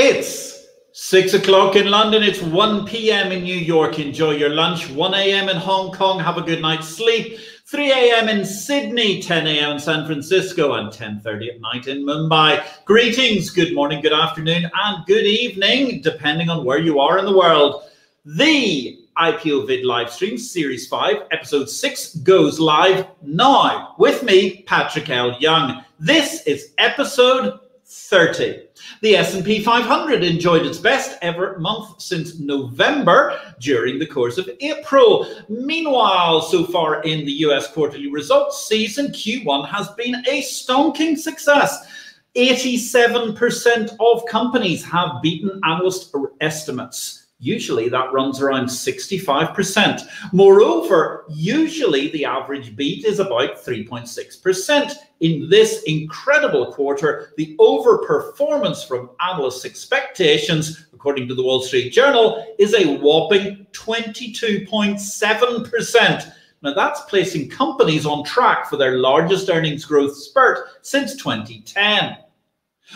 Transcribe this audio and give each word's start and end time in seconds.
It's 0.00 0.68
six 0.92 1.34
o'clock 1.34 1.74
in 1.74 1.90
London. 1.90 2.22
It's 2.22 2.40
1 2.40 2.86
p.m. 2.86 3.32
in 3.32 3.42
New 3.42 3.56
York. 3.56 3.98
Enjoy 3.98 4.30
your 4.30 4.50
lunch. 4.50 4.88
1 4.88 5.12
a.m. 5.12 5.48
in 5.48 5.56
Hong 5.56 5.90
Kong. 5.90 6.20
Have 6.20 6.38
a 6.38 6.42
good 6.42 6.62
night's 6.62 6.86
sleep. 6.86 7.40
3 7.66 7.90
a.m. 7.90 8.28
in 8.28 8.44
Sydney, 8.44 9.20
10 9.20 9.48
a.m. 9.48 9.72
in 9.72 9.78
San 9.80 10.06
Francisco, 10.06 10.74
and 10.74 10.90
10.30 10.92 11.52
at 11.52 11.60
night 11.60 11.88
in 11.88 12.06
Mumbai. 12.06 12.64
Greetings, 12.84 13.50
good 13.50 13.74
morning, 13.74 14.00
good 14.00 14.12
afternoon, 14.12 14.70
and 14.72 15.06
good 15.06 15.26
evening, 15.26 16.00
depending 16.00 16.48
on 16.48 16.64
where 16.64 16.78
you 16.78 17.00
are 17.00 17.18
in 17.18 17.24
the 17.24 17.36
world. 17.36 17.82
The 18.24 19.00
IPO 19.16 19.66
Vid 19.66 19.84
live 19.84 20.12
stream 20.12 20.38
series 20.38 20.86
5, 20.86 21.24
episode 21.32 21.68
6 21.68 22.14
goes 22.18 22.60
live 22.60 23.04
now 23.22 23.96
with 23.98 24.22
me, 24.22 24.62
Patrick 24.62 25.10
L. 25.10 25.36
Young. 25.40 25.82
This 25.98 26.46
is 26.46 26.72
episode 26.78 27.58
30. 27.90 28.64
The 29.00 29.16
S&P 29.16 29.62
500 29.62 30.22
enjoyed 30.22 30.66
its 30.66 30.78
best 30.78 31.16
ever 31.22 31.58
month 31.58 32.00
since 32.02 32.38
November 32.38 33.40
during 33.60 33.98
the 33.98 34.06
course 34.06 34.36
of 34.36 34.48
April. 34.60 35.26
Meanwhile, 35.48 36.42
so 36.42 36.64
far 36.64 37.02
in 37.02 37.24
the 37.24 37.32
US 37.46 37.72
quarterly 37.72 38.10
results 38.10 38.66
season, 38.66 39.06
Q1 39.08 39.68
has 39.68 39.88
been 39.90 40.16
a 40.28 40.42
stonking 40.42 41.16
success. 41.16 41.86
87% 42.36 43.96
of 43.98 44.26
companies 44.26 44.84
have 44.84 45.22
beaten 45.22 45.58
analyst 45.64 46.14
estimates. 46.42 47.17
Usually 47.40 47.88
that 47.88 48.12
runs 48.12 48.40
around 48.40 48.66
65%. 48.66 50.02
Moreover, 50.32 51.24
usually 51.28 52.08
the 52.08 52.24
average 52.24 52.74
beat 52.74 53.04
is 53.04 53.20
about 53.20 53.64
3.6%. 53.64 54.94
In 55.20 55.48
this 55.48 55.84
incredible 55.84 56.72
quarter, 56.72 57.32
the 57.36 57.54
overperformance 57.60 58.84
from 58.86 59.10
analysts' 59.20 59.64
expectations, 59.64 60.88
according 60.92 61.28
to 61.28 61.36
the 61.36 61.44
Wall 61.44 61.62
Street 61.62 61.92
Journal, 61.92 62.44
is 62.58 62.74
a 62.74 62.96
whopping 62.96 63.68
22.7%. 63.70 66.32
Now 66.62 66.74
that's 66.74 67.02
placing 67.02 67.50
companies 67.50 68.04
on 68.04 68.24
track 68.24 68.68
for 68.68 68.76
their 68.76 68.98
largest 68.98 69.48
earnings 69.48 69.84
growth 69.84 70.16
spurt 70.16 70.70
since 70.82 71.14
2010. 71.14 72.16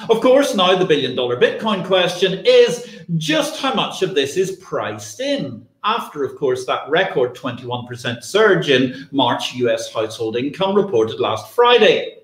Of 0.08 0.20
course, 0.20 0.54
now 0.54 0.74
the 0.74 0.86
billion 0.86 1.14
dollar 1.14 1.38
Bitcoin 1.38 1.86
question 1.86 2.42
is 2.46 3.01
just 3.16 3.60
how 3.60 3.74
much 3.74 4.02
of 4.02 4.14
this 4.14 4.36
is 4.36 4.52
priced 4.56 5.20
in? 5.20 5.66
After, 5.84 6.24
of 6.24 6.36
course, 6.36 6.64
that 6.66 6.88
record 6.88 7.34
21% 7.34 8.22
surge 8.22 8.70
in 8.70 9.08
March 9.10 9.54
US 9.54 9.92
household 9.92 10.36
income 10.36 10.74
reported 10.76 11.18
last 11.18 11.52
Friday. 11.52 12.18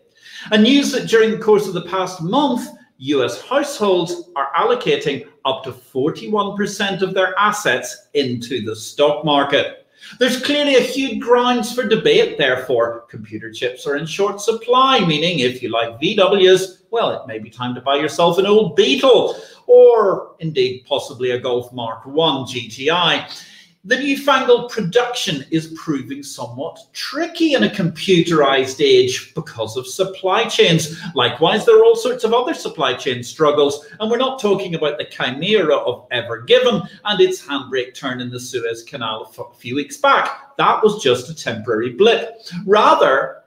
And 0.52 0.62
news 0.62 0.92
that 0.92 1.08
during 1.08 1.32
the 1.32 1.38
course 1.38 1.66
of 1.66 1.74
the 1.74 1.82
past 1.82 2.22
month, 2.22 2.68
US 2.98 3.40
households 3.42 4.30
are 4.36 4.50
allocating 4.56 5.26
up 5.44 5.64
to 5.64 5.72
41% 5.72 7.02
of 7.02 7.14
their 7.14 7.36
assets 7.38 8.08
into 8.14 8.64
the 8.64 8.74
stock 8.74 9.24
market. 9.24 9.87
There's 10.18 10.42
clearly 10.42 10.76
a 10.76 10.80
huge 10.80 11.20
grounds 11.20 11.72
for 11.72 11.86
debate, 11.86 12.38
therefore. 12.38 13.04
Computer 13.08 13.52
chips 13.52 13.86
are 13.86 13.96
in 13.96 14.06
short 14.06 14.40
supply, 14.40 15.04
meaning 15.04 15.40
if 15.40 15.62
you 15.62 15.70
like 15.70 16.00
VWs, 16.00 16.82
well, 16.90 17.20
it 17.20 17.26
may 17.26 17.38
be 17.38 17.50
time 17.50 17.74
to 17.74 17.80
buy 17.80 17.96
yourself 17.96 18.38
an 18.38 18.46
old 18.46 18.74
Beetle 18.76 19.36
or 19.66 20.34
indeed 20.40 20.84
possibly 20.86 21.32
a 21.32 21.38
Golf 21.38 21.72
Mark 21.72 22.06
1 22.06 22.46
GTI. 22.46 23.30
The 23.84 23.96
newfangled 23.96 24.72
production 24.72 25.44
is 25.52 25.72
proving 25.76 26.24
somewhat 26.24 26.80
tricky 26.92 27.54
in 27.54 27.62
a 27.62 27.70
computerized 27.70 28.84
age 28.84 29.32
because 29.34 29.76
of 29.76 29.86
supply 29.86 30.46
chains. 30.46 31.00
Likewise, 31.14 31.64
there 31.64 31.78
are 31.78 31.84
all 31.84 31.94
sorts 31.94 32.24
of 32.24 32.34
other 32.34 32.54
supply 32.54 32.94
chain 32.94 33.22
struggles, 33.22 33.86
and 34.00 34.10
we're 34.10 34.16
not 34.16 34.40
talking 34.40 34.74
about 34.74 34.98
the 34.98 35.04
chimera 35.04 35.76
of 35.76 36.08
Ever 36.10 36.42
Given 36.42 36.82
and 37.04 37.20
its 37.20 37.40
handbrake 37.40 37.94
turn 37.94 38.20
in 38.20 38.30
the 38.30 38.40
Suez 38.40 38.82
Canal 38.82 39.32
a 39.38 39.54
few 39.54 39.76
weeks 39.76 39.96
back. 39.96 40.56
That 40.56 40.82
was 40.82 41.00
just 41.00 41.30
a 41.30 41.34
temporary 41.34 41.90
blip. 41.90 42.42
Rather, 42.66 43.44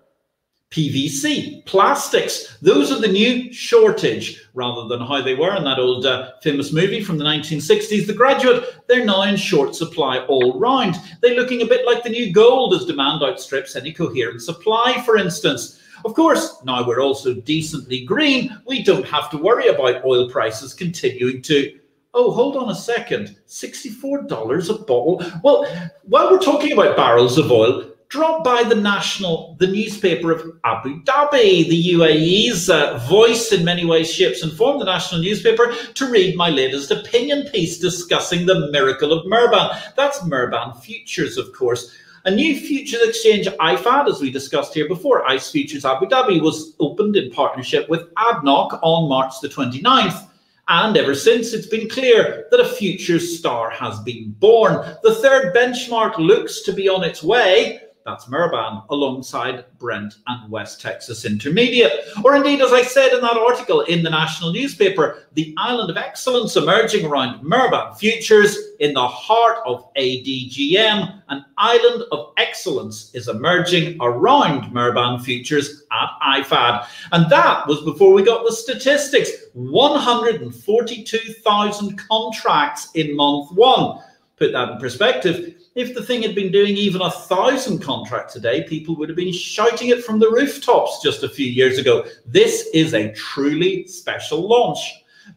PVC, 0.71 1.65
plastics. 1.65 2.57
Those 2.61 2.91
are 2.91 2.99
the 2.99 3.07
new 3.07 3.51
shortage 3.51 4.41
rather 4.53 4.87
than 4.87 5.05
how 5.05 5.21
they 5.21 5.35
were 5.35 5.55
in 5.55 5.65
that 5.65 5.79
old 5.79 6.05
uh, 6.05 6.31
famous 6.41 6.71
movie 6.71 7.03
from 7.03 7.17
the 7.17 7.25
1960s, 7.25 8.07
The 8.07 8.13
Graduate. 8.13 8.87
They're 8.87 9.05
now 9.05 9.23
in 9.23 9.35
short 9.35 9.75
supply 9.75 10.19
all 10.25 10.57
round. 10.57 10.95
They're 11.21 11.35
looking 11.35 11.61
a 11.61 11.65
bit 11.65 11.85
like 11.85 12.03
the 12.03 12.09
new 12.09 12.31
gold 12.31 12.73
as 12.73 12.85
demand 12.85 13.21
outstrips 13.21 13.75
any 13.75 13.91
coherent 13.91 14.41
supply, 14.41 15.01
for 15.05 15.17
instance. 15.17 15.79
Of 16.05 16.15
course, 16.15 16.63
now 16.63 16.87
we're 16.87 17.01
also 17.01 17.33
decently 17.33 18.05
green, 18.05 18.57
we 18.65 18.81
don't 18.81 19.05
have 19.05 19.29
to 19.31 19.37
worry 19.37 19.67
about 19.67 20.05
oil 20.05 20.29
prices 20.29 20.73
continuing 20.73 21.41
to 21.43 21.77
Oh, 22.13 22.31
hold 22.31 22.57
on 22.57 22.69
a 22.69 22.75
second. 22.75 23.37
$64 23.47 24.69
a 24.69 24.73
bottle. 24.83 25.23
Well, 25.43 25.65
while 26.03 26.29
we're 26.29 26.39
talking 26.39 26.73
about 26.73 26.97
barrels 26.97 27.37
of 27.37 27.51
oil, 27.51 27.90
drop 28.11 28.43
by 28.43 28.61
the 28.61 28.75
national, 28.75 29.55
the 29.59 29.67
newspaper 29.67 30.31
of 30.31 30.51
Abu 30.65 31.01
Dhabi, 31.03 31.69
the 31.69 31.93
UAE's 31.93 32.69
uh, 32.69 32.97
voice 33.09 33.53
in 33.53 33.63
many 33.63 33.85
ways, 33.85 34.13
shapes 34.13 34.43
and 34.43 34.51
form, 34.51 34.79
the 34.79 34.85
national 34.85 35.21
newspaper, 35.21 35.73
to 35.93 36.11
read 36.11 36.35
my 36.35 36.49
latest 36.49 36.91
opinion 36.91 37.47
piece 37.47 37.79
discussing 37.79 38.45
the 38.45 38.69
miracle 38.69 39.13
of 39.13 39.25
Murban. 39.25 39.81
That's 39.95 40.19
Murban 40.19 40.77
Futures, 40.81 41.37
of 41.37 41.53
course. 41.53 41.95
A 42.25 42.31
new 42.31 42.59
futures 42.59 43.01
exchange, 43.01 43.47
IFAD, 43.47 44.09
as 44.09 44.19
we 44.19 44.29
discussed 44.29 44.73
here 44.73 44.89
before, 44.89 45.25
ICE 45.27 45.49
Futures 45.49 45.85
Abu 45.85 46.05
Dhabi, 46.05 46.41
was 46.41 46.75
opened 46.81 47.15
in 47.15 47.31
partnership 47.31 47.87
with 47.89 48.13
ADNOC 48.15 48.77
on 48.83 49.07
March 49.07 49.39
the 49.41 49.47
29th. 49.47 50.27
And 50.67 50.97
ever 50.97 51.15
since, 51.15 51.53
it's 51.53 51.65
been 51.65 51.87
clear 51.87 52.47
that 52.51 52.59
a 52.59 52.67
futures 52.67 53.39
star 53.39 53.69
has 53.69 54.01
been 54.01 54.35
born. 54.37 54.97
The 55.01 55.15
third 55.15 55.55
benchmark 55.55 56.17
looks 56.17 56.61
to 56.63 56.73
be 56.73 56.89
on 56.89 57.05
its 57.05 57.23
way. 57.23 57.79
That's 58.05 58.25
Murban 58.25 58.83
alongside 58.89 59.63
Brent 59.77 60.15
and 60.25 60.51
West 60.51 60.81
Texas 60.81 61.23
Intermediate. 61.23 61.91
Or 62.23 62.35
indeed, 62.35 62.59
as 62.61 62.73
I 62.73 62.81
said 62.81 63.13
in 63.13 63.21
that 63.21 63.37
article 63.37 63.81
in 63.81 64.01
the 64.01 64.09
national 64.09 64.51
newspaper, 64.51 65.27
the 65.33 65.53
island 65.57 65.91
of 65.91 65.97
excellence 65.97 66.55
emerging 66.55 67.05
around 67.05 67.43
Murban 67.43 67.95
Futures 67.97 68.57
in 68.79 68.93
the 68.93 69.07
heart 69.07 69.59
of 69.65 69.93
ADGM. 69.93 71.21
An 71.29 71.45
island 71.57 72.05
of 72.11 72.33
excellence 72.37 73.11
is 73.13 73.27
emerging 73.27 73.97
around 74.01 74.73
Murban 74.73 75.21
Futures 75.21 75.83
at 75.91 76.09
IFAD. 76.25 76.87
And 77.11 77.31
that 77.31 77.67
was 77.67 77.81
before 77.81 78.13
we 78.13 78.23
got 78.23 78.43
the 78.45 78.51
statistics 78.51 79.29
142,000 79.53 81.97
contracts 81.97 82.89
in 82.95 83.15
month 83.15 83.51
one. 83.51 83.99
Put 84.37 84.53
that 84.53 84.71
in 84.71 84.79
perspective 84.79 85.60
if 85.75 85.93
the 85.93 86.03
thing 86.03 86.21
had 86.21 86.35
been 86.35 86.51
doing 86.51 86.75
even 86.75 87.01
a 87.01 87.11
thousand 87.11 87.79
contracts 87.79 88.35
a 88.35 88.39
day, 88.39 88.63
people 88.63 88.95
would 88.97 89.09
have 89.09 89.15
been 89.15 89.31
shouting 89.31 89.89
it 89.89 90.03
from 90.03 90.19
the 90.19 90.29
rooftops 90.29 91.01
just 91.01 91.23
a 91.23 91.29
few 91.29 91.45
years 91.45 91.77
ago. 91.77 92.05
This 92.25 92.67
is 92.73 92.93
a 92.93 93.13
truly 93.13 93.87
special 93.87 94.47
launch. 94.47 94.79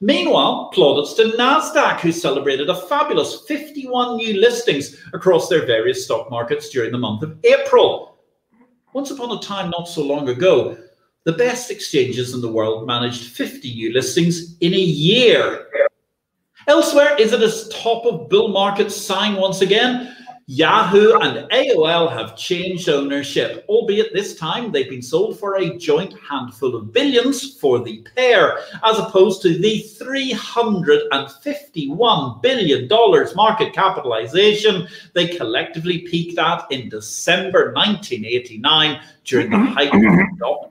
Meanwhile, 0.00 0.70
plaudits 0.74 1.14
to 1.14 1.36
NASDAQ, 1.36 2.00
who 2.00 2.10
celebrated 2.10 2.68
a 2.68 2.74
fabulous 2.74 3.42
51 3.42 4.16
new 4.16 4.40
listings 4.40 4.96
across 5.12 5.48
their 5.48 5.66
various 5.66 6.04
stock 6.04 6.30
markets 6.30 6.68
during 6.70 6.90
the 6.90 6.98
month 6.98 7.22
of 7.22 7.38
April. 7.44 8.16
Once 8.92 9.10
upon 9.12 9.36
a 9.36 9.40
time, 9.40 9.70
not 9.70 9.88
so 9.88 10.02
long 10.02 10.28
ago, 10.28 10.76
the 11.24 11.32
best 11.32 11.70
exchanges 11.70 12.34
in 12.34 12.40
the 12.40 12.50
world 12.50 12.86
managed 12.86 13.30
50 13.30 13.72
new 13.74 13.92
listings 13.92 14.56
in 14.58 14.74
a 14.74 14.78
year. 14.78 15.68
Elsewhere, 16.66 17.16
is 17.18 17.32
it 17.32 17.42
a 17.42 17.70
top 17.70 18.04
of 18.06 18.28
bull 18.28 18.48
market 18.48 18.90
sign 18.90 19.36
once 19.36 19.60
again? 19.60 20.14
Yahoo 20.46 21.18
and 21.20 21.50
AOL 21.50 22.12
have 22.12 22.36
changed 22.36 22.90
ownership, 22.90 23.64
albeit 23.66 24.12
this 24.12 24.36
time 24.36 24.70
they've 24.70 24.90
been 24.90 25.00
sold 25.00 25.38
for 25.38 25.56
a 25.56 25.78
joint 25.78 26.14
handful 26.28 26.76
of 26.76 26.92
billions 26.92 27.54
for 27.54 27.82
the 27.82 28.06
pair, 28.14 28.58
as 28.84 28.98
opposed 28.98 29.40
to 29.40 29.56
the 29.56 29.82
$351 29.98 32.42
billion 32.42 32.86
market 33.34 33.72
capitalization 33.72 34.86
they 35.14 35.28
collectively 35.28 36.00
peaked 36.00 36.38
at 36.38 36.70
in 36.70 36.90
December 36.90 37.72
1989 37.72 39.00
during 39.24 39.48
the 39.48 39.56
height 39.74 39.94
of 39.94 40.02
the 40.02 40.70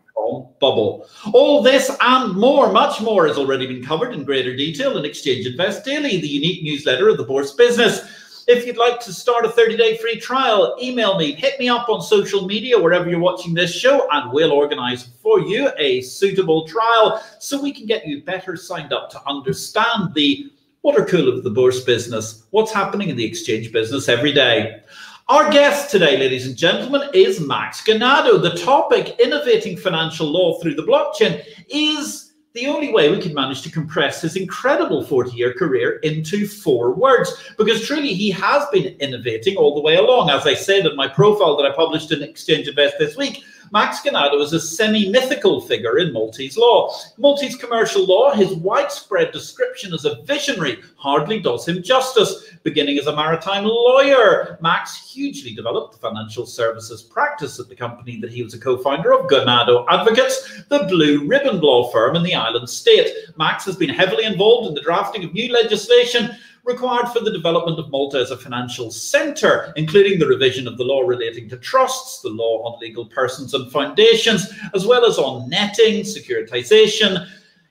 bubble. 0.60 1.08
All 1.34 1.64
this 1.64 1.96
and 2.00 2.36
more, 2.36 2.72
much 2.72 3.02
more, 3.02 3.28
has 3.28 3.38
already 3.38 3.68
been 3.68 3.84
covered 3.84 4.14
in 4.14 4.24
greater 4.24 4.56
detail 4.56 4.98
in 4.98 5.06
Exchange 5.06 5.46
Invest 5.46 5.84
Daily, 5.84 6.22
the 6.22 6.28
unique 6.28 6.64
newsletter 6.64 7.10
of 7.10 7.18
the 7.18 7.24
Bourse 7.24 7.54
Business. 7.54 8.02
If 8.46 8.66
you'd 8.66 8.78
like 8.78 9.00
to 9.02 9.14
start 9.14 9.46
a 9.46 9.50
30 9.50 9.78
day 9.78 9.98
free 9.98 10.20
trial, 10.20 10.76
email 10.82 11.18
me, 11.18 11.32
hit 11.32 11.58
me 11.60 11.70
up 11.70 11.88
on 11.88 12.02
social 12.02 12.46
media, 12.46 12.78
wherever 12.78 13.10
you're 13.10 13.20
watching 13.20 13.54
this 13.54 13.74
show, 13.74 14.08
and 14.12 14.34
we'll 14.34 14.52
organize 14.52 15.04
for 15.22 15.40
you 15.40 15.72
a 15.78 16.02
suitable 16.02 16.68
trial 16.68 17.24
so 17.40 17.62
we 17.62 17.72
can 17.72 17.86
get 17.86 18.06
you 18.06 18.22
better 18.22 18.58
signed 18.58 18.92
up 18.92 19.10
to 19.12 19.22
understand 19.30 20.14
the 20.14 20.52
water 20.82 21.06
cool 21.06 21.30
of 21.30 21.44
the 21.46 21.50
bourse 21.50 21.86
business, 21.86 22.44
what's 22.50 22.74
happening 22.74 23.08
in 23.08 23.16
the 23.16 23.24
exchange 23.24 23.72
business 23.72 24.10
every 24.10 24.34
day. 24.34 24.82
Our 25.30 25.50
guest 25.50 25.90
today, 25.90 26.18
ladies 26.18 26.46
and 26.46 26.58
gentlemen, 26.58 27.10
is 27.14 27.40
Max 27.40 27.82
Ganado. 27.82 28.42
The 28.42 28.58
topic, 28.58 29.18
innovating 29.22 29.78
financial 29.78 30.28
law 30.28 30.60
through 30.60 30.76
the 30.76 30.84
blockchain, 30.84 31.46
is 31.70 32.23
the 32.54 32.68
only 32.68 32.94
way 32.94 33.10
we 33.10 33.20
could 33.20 33.34
manage 33.34 33.64
to 33.64 33.72
compress 33.72 34.22
his 34.22 34.36
incredible 34.36 35.04
40 35.04 35.32
year 35.32 35.54
career 35.54 35.98
into 36.04 36.48
four 36.48 36.94
words, 36.94 37.52
because 37.58 37.86
truly 37.86 38.14
he 38.14 38.30
has 38.30 38.64
been 38.72 38.96
innovating 39.00 39.58
all 39.58 39.74
the 39.74 39.82
way 39.82 39.96
along. 39.96 40.30
As 40.30 40.46
I 40.46 40.54
said 40.54 40.86
in 40.86 40.96
my 40.96 41.08
profile 41.08 41.58
that 41.58 41.66
I 41.66 41.76
published 41.76 42.12
in 42.12 42.22
Exchange 42.22 42.68
Invest 42.68 42.96
this 43.00 43.18
week, 43.18 43.44
Max 43.74 44.02
Ganado 44.02 44.40
is 44.40 44.54
a 44.54 44.60
semi-mythical 44.60 45.60
figure 45.62 45.98
in 45.98 46.14
Maltese 46.14 46.58
law. 46.58 46.96
Maltese 47.18 47.56
commercial 47.56 48.06
law, 48.06 48.32
his 48.32 48.54
widespread 48.54 49.32
description 49.32 49.96
as 49.96 50.06
a 50.06 50.22
visionary 50.26 50.78
hardly 50.96 51.40
does 51.40 51.68
him 51.68 51.82
justice. 51.82 52.52
Beginning 52.62 53.00
as 53.00 53.08
a 53.08 53.16
maritime 53.16 53.64
lawyer, 53.64 54.60
Max 54.62 55.12
hugely 55.12 55.56
developed 55.56 55.94
the 55.94 56.08
financial 56.08 56.46
services 56.46 57.02
practice 57.02 57.60
at 57.60 57.68
the 57.68 57.76
company 57.76 58.20
that 58.22 58.32
he 58.32 58.44
was 58.44 58.54
a 58.54 58.60
co-founder 58.60 59.12
of, 59.12 59.28
Ganado 59.28 59.88
Advocates, 59.90 60.62
the 60.70 60.84
blue 60.84 61.26
ribbon 61.26 61.60
law 61.60 61.92
firm 61.92 62.16
in 62.16 62.22
the 62.22 62.36
island 62.36 62.70
state. 62.70 63.10
Max 63.38 63.66
has 63.66 63.76
been 63.76 63.90
heavily 63.90 64.26
involved 64.26 64.68
in 64.68 64.76
the 64.76 64.82
drafting 64.82 65.24
of 65.24 65.34
new 65.34 65.52
legislation 65.52 66.38
required 66.64 67.10
for 67.10 67.20
the 67.20 67.32
development 67.32 67.78
of 67.78 67.90
Malta 67.90 68.20
as 68.20 68.32
a 68.32 68.38
financial 68.38 68.90
centre, 68.90 69.74
including 69.76 70.18
the 70.18 70.28
revision 70.28 70.68
of 70.68 70.78
the 70.78 70.84
law 70.84 71.02
relating 71.02 71.50
to 71.50 71.58
trusts, 71.58 72.22
the 72.22 72.30
law 72.30 72.64
on 72.64 72.80
legal 72.80 73.06
persons 73.06 73.54
and 73.54 73.72
foundations, 73.72 74.48
as 74.74 74.86
well 74.86 75.06
as 75.06 75.18
on 75.18 75.50
netting, 75.50 76.04
securitisation, 76.04 77.28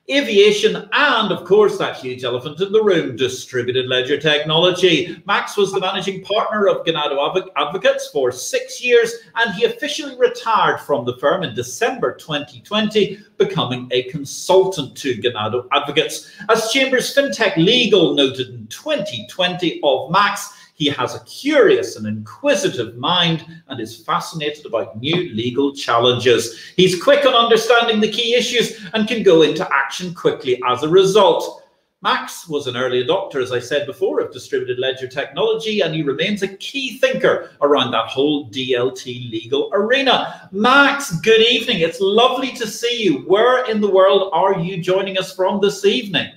aviation, 0.09 0.75
and 0.91 1.31
of 1.31 1.45
course, 1.45 1.77
that 1.77 1.97
huge 1.97 2.23
elephant 2.23 2.59
in 2.59 2.71
the 2.71 2.83
room, 2.83 3.15
distributed 3.15 3.87
ledger 3.87 4.19
technology. 4.19 5.21
Max 5.25 5.55
was 5.55 5.71
the 5.71 5.79
managing 5.79 6.23
partner 6.23 6.67
of 6.67 6.85
Ganado 6.85 7.49
Advocates 7.55 8.09
for 8.09 8.31
six 8.31 8.83
years, 8.83 9.13
and 9.35 9.53
he 9.55 9.65
officially 9.65 10.17
retired 10.17 10.81
from 10.81 11.05
the 11.05 11.17
firm 11.17 11.43
in 11.43 11.55
December 11.55 12.15
2020, 12.15 13.17
becoming 13.37 13.87
a 13.91 14.03
consultant 14.03 14.95
to 14.97 15.15
Ganado 15.21 15.67
Advocates. 15.71 16.31
As 16.49 16.71
Chambers 16.71 17.15
FinTech 17.15 17.55
Legal 17.55 18.13
noted 18.13 18.49
in 18.49 18.67
2020 18.67 19.79
of 19.83 20.11
Max, 20.11 20.62
he 20.83 20.89
has 20.89 21.15
a 21.15 21.23
curious 21.23 21.95
and 21.95 22.05
inquisitive 22.05 22.97
mind 22.97 23.45
and 23.69 23.79
is 23.79 24.03
fascinated 24.03 24.65
about 24.65 24.99
new 24.99 25.33
legal 25.33 25.73
challenges. 25.73 26.59
He's 26.75 27.01
quick 27.01 27.25
on 27.25 27.33
understanding 27.33 28.01
the 28.01 28.11
key 28.11 28.35
issues 28.35 28.85
and 28.91 29.07
can 29.07 29.23
go 29.23 29.43
into 29.43 29.65
action 29.73 30.13
quickly 30.13 30.61
as 30.67 30.83
a 30.83 30.89
result. 30.89 31.63
Max 32.01 32.49
was 32.49 32.67
an 32.67 32.75
early 32.75 33.01
adopter, 33.01 33.41
as 33.41 33.53
I 33.53 33.59
said 33.59 33.85
before, 33.85 34.19
of 34.19 34.33
distributed 34.33 34.77
ledger 34.77 35.07
technology, 35.07 35.79
and 35.79 35.95
he 35.95 36.03
remains 36.03 36.43
a 36.43 36.49
key 36.49 36.97
thinker 36.97 37.51
around 37.61 37.91
that 37.91 38.07
whole 38.07 38.49
DLT 38.49 39.31
legal 39.31 39.69
arena. 39.71 40.49
Max, 40.51 41.15
good 41.21 41.39
evening. 41.39 41.79
It's 41.79 42.01
lovely 42.01 42.51
to 42.51 42.67
see 42.67 43.01
you. 43.05 43.19
Where 43.19 43.71
in 43.71 43.79
the 43.79 43.89
world 43.89 44.31
are 44.33 44.59
you 44.59 44.83
joining 44.83 45.17
us 45.17 45.33
from 45.33 45.61
this 45.61 45.85
evening? 45.85 46.33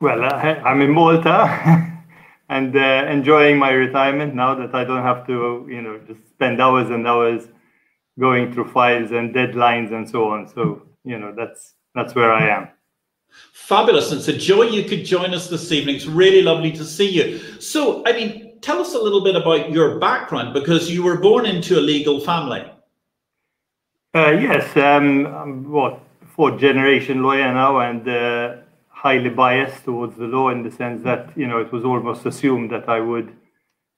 Well, 0.00 0.24
uh, 0.24 0.38
I'm 0.38 0.80
in 0.80 0.90
Malta. 0.90 1.82
and 2.54 2.76
uh, 2.76 3.04
enjoying 3.10 3.58
my 3.58 3.70
retirement 3.70 4.32
now 4.32 4.54
that 4.54 4.72
I 4.76 4.84
don't 4.84 5.02
have 5.02 5.26
to, 5.26 5.66
you 5.68 5.82
know, 5.82 5.98
just 6.06 6.28
spend 6.28 6.62
hours 6.62 6.88
and 6.88 7.04
hours 7.04 7.48
going 8.16 8.52
through 8.52 8.68
files 8.68 9.10
and 9.10 9.34
deadlines 9.34 9.92
and 9.92 10.08
so 10.08 10.30
on. 10.30 10.46
So, 10.46 10.82
you 11.02 11.18
know, 11.18 11.34
that's 11.36 11.74
that's 11.96 12.14
where 12.14 12.32
I 12.32 12.48
am. 12.56 12.68
Fabulous. 13.52 14.12
And 14.12 14.20
it's 14.20 14.28
a 14.28 14.36
joy 14.36 14.62
you 14.78 14.84
could 14.84 15.04
join 15.04 15.34
us 15.34 15.48
this 15.48 15.72
evening. 15.72 15.96
It's 15.96 16.06
really 16.06 16.42
lovely 16.42 16.70
to 16.72 16.84
see 16.84 17.10
you. 17.10 17.26
So, 17.60 18.06
I 18.06 18.12
mean, 18.12 18.60
tell 18.60 18.78
us 18.80 18.94
a 18.94 19.00
little 19.00 19.24
bit 19.24 19.34
about 19.34 19.72
your 19.72 19.98
background 19.98 20.54
because 20.54 20.88
you 20.88 21.02
were 21.02 21.18
born 21.18 21.46
into 21.46 21.76
a 21.80 21.82
legal 21.82 22.20
family. 22.20 22.62
Uh, 24.14 24.30
yes, 24.30 24.76
um, 24.76 25.26
I'm 25.26 25.68
what 25.68 25.98
fourth 26.36 26.60
generation 26.60 27.20
lawyer 27.20 27.52
now, 27.52 27.80
and 27.80 28.08
uh, 28.08 28.56
highly 29.04 29.28
biased 29.28 29.84
towards 29.84 30.16
the 30.16 30.24
law 30.24 30.48
in 30.48 30.62
the 30.62 30.70
sense 30.70 31.02
that 31.02 31.22
you 31.36 31.46
know 31.46 31.58
it 31.60 31.70
was 31.70 31.84
almost 31.84 32.24
assumed 32.24 32.70
that 32.70 32.88
I 32.88 33.00
would 33.00 33.30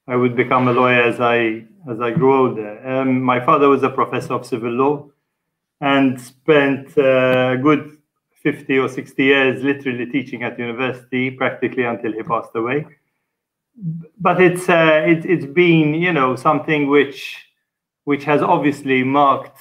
I 0.09 0.17
would 0.17 0.35
become 0.37 0.67
a 0.67 0.73
lawyer 0.73 1.03
as 1.03 1.21
I 1.21 1.65
as 1.91 2.01
I 2.01 2.11
grew 2.11 2.35
older. 2.43 2.71
Um, 2.87 3.23
my 3.23 3.41
father 3.45 3.69
was 3.69 3.83
a 3.85 3.91
professor 3.91 4.35
of 4.35 4.45
civil 4.45 4.73
law 4.73 5.09
and 5.81 6.21
spent 6.21 6.99
uh, 6.99 7.55
a 7.55 7.59
good 7.63 7.99
50 8.43 8.79
or 8.79 8.89
60 8.89 9.23
years 9.23 9.63
literally 9.63 10.07
teaching 10.07 10.43
at 10.43 10.59
university 10.59 11.31
practically 11.31 11.85
until 11.85 12.13
he 12.13 12.23
passed 12.23 12.55
away. 12.55 12.87
But 14.19 14.41
it's 14.41 14.69
uh, 14.69 15.05
it, 15.07 15.25
it's 15.25 15.47
been 15.47 15.95
you 15.95 16.13
know 16.13 16.35
something 16.35 16.89
which 16.89 17.47
which 18.05 18.25
has 18.25 18.43
obviously 18.43 19.05
marked 19.05 19.61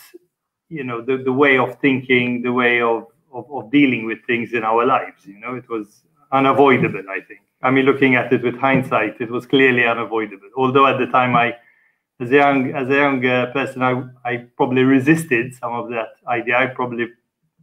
you 0.69 0.83
know 0.83 1.01
the, 1.01 1.18
the 1.18 1.33
way 1.33 1.59
of 1.59 1.80
thinking, 1.80 2.41
the 2.41 2.53
way 2.53 2.81
of 2.81 3.07
of, 3.35 3.45
of 3.51 3.71
dealing 3.71 4.05
with 4.05 4.19
things 4.25 4.53
in 4.53 4.63
our 4.63 4.85
lives. 4.85 5.25
You 5.25 5.39
know, 5.39 5.55
it 5.55 5.69
was 5.69 6.03
unavoidable, 6.31 7.03
I 7.09 7.19
think. 7.21 7.41
I 7.61 7.71
mean, 7.71 7.85
looking 7.85 8.15
at 8.15 8.31
it 8.31 8.43
with 8.43 8.57
hindsight, 8.57 9.19
it 9.19 9.29
was 9.29 9.45
clearly 9.45 9.85
unavoidable. 9.85 10.49
Although 10.55 10.87
at 10.87 10.97
the 10.97 11.07
time, 11.07 11.35
I, 11.35 11.55
as 12.19 12.31
a 12.31 12.35
young 12.35 12.73
as 12.73 12.89
a 12.89 12.95
young 12.95 13.21
person, 13.51 13.81
I, 13.81 14.03
I 14.23 14.37
probably 14.57 14.83
resisted 14.83 15.53
some 15.55 15.73
of 15.73 15.89
that 15.89 16.11
idea. 16.27 16.57
I 16.57 16.67
probably 16.67 17.07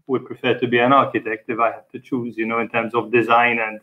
would 0.06 0.26
prefer 0.26 0.58
to 0.58 0.66
be 0.66 0.78
an 0.78 0.92
architect 0.92 1.48
if 1.48 1.58
I 1.58 1.70
had 1.76 1.90
to 1.92 2.00
choose, 2.00 2.36
you 2.36 2.46
know, 2.46 2.58
in 2.58 2.68
terms 2.68 2.94
of 2.94 3.10
design 3.10 3.58
and 3.58 3.80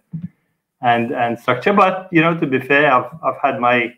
and 0.82 1.12
and 1.12 1.40
structure. 1.40 1.74
But 1.74 2.10
you 2.12 2.22
know, 2.22 2.38
to 2.40 2.46
be 2.46 2.60
fair, 2.60 2.92
I've 2.92 3.12
I've 3.24 3.42
had 3.42 3.60
my 3.60 3.94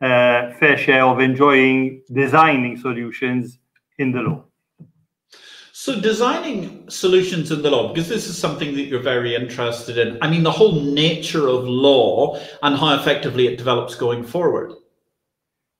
uh, 0.00 0.52
fair 0.60 0.76
share 0.76 1.04
of 1.04 1.20
enjoying 1.20 2.02
designing 2.12 2.76
solutions 2.76 3.58
in 3.98 4.12
the 4.12 4.20
law. 4.20 4.44
So, 5.84 6.00
designing 6.00 6.88
solutions 6.88 7.50
in 7.50 7.60
the 7.60 7.70
law, 7.70 7.88
because 7.88 8.08
this 8.08 8.26
is 8.26 8.38
something 8.38 8.74
that 8.74 8.84
you're 8.84 9.02
very 9.02 9.34
interested 9.34 9.98
in. 9.98 10.16
I 10.22 10.30
mean, 10.30 10.42
the 10.42 10.50
whole 10.50 10.80
nature 10.80 11.46
of 11.46 11.68
law 11.68 12.40
and 12.62 12.74
how 12.74 12.94
effectively 12.94 13.48
it 13.48 13.58
develops 13.58 13.94
going 13.94 14.24
forward. 14.24 14.72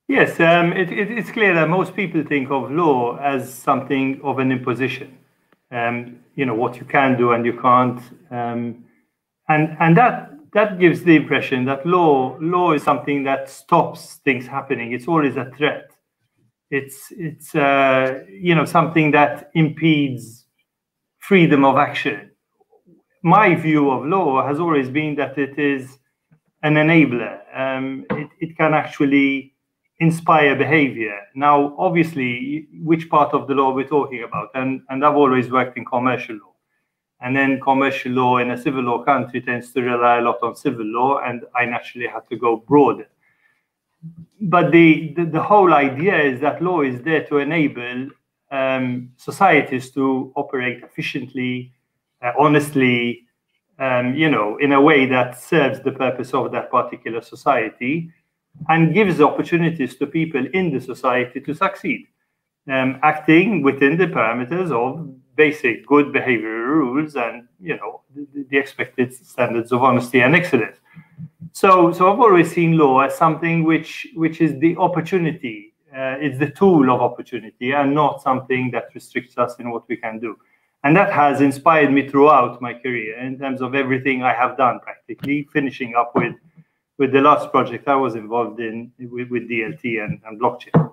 Yes, 0.06 0.38
um, 0.40 0.74
it, 0.74 0.92
it, 0.92 1.10
it's 1.10 1.30
clear 1.30 1.54
that 1.54 1.70
most 1.70 1.96
people 1.96 2.22
think 2.22 2.50
of 2.50 2.70
law 2.70 3.16
as 3.16 3.50
something 3.50 4.20
of 4.22 4.40
an 4.40 4.52
imposition. 4.52 5.16
Um, 5.70 6.18
you 6.34 6.44
know 6.44 6.54
what 6.54 6.76
you 6.76 6.84
can 6.84 7.16
do 7.16 7.32
and 7.32 7.46
you 7.46 7.58
can't, 7.58 7.98
um, 8.30 8.84
and 9.48 9.74
and 9.80 9.96
that 9.96 10.32
that 10.52 10.78
gives 10.78 11.02
the 11.02 11.16
impression 11.16 11.64
that 11.64 11.86
law 11.86 12.36
law 12.42 12.74
is 12.74 12.82
something 12.82 13.24
that 13.24 13.48
stops 13.48 14.16
things 14.16 14.46
happening. 14.46 14.92
It's 14.92 15.08
always 15.08 15.38
a 15.38 15.50
threat 15.56 15.93
it's 16.74 17.12
it's 17.12 17.54
uh, 17.54 18.20
you 18.28 18.54
know 18.54 18.64
something 18.64 19.12
that 19.12 19.50
impedes 19.54 20.46
freedom 21.18 21.64
of 21.64 21.76
action. 21.76 22.30
My 23.22 23.54
view 23.54 23.90
of 23.90 24.04
law 24.04 24.46
has 24.46 24.58
always 24.58 24.90
been 24.90 25.14
that 25.16 25.38
it 25.38 25.58
is 25.58 25.98
an 26.62 26.74
enabler. 26.74 27.38
Um, 27.56 28.04
it, 28.10 28.28
it 28.40 28.56
can 28.56 28.74
actually 28.74 29.54
inspire 30.00 30.56
behavior. 30.56 31.16
Now, 31.34 31.74
obviously, 31.78 32.68
which 32.82 33.08
part 33.08 33.32
of 33.32 33.46
the 33.46 33.54
law 33.54 33.72
we're 33.72 33.88
talking 33.88 34.24
about, 34.24 34.48
and 34.54 34.82
and 34.88 35.04
I've 35.04 35.16
always 35.16 35.50
worked 35.50 35.78
in 35.78 35.84
commercial 35.84 36.36
law, 36.36 36.54
and 37.20 37.36
then 37.36 37.60
commercial 37.60 38.12
law 38.12 38.38
in 38.38 38.50
a 38.50 38.58
civil 38.58 38.82
law 38.82 39.04
country 39.04 39.40
tends 39.40 39.72
to 39.72 39.80
rely 39.80 40.18
a 40.18 40.22
lot 40.22 40.42
on 40.42 40.56
civil 40.56 40.86
law, 40.86 41.20
and 41.24 41.44
I 41.54 41.66
naturally 41.66 42.08
had 42.08 42.28
to 42.30 42.36
go 42.36 42.56
broader 42.56 43.08
but 44.40 44.70
the, 44.70 45.12
the, 45.16 45.24
the 45.24 45.42
whole 45.42 45.72
idea 45.72 46.20
is 46.20 46.40
that 46.40 46.62
law 46.62 46.82
is 46.82 47.00
there 47.02 47.24
to 47.24 47.38
enable 47.38 48.08
um, 48.50 49.10
societies 49.16 49.90
to 49.92 50.32
operate 50.36 50.82
efficiently, 50.82 51.72
uh, 52.22 52.32
honestly, 52.38 53.24
um, 53.78 54.14
you 54.14 54.30
know, 54.30 54.56
in 54.58 54.72
a 54.72 54.80
way 54.80 55.06
that 55.06 55.40
serves 55.40 55.80
the 55.80 55.92
purpose 55.92 56.32
of 56.32 56.52
that 56.52 56.70
particular 56.70 57.20
society 57.20 58.10
and 58.68 58.94
gives 58.94 59.20
opportunities 59.20 59.96
to 59.96 60.06
people 60.06 60.46
in 60.52 60.72
the 60.72 60.80
society 60.80 61.40
to 61.40 61.54
succeed, 61.54 62.06
um, 62.70 63.00
acting 63.02 63.62
within 63.62 63.96
the 63.96 64.06
parameters 64.06 64.70
of 64.70 65.12
basic 65.36 65.84
good 65.86 66.06
behavioral 66.06 66.66
rules 66.66 67.16
and, 67.16 67.48
you 67.60 67.76
know, 67.76 68.02
the, 68.14 68.46
the 68.48 68.56
expected 68.56 69.12
standards 69.12 69.72
of 69.72 69.82
honesty 69.82 70.20
and 70.20 70.36
excellence. 70.36 70.76
So, 71.54 71.92
so 71.92 72.12
I've 72.12 72.18
always 72.18 72.52
seen 72.52 72.76
law 72.76 72.98
as 73.00 73.16
something 73.16 73.62
which 73.62 74.08
which 74.14 74.40
is 74.40 74.58
the 74.58 74.76
opportunity. 74.76 75.72
Uh, 75.92 76.16
it's 76.18 76.36
the 76.36 76.50
tool 76.50 76.90
of 76.90 77.00
opportunity, 77.00 77.70
and 77.70 77.94
not 77.94 78.20
something 78.20 78.72
that 78.72 78.86
restricts 78.92 79.38
us 79.38 79.54
in 79.60 79.70
what 79.70 79.88
we 79.88 79.96
can 79.96 80.18
do. 80.18 80.36
And 80.82 80.96
that 80.96 81.12
has 81.12 81.40
inspired 81.40 81.92
me 81.92 82.08
throughout 82.08 82.60
my 82.60 82.74
career 82.74 83.20
in 83.20 83.38
terms 83.38 83.62
of 83.62 83.76
everything 83.76 84.24
I 84.24 84.34
have 84.34 84.56
done, 84.56 84.80
practically 84.80 85.48
finishing 85.52 85.94
up 85.94 86.12
with 86.16 86.34
with 86.98 87.12
the 87.12 87.20
last 87.20 87.52
project 87.52 87.86
I 87.86 87.94
was 87.94 88.16
involved 88.16 88.58
in 88.58 88.90
with, 88.98 89.30
with 89.30 89.48
DLT 89.48 90.04
and, 90.04 90.20
and 90.26 90.40
blockchain. 90.40 90.92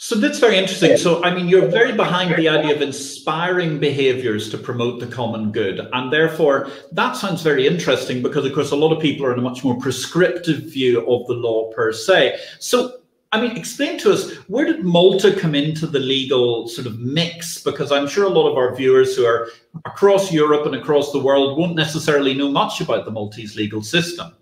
So 0.00 0.14
that's 0.14 0.38
very 0.38 0.56
interesting. 0.56 0.96
So, 0.96 1.24
I 1.24 1.34
mean, 1.34 1.48
you're 1.48 1.66
very 1.66 1.92
behind 1.92 2.36
the 2.36 2.48
idea 2.48 2.74
of 2.74 2.80
inspiring 2.80 3.80
behaviors 3.80 4.48
to 4.50 4.58
promote 4.58 5.00
the 5.00 5.08
common 5.08 5.50
good. 5.50 5.80
And 5.92 6.12
therefore, 6.12 6.70
that 6.92 7.16
sounds 7.16 7.42
very 7.42 7.66
interesting 7.66 8.22
because, 8.22 8.44
of 8.44 8.54
course, 8.54 8.70
a 8.70 8.76
lot 8.76 8.94
of 8.94 9.02
people 9.02 9.26
are 9.26 9.32
in 9.32 9.40
a 9.40 9.42
much 9.42 9.64
more 9.64 9.76
prescriptive 9.76 10.72
view 10.72 11.00
of 11.00 11.26
the 11.26 11.34
law 11.34 11.72
per 11.72 11.92
se. 11.92 12.38
So, 12.60 13.00
I 13.32 13.40
mean, 13.40 13.56
explain 13.56 13.98
to 13.98 14.12
us 14.12 14.36
where 14.46 14.64
did 14.66 14.84
Malta 14.84 15.34
come 15.34 15.56
into 15.56 15.88
the 15.88 15.98
legal 15.98 16.68
sort 16.68 16.86
of 16.86 17.00
mix? 17.00 17.60
Because 17.60 17.90
I'm 17.90 18.06
sure 18.06 18.24
a 18.24 18.28
lot 18.28 18.48
of 18.48 18.56
our 18.56 18.76
viewers 18.76 19.16
who 19.16 19.26
are 19.26 19.48
across 19.84 20.32
Europe 20.32 20.64
and 20.64 20.76
across 20.76 21.10
the 21.10 21.18
world 21.18 21.58
won't 21.58 21.74
necessarily 21.74 22.34
know 22.34 22.52
much 22.52 22.80
about 22.80 23.04
the 23.04 23.10
Maltese 23.10 23.56
legal 23.56 23.82
system. 23.82 24.32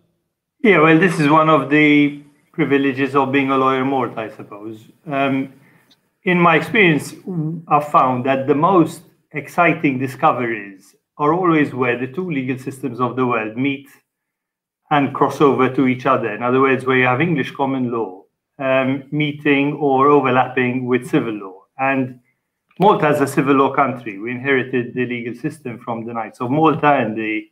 Yeah, 0.63 0.81
well, 0.81 0.99
this 0.99 1.19
is 1.19 1.31
one 1.31 1.49
of 1.49 1.71
the 1.71 2.23
privileges 2.57 3.15
of 3.15 3.31
being 3.31 3.51
a 3.51 3.57
lawyer 3.57 3.85
Malta, 3.85 4.23
I 4.23 4.31
suppose. 4.31 4.79
Um, 5.07 5.53
in 6.25 6.41
my 6.41 6.57
experience, 6.57 7.15
I've 7.69 7.89
found 7.89 8.25
that 8.25 8.47
the 8.47 8.55
most 8.55 9.03
exciting 9.33 9.99
discoveries 9.99 10.97
are 11.19 11.33
always 11.35 11.75
where 11.75 11.99
the 11.99 12.09
two 12.09 12.29
legal 12.31 12.59
systems 12.59 12.99
of 12.99 13.15
the 13.15 13.27
world 13.27 13.57
meet 13.57 13.89
and 14.91 15.15
cross 15.15 15.41
over 15.41 15.69
to 15.69 15.87
each 15.87 16.07
other. 16.07 16.35
In 16.35 16.43
other 16.43 16.61
words, 16.61 16.87
where 16.87 16.97
you 16.97 17.05
have 17.05 17.21
English 17.21 17.51
common 17.53 17.93
law 17.93 18.25
um, 18.59 19.05
meeting 19.11 19.75
or 19.75 20.09
overlapping 20.09 20.87
with 20.87 21.07
civil 21.07 21.35
law. 21.35 21.59
And 21.79 22.21
Malta 22.79 23.11
is 23.11 23.21
a 23.21 23.27
civil 23.27 23.57
law 23.57 23.75
country. 23.75 24.19
We 24.19 24.31
inherited 24.31 24.95
the 24.95 25.05
legal 25.05 25.35
system 25.35 25.79
from 25.79 26.07
the 26.07 26.15
Knights 26.15 26.41
of 26.41 26.51
Malta 26.51 27.01
in 27.03 27.15
the 27.15 27.49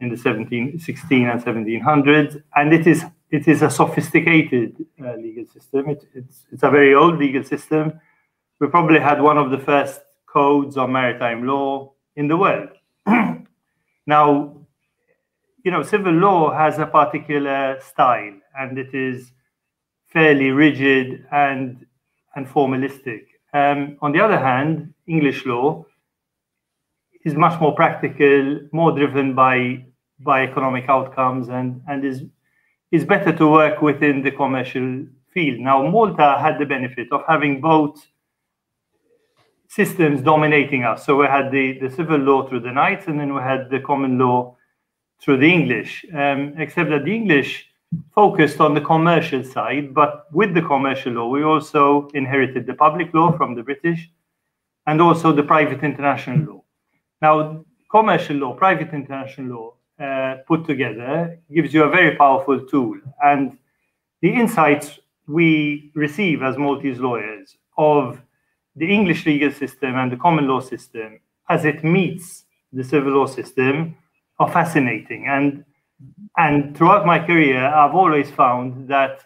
in 0.00 0.08
the 0.08 0.16
17, 0.16 0.78
16 0.78 1.28
and 1.28 1.44
1700s, 1.44 2.42
and 2.56 2.72
it 2.72 2.86
is 2.86 3.04
it 3.30 3.46
is 3.46 3.62
a 3.62 3.70
sophisticated 3.70 4.76
uh, 5.04 5.14
legal 5.14 5.46
system. 5.46 5.88
It, 5.88 6.04
it's 6.14 6.46
it's 6.52 6.62
a 6.62 6.70
very 6.70 6.94
old 6.94 7.18
legal 7.18 7.44
system. 7.44 8.00
We 8.58 8.66
probably 8.68 9.00
had 9.00 9.22
one 9.22 9.38
of 9.38 9.50
the 9.50 9.58
first 9.58 10.00
codes 10.26 10.76
on 10.76 10.92
maritime 10.92 11.46
law 11.46 11.92
in 12.16 12.28
the 12.28 12.36
world. 12.36 12.70
now, 14.06 14.56
you 15.64 15.70
know, 15.70 15.82
civil 15.82 16.12
law 16.12 16.52
has 16.52 16.78
a 16.78 16.86
particular 16.86 17.78
style, 17.80 18.34
and 18.58 18.78
it 18.78 18.94
is 18.94 19.32
fairly 20.08 20.50
rigid 20.50 21.24
and 21.30 21.86
and 22.34 22.48
formalistic. 22.48 23.26
Um, 23.52 23.96
on 24.02 24.12
the 24.12 24.20
other 24.20 24.38
hand, 24.38 24.94
English 25.06 25.46
law 25.46 25.84
is 27.24 27.34
much 27.34 27.60
more 27.60 27.74
practical, 27.74 28.60
more 28.72 28.92
driven 28.92 29.34
by 29.34 29.84
by 30.18 30.42
economic 30.42 30.88
outcomes, 30.88 31.48
and 31.48 31.80
and 31.88 32.04
is 32.04 32.24
is 32.90 33.04
better 33.04 33.32
to 33.32 33.46
work 33.48 33.82
within 33.82 34.22
the 34.22 34.30
commercial 34.30 35.04
field. 35.32 35.60
Now, 35.60 35.86
Malta 35.86 36.38
had 36.40 36.58
the 36.58 36.66
benefit 36.66 37.08
of 37.12 37.22
having 37.28 37.60
both 37.60 38.04
systems 39.68 40.20
dominating 40.22 40.82
us. 40.84 41.06
So 41.06 41.16
we 41.16 41.26
had 41.26 41.52
the, 41.52 41.78
the 41.78 41.90
civil 41.90 42.18
law 42.18 42.48
through 42.48 42.60
the 42.60 42.72
Knights, 42.72 43.06
and 43.06 43.18
then 43.20 43.32
we 43.34 43.40
had 43.40 43.70
the 43.70 43.80
common 43.80 44.18
law 44.18 44.56
through 45.22 45.38
the 45.38 45.52
English. 45.52 46.04
Um, 46.12 46.54
except 46.58 46.90
that 46.90 47.04
the 47.04 47.14
English 47.14 47.68
focused 48.14 48.60
on 48.60 48.74
the 48.74 48.80
commercial 48.80 49.44
side, 49.44 49.94
but 49.94 50.26
with 50.32 50.54
the 50.54 50.62
commercial 50.62 51.12
law, 51.12 51.28
we 51.28 51.44
also 51.44 52.08
inherited 52.14 52.66
the 52.66 52.74
public 52.74 53.12
law 53.14 53.36
from 53.36 53.54
the 53.54 53.62
British 53.62 54.10
and 54.86 55.00
also 55.00 55.32
the 55.32 55.42
private 55.42 55.82
international 55.84 56.54
law. 56.54 56.64
Now, 57.22 57.64
commercial 57.90 58.36
law, 58.36 58.54
private 58.54 58.92
international 58.92 59.56
law 59.56 59.74
uh, 60.00 60.36
put 60.46 60.66
together 60.66 61.38
gives 61.54 61.74
you 61.74 61.84
a 61.84 61.90
very 61.90 62.16
powerful 62.16 62.60
tool. 62.66 62.98
And 63.22 63.58
the 64.22 64.32
insights 64.32 64.98
we 65.26 65.90
receive 65.94 66.42
as 66.42 66.56
Maltese 66.56 66.98
lawyers 66.98 67.56
of 67.76 68.20
the 68.76 68.92
English 68.92 69.26
legal 69.26 69.52
system 69.52 69.96
and 69.96 70.10
the 70.10 70.16
common 70.16 70.48
law 70.48 70.60
system 70.60 71.20
as 71.48 71.64
it 71.64 71.84
meets 71.84 72.44
the 72.72 72.84
civil 72.84 73.12
law 73.12 73.26
system 73.26 73.96
are 74.38 74.50
fascinating. 74.50 75.26
And 75.28 75.64
and 76.38 76.74
throughout 76.74 77.04
my 77.04 77.18
career, 77.18 77.66
I've 77.66 77.94
always 77.94 78.30
found 78.30 78.88
that 78.88 79.20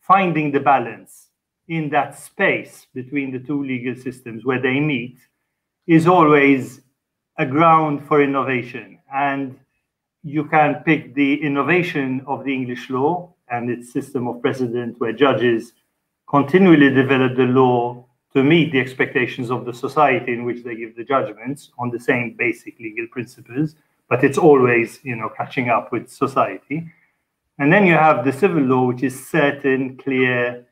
finding 0.00 0.50
the 0.50 0.60
balance 0.60 1.28
in 1.68 1.90
that 1.90 2.18
space 2.18 2.86
between 2.94 3.32
the 3.32 3.40
two 3.40 3.62
legal 3.62 3.94
systems 3.96 4.44
where 4.44 4.62
they 4.62 4.80
meet 4.80 5.18
is 5.86 6.06
always 6.06 6.80
a 7.38 7.44
ground 7.44 8.06
for 8.06 8.22
innovation. 8.22 8.98
And 9.12 9.58
you 10.26 10.44
can 10.44 10.82
pick 10.84 11.14
the 11.14 11.34
innovation 11.40 12.20
of 12.26 12.44
the 12.44 12.52
English 12.52 12.90
law 12.90 13.32
and 13.48 13.70
its 13.70 13.92
system 13.92 14.26
of 14.26 14.42
precedent, 14.42 14.98
where 14.98 15.12
judges 15.12 15.72
continually 16.28 16.90
develop 16.90 17.36
the 17.36 17.44
law 17.44 18.04
to 18.32 18.42
meet 18.42 18.72
the 18.72 18.80
expectations 18.80 19.52
of 19.52 19.64
the 19.64 19.72
society 19.72 20.32
in 20.32 20.44
which 20.44 20.64
they 20.64 20.74
give 20.74 20.96
the 20.96 21.04
judgments 21.04 21.70
on 21.78 21.90
the 21.90 22.00
same 22.00 22.34
basic 22.36 22.78
legal 22.80 23.06
principles 23.06 23.76
but 24.08 24.24
it's 24.24 24.38
always 24.38 25.00
you 25.02 25.16
know 25.16 25.30
catching 25.36 25.68
up 25.68 25.92
with 25.92 26.10
society. 26.10 26.86
And 27.58 27.72
then 27.72 27.86
you 27.86 27.94
have 27.94 28.24
the 28.24 28.32
civil 28.32 28.62
law 28.62 28.86
which 28.86 29.02
is 29.02 29.28
certain 29.28 29.96
clear 29.96 30.66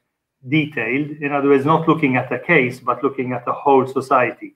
detailed 0.48 1.10
in 1.22 1.32
other 1.32 1.48
words 1.48 1.64
not 1.64 1.88
looking 1.88 2.16
at 2.16 2.30
a 2.32 2.38
case 2.38 2.80
but 2.80 3.02
looking 3.02 3.32
at 3.32 3.44
the 3.44 3.52
whole 3.52 3.86
society. 3.86 4.54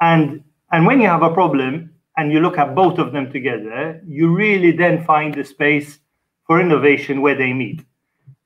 And 0.00 0.44
and 0.70 0.86
when 0.86 1.00
you 1.00 1.08
have 1.08 1.22
a 1.22 1.34
problem 1.34 1.90
and 2.16 2.30
you 2.30 2.40
look 2.40 2.58
at 2.58 2.74
both 2.74 2.98
of 2.98 3.12
them 3.12 3.30
together 3.30 4.00
you 4.06 4.34
really 4.34 4.72
then 4.72 5.04
find 5.04 5.34
the 5.34 5.44
space 5.44 5.98
for 6.46 6.60
innovation 6.60 7.22
where 7.22 7.34
they 7.34 7.52
meet 7.52 7.84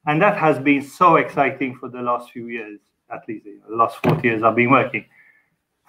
and 0.06 0.20
that 0.22 0.36
has 0.36 0.58
been 0.58 0.82
so 0.82 1.16
exciting 1.16 1.76
for 1.76 1.88
the 1.88 2.00
last 2.00 2.30
few 2.30 2.48
years 2.48 2.78
at 3.10 3.22
least 3.28 3.44
the 3.44 3.76
last 3.76 3.96
40 4.02 4.26
years 4.26 4.42
i've 4.42 4.56
been 4.56 4.70
working 4.70 5.04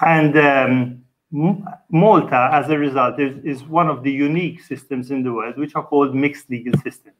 and 0.02 0.38
um, 0.38 1.04
Malta, 1.32 2.50
as 2.54 2.70
a 2.70 2.78
result, 2.78 3.20
is, 3.20 3.44
is 3.44 3.64
one 3.64 3.88
of 3.90 4.04
the 4.04 4.12
unique 4.12 4.64
systems 4.64 5.12
in 5.12 5.24
the 5.24 5.34
world 5.34 5.58
which 5.58 5.76
are 5.76 5.84
called 5.84 6.16
mixed 6.16 6.50
legal 6.50 6.74
systems. 6.82 7.16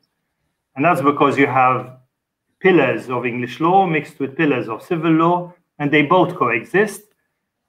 And 0.76 0.86
that's 0.86 1.02
because 1.02 1.38
you 1.38 1.48
have 1.48 1.98
pillars 2.60 3.10
of 3.10 3.26
English 3.26 3.60
law 3.60 3.86
mixed 3.86 4.20
with 4.20 4.38
pillars 4.38 4.70
of 4.70 4.82
civil 4.82 5.12
law, 5.12 5.54
and 5.80 5.92
they 5.92 6.04
both 6.04 6.36
coexist. 6.36 7.02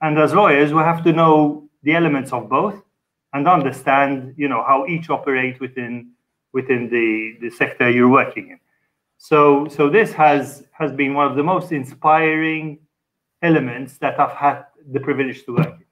And 0.00 0.18
as 0.18 0.32
lawyers, 0.32 0.72
we 0.72 0.80
have 0.80 1.02
to 1.04 1.12
know 1.12 1.67
the 1.82 1.94
elements 1.94 2.32
of 2.32 2.48
both 2.48 2.82
and 3.32 3.46
understand, 3.46 4.34
you 4.36 4.48
know, 4.48 4.62
how 4.62 4.86
each 4.86 5.10
operate 5.10 5.60
within 5.60 6.12
within 6.52 6.88
the, 6.88 7.36
the 7.40 7.50
sector 7.54 7.90
you're 7.90 8.08
working 8.08 8.50
in. 8.50 8.60
So, 9.18 9.68
so 9.68 9.90
this 9.90 10.12
has 10.12 10.64
has 10.72 10.92
been 10.92 11.14
one 11.14 11.26
of 11.26 11.36
the 11.36 11.42
most 11.42 11.72
inspiring 11.72 12.78
elements 13.42 13.98
that 13.98 14.18
I've 14.18 14.36
had 14.36 14.64
the 14.90 15.00
privilege 15.00 15.44
to 15.44 15.56
work 15.56 15.74
in. 15.80 15.84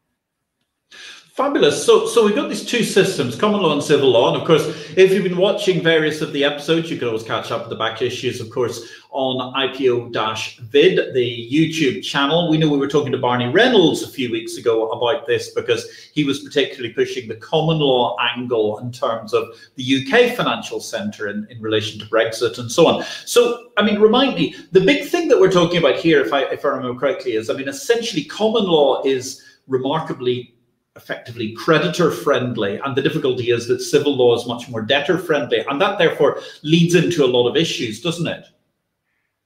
Fabulous. 1.36 1.84
So, 1.84 2.06
so 2.06 2.24
we've 2.24 2.34
got 2.34 2.48
these 2.48 2.64
two 2.64 2.82
systems, 2.82 3.36
common 3.36 3.60
law 3.60 3.74
and 3.74 3.82
civil 3.82 4.08
law. 4.08 4.32
And 4.32 4.40
of 4.40 4.46
course, 4.46 4.64
if 4.96 5.12
you've 5.12 5.22
been 5.22 5.36
watching 5.36 5.82
various 5.82 6.22
of 6.22 6.32
the 6.32 6.44
episodes, 6.44 6.90
you 6.90 6.96
can 6.96 7.08
always 7.08 7.24
catch 7.24 7.50
up 7.50 7.60
with 7.60 7.68
the 7.68 7.76
back 7.76 8.00
issues, 8.00 8.40
of 8.40 8.48
course, 8.48 8.90
on 9.10 9.52
IPO-Vid, 9.52 11.12
the 11.12 11.50
YouTube 11.52 12.02
channel. 12.02 12.48
We 12.48 12.56
know 12.56 12.70
we 12.70 12.78
were 12.78 12.88
talking 12.88 13.12
to 13.12 13.18
Barney 13.18 13.48
Reynolds 13.48 14.02
a 14.02 14.08
few 14.08 14.32
weeks 14.32 14.56
ago 14.56 14.88
about 14.92 15.26
this 15.26 15.50
because 15.50 15.86
he 16.14 16.24
was 16.24 16.42
particularly 16.42 16.94
pushing 16.94 17.28
the 17.28 17.36
common 17.36 17.80
law 17.80 18.16
angle 18.34 18.78
in 18.78 18.90
terms 18.90 19.34
of 19.34 19.46
the 19.74 20.06
UK 20.06 20.34
financial 20.34 20.80
centre 20.80 21.28
in, 21.28 21.46
in 21.50 21.60
relation 21.60 22.00
to 22.00 22.06
Brexit 22.06 22.58
and 22.58 22.72
so 22.72 22.86
on. 22.86 23.04
So, 23.26 23.72
I 23.76 23.82
mean, 23.82 24.00
remind 24.00 24.36
me, 24.36 24.56
the 24.72 24.80
big 24.80 25.06
thing 25.06 25.28
that 25.28 25.38
we're 25.38 25.52
talking 25.52 25.76
about 25.76 25.96
here, 25.96 26.22
if 26.22 26.32
I, 26.32 26.44
if 26.44 26.64
I 26.64 26.68
remember 26.68 26.98
correctly, 26.98 27.32
is, 27.32 27.50
I 27.50 27.52
mean, 27.52 27.68
essentially 27.68 28.24
common 28.24 28.64
law 28.64 29.02
is 29.02 29.42
remarkably 29.66 30.55
effectively 30.96 31.52
creditor 31.52 32.10
friendly 32.10 32.78
and 32.78 32.96
the 32.96 33.02
difficulty 33.02 33.50
is 33.50 33.66
that 33.68 33.80
civil 33.80 34.16
law 34.16 34.34
is 34.34 34.46
much 34.46 34.68
more 34.68 34.82
debtor 34.82 35.18
friendly 35.18 35.60
and 35.68 35.80
that 35.80 35.98
therefore 35.98 36.40
leads 36.62 36.94
into 36.94 37.24
a 37.24 37.26
lot 37.26 37.48
of 37.48 37.56
issues 37.56 38.00
doesn't 38.00 38.26
it? 38.26 38.46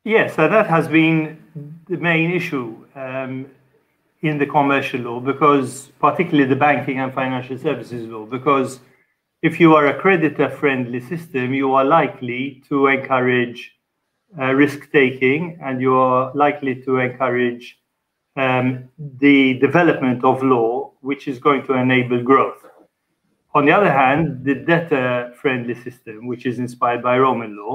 Yes 0.05 0.37
so 0.37 0.49
that 0.49 0.67
has 0.67 0.89
been 0.89 1.43
the 1.89 1.97
main 1.97 2.31
issue 2.31 2.77
um, 2.95 3.47
in 4.23 4.39
the 4.39 4.47
commercial 4.47 5.01
law 5.01 5.21
because 5.21 5.91
particularly 5.99 6.49
the 6.49 6.57
banking 6.57 7.01
and 7.01 7.13
financial 7.13 7.59
services 7.59 8.07
law 8.09 8.25
because 8.25 8.81
if 9.43 9.59
you 9.59 9.75
are 9.75 9.87
a 9.89 10.01
creditor 10.01 10.49
friendly 10.49 11.01
system 11.01 11.53
you 11.53 11.73
are 11.73 11.85
likely 11.85 12.63
to 12.69 12.87
encourage 12.87 13.73
uh, 14.39 14.53
risk 14.53 14.91
taking 14.93 15.59
and 15.63 15.81
you 15.81 15.95
are 15.95 16.31
likely 16.35 16.75
to 16.83 16.99
encourage 16.99 17.80
um, 18.43 18.67
the 19.25 19.39
development 19.67 20.21
of 20.31 20.43
law, 20.43 20.71
which 21.09 21.23
is 21.33 21.37
going 21.47 21.63
to 21.67 21.73
enable 21.75 22.21
growth. 22.33 22.63
On 23.59 23.63
the 23.67 23.75
other 23.79 23.93
hand, 24.03 24.23
the 24.49 24.57
debtor-friendly 24.71 25.77
system, 25.87 26.17
which 26.31 26.45
is 26.51 26.57
inspired 26.67 27.03
by 27.03 27.15
Roman 27.19 27.53
law, 27.63 27.75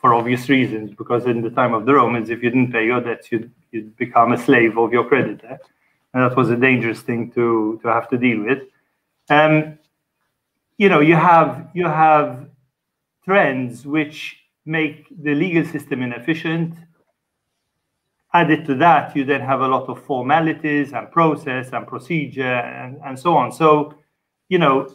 for 0.00 0.12
obvious 0.12 0.44
reasons, 0.56 0.86
because 1.00 1.24
in 1.24 1.40
the 1.40 1.54
time 1.60 1.72
of 1.78 1.82
the 1.86 1.94
Romans, 1.94 2.28
if 2.28 2.38
you 2.42 2.50
didn't 2.50 2.72
pay 2.72 2.84
your 2.84 3.00
debts, 3.00 3.26
you'd, 3.30 3.50
you'd 3.72 3.96
become 3.96 4.32
a 4.32 4.38
slave 4.46 4.76
of 4.76 4.92
your 4.92 5.06
creditor, 5.12 5.54
and 6.12 6.18
that 6.24 6.36
was 6.36 6.50
a 6.50 6.56
dangerous 6.68 7.00
thing 7.08 7.30
to 7.36 7.46
to 7.82 7.88
have 7.88 8.06
to 8.12 8.16
deal 8.26 8.40
with. 8.48 8.60
Um, 9.38 9.54
you 10.82 10.88
know, 10.90 11.00
you 11.10 11.16
have 11.16 11.50
you 11.78 11.86
have 11.86 12.28
trends 13.24 13.86
which 13.96 14.16
make 14.78 14.98
the 15.26 15.34
legal 15.44 15.64
system 15.74 16.02
inefficient, 16.02 16.74
Added 18.34 18.66
to 18.66 18.74
that, 18.74 19.14
you 19.16 19.24
then 19.24 19.40
have 19.40 19.60
a 19.60 19.68
lot 19.68 19.88
of 19.88 20.04
formalities 20.04 20.92
and 20.92 21.10
process 21.10 21.70
and 21.72 21.86
procedure 21.86 22.42
and, 22.42 22.98
and 23.06 23.16
so 23.16 23.36
on. 23.36 23.52
So, 23.52 23.94
you 24.48 24.58
know, 24.58 24.92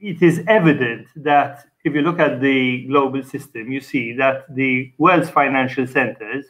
it 0.00 0.20
is 0.20 0.42
evident 0.48 1.06
that 1.16 1.64
if 1.84 1.94
you 1.94 2.02
look 2.02 2.18
at 2.18 2.40
the 2.40 2.84
global 2.88 3.22
system, 3.22 3.70
you 3.70 3.80
see 3.80 4.12
that 4.14 4.52
the 4.52 4.92
world's 4.98 5.30
financial 5.30 5.86
centers 5.86 6.46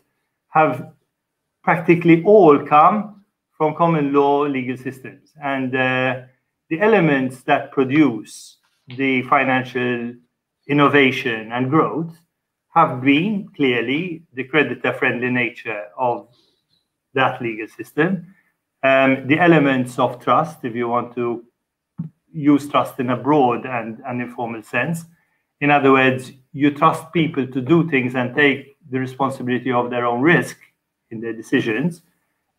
have 0.48 0.92
practically 1.62 2.24
all 2.24 2.58
come 2.58 3.24
from 3.56 3.74
common 3.74 4.12
law 4.12 4.42
legal 4.42 4.76
systems. 4.76 5.32
And 5.42 5.76
uh, 5.76 6.22
the 6.70 6.80
elements 6.80 7.42
that 7.42 7.72
produce 7.72 8.56
the 8.96 9.22
financial 9.24 10.14
innovation 10.66 11.52
and 11.52 11.68
growth 11.68 12.18
have 12.74 13.02
been 13.02 13.48
clearly 13.54 14.22
the 14.32 14.44
creditor 14.44 14.92
friendly 14.94 15.30
nature 15.30 15.84
of 15.98 16.28
that 17.14 17.40
legal 17.42 17.68
system, 17.68 18.34
um, 18.82 19.26
the 19.26 19.38
elements 19.38 19.98
of 19.98 20.18
trust, 20.20 20.64
if 20.64 20.74
you 20.74 20.88
want 20.88 21.14
to 21.14 21.44
use 22.32 22.68
trust 22.68 22.98
in 22.98 23.10
a 23.10 23.16
broad 23.16 23.66
and, 23.66 24.02
and 24.06 24.22
informal 24.22 24.62
sense. 24.62 25.04
In 25.60 25.70
other 25.70 25.92
words, 25.92 26.32
you 26.52 26.70
trust 26.70 27.12
people 27.12 27.46
to 27.46 27.60
do 27.60 27.88
things 27.88 28.14
and 28.14 28.34
take 28.34 28.76
the 28.90 28.98
responsibility 28.98 29.70
of 29.70 29.90
their 29.90 30.06
own 30.06 30.22
risk 30.22 30.58
in 31.10 31.20
their 31.20 31.32
decisions. 31.32 32.02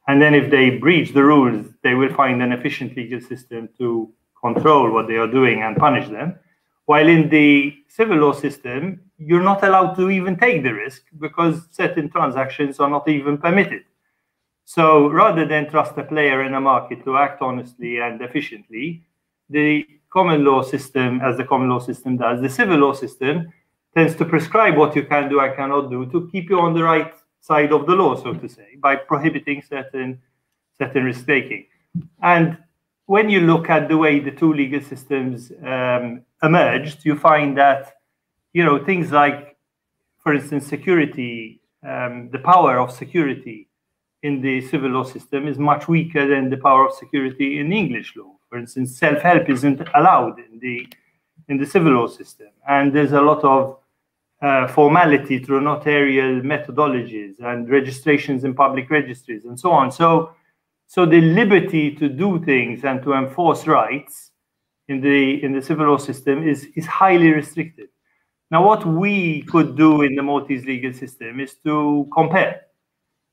And 0.08 0.22
then 0.22 0.36
if 0.36 0.52
they 0.52 0.70
breach 0.70 1.14
the 1.14 1.24
rules, 1.24 1.66
they 1.82 1.96
will 1.96 2.14
find 2.14 2.42
an 2.42 2.52
efficient 2.52 2.96
legal 2.96 3.20
system 3.20 3.70
to 3.80 4.12
control 4.40 4.92
what 4.92 5.08
they 5.08 5.16
are 5.16 5.28
doing 5.28 5.64
and 5.64 5.76
punish 5.76 6.08
them. 6.10 6.38
While 6.86 7.08
in 7.08 7.30
the 7.30 7.76
civil 7.88 8.18
law 8.18 8.34
system, 8.34 9.00
you're 9.26 9.44
not 9.44 9.64
allowed 9.64 9.94
to 9.96 10.10
even 10.10 10.38
take 10.38 10.64
the 10.64 10.74
risk 10.74 11.04
because 11.20 11.68
certain 11.72 12.10
transactions 12.10 12.80
are 12.80 12.90
not 12.90 13.08
even 13.08 13.38
permitted. 13.38 13.84
So 14.66 15.10
rather 15.10 15.46
than 15.46 15.70
trust 15.70 15.98
a 15.98 16.04
player 16.04 16.44
in 16.44 16.54
a 16.54 16.62
market 16.62 17.04
to 17.06 17.18
act 17.18 17.42
honestly 17.42 18.00
and 18.00 18.22
efficiently, 18.22 19.04
the 19.50 19.86
common 20.10 20.46
law 20.46 20.62
system, 20.62 21.22
as 21.22 21.38
the 21.38 21.44
common 21.44 21.70
law 21.70 21.80
system 21.80 22.18
does, 22.18 22.42
the 22.42 22.50
civil 22.50 22.78
law 22.78 22.94
system 22.94 23.52
tends 23.96 24.16
to 24.16 24.26
prescribe 24.26 24.78
what 24.78 24.96
you 24.96 25.04
can 25.04 25.30
do 25.30 25.40
and 25.40 25.56
cannot 25.56 25.90
do 25.90 26.06
to 26.08 26.30
keep 26.32 26.50
you 26.50 26.60
on 26.60 26.74
the 26.74 26.84
right 26.84 27.14
side 27.42 27.72
of 27.72 27.86
the 27.86 27.94
law, 27.94 28.16
so 28.16 28.34
to 28.34 28.48
say, 28.48 28.76
by 28.78 28.96
prohibiting 28.96 29.62
certain 29.62 30.22
certain 30.80 31.04
risk 31.04 31.26
taking. 31.26 31.66
And 32.22 32.58
when 33.06 33.30
you 33.30 33.42
look 33.42 33.70
at 33.70 33.88
the 33.88 33.98
way 33.98 34.20
the 34.20 34.32
two 34.32 34.54
legal 34.54 34.82
systems 34.82 35.52
um, 35.64 36.24
emerged, 36.42 37.06
you 37.06 37.16
find 37.18 37.58
that 37.58 37.94
you 38.54 38.64
know 38.64 38.84
things 38.84 39.12
like, 39.12 39.58
for 40.20 40.34
instance, 40.34 40.68
security, 40.68 41.62
um, 41.88 42.30
the 42.32 42.40
power 42.40 42.80
of 42.80 42.92
security 42.92 43.68
in 44.22 44.42
the 44.42 44.62
civil 44.62 44.92
law 44.92 45.04
system 45.04 45.48
is 45.48 45.58
much 45.58 45.88
weaker 45.88 46.28
than 46.28 46.50
the 46.50 46.58
power 46.58 46.88
of 46.88 46.94
security 46.94 47.60
in 47.60 47.74
English 47.74 48.16
law. 48.16 48.32
For 48.50 48.58
instance, 48.58 48.98
self-help 48.98 49.50
isn't 49.50 49.82
allowed 49.96 50.40
in 50.40 50.60
the 50.60 50.88
in 51.50 51.58
the 51.58 51.66
civil 51.66 51.94
law 51.94 52.08
system, 52.08 52.48
and 52.70 52.94
there's 52.94 53.12
a 53.12 53.22
lot 53.22 53.44
of 53.44 53.80
uh, 54.44 54.68
formality 54.68 55.40
through 55.40 55.62
notarial 55.62 56.42
methodologies 56.42 57.40
and 57.40 57.70
registrations 57.70 58.44
in 58.44 58.54
public 58.54 58.90
registries 58.90 59.46
and 59.46 59.60
so 59.60 59.72
on. 59.72 59.92
So, 59.92 60.34
so 60.86 61.06
the 61.06 61.22
liberty 61.22 61.96
to 61.96 62.10
do 62.10 62.44
things 62.44 62.84
and 62.84 63.02
to 63.04 63.14
enforce 63.14 63.66
rights 63.68 64.32
in 64.90 65.00
the 65.00 65.44
in 65.44 65.54
the 65.54 65.62
civil 65.62 65.88
law 65.88 65.98
system 65.98 66.48
is 66.48 66.68
is 66.76 66.86
highly 66.86 67.30
restricted. 67.30 67.88
Now, 68.54 68.64
what 68.64 68.86
we 68.86 69.42
could 69.42 69.76
do 69.76 70.04
in 70.04 70.14
the 70.14 70.22
Maltese 70.22 70.64
legal 70.64 70.94
system 70.94 71.40
is 71.40 71.56
to 71.64 72.08
compare. 72.14 72.62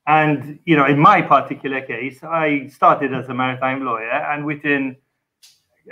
And 0.07 0.59
you 0.65 0.75
know, 0.79 0.87
in 0.87 0.99
my 0.99 1.21
particular 1.21 1.83
case, 1.83 2.25
I 2.25 2.69
started 2.69 3.13
as 3.13 3.29
a 3.29 3.35
maritime 3.35 3.85
lawyer, 3.85 4.19
and 4.33 4.47
within 4.47 4.97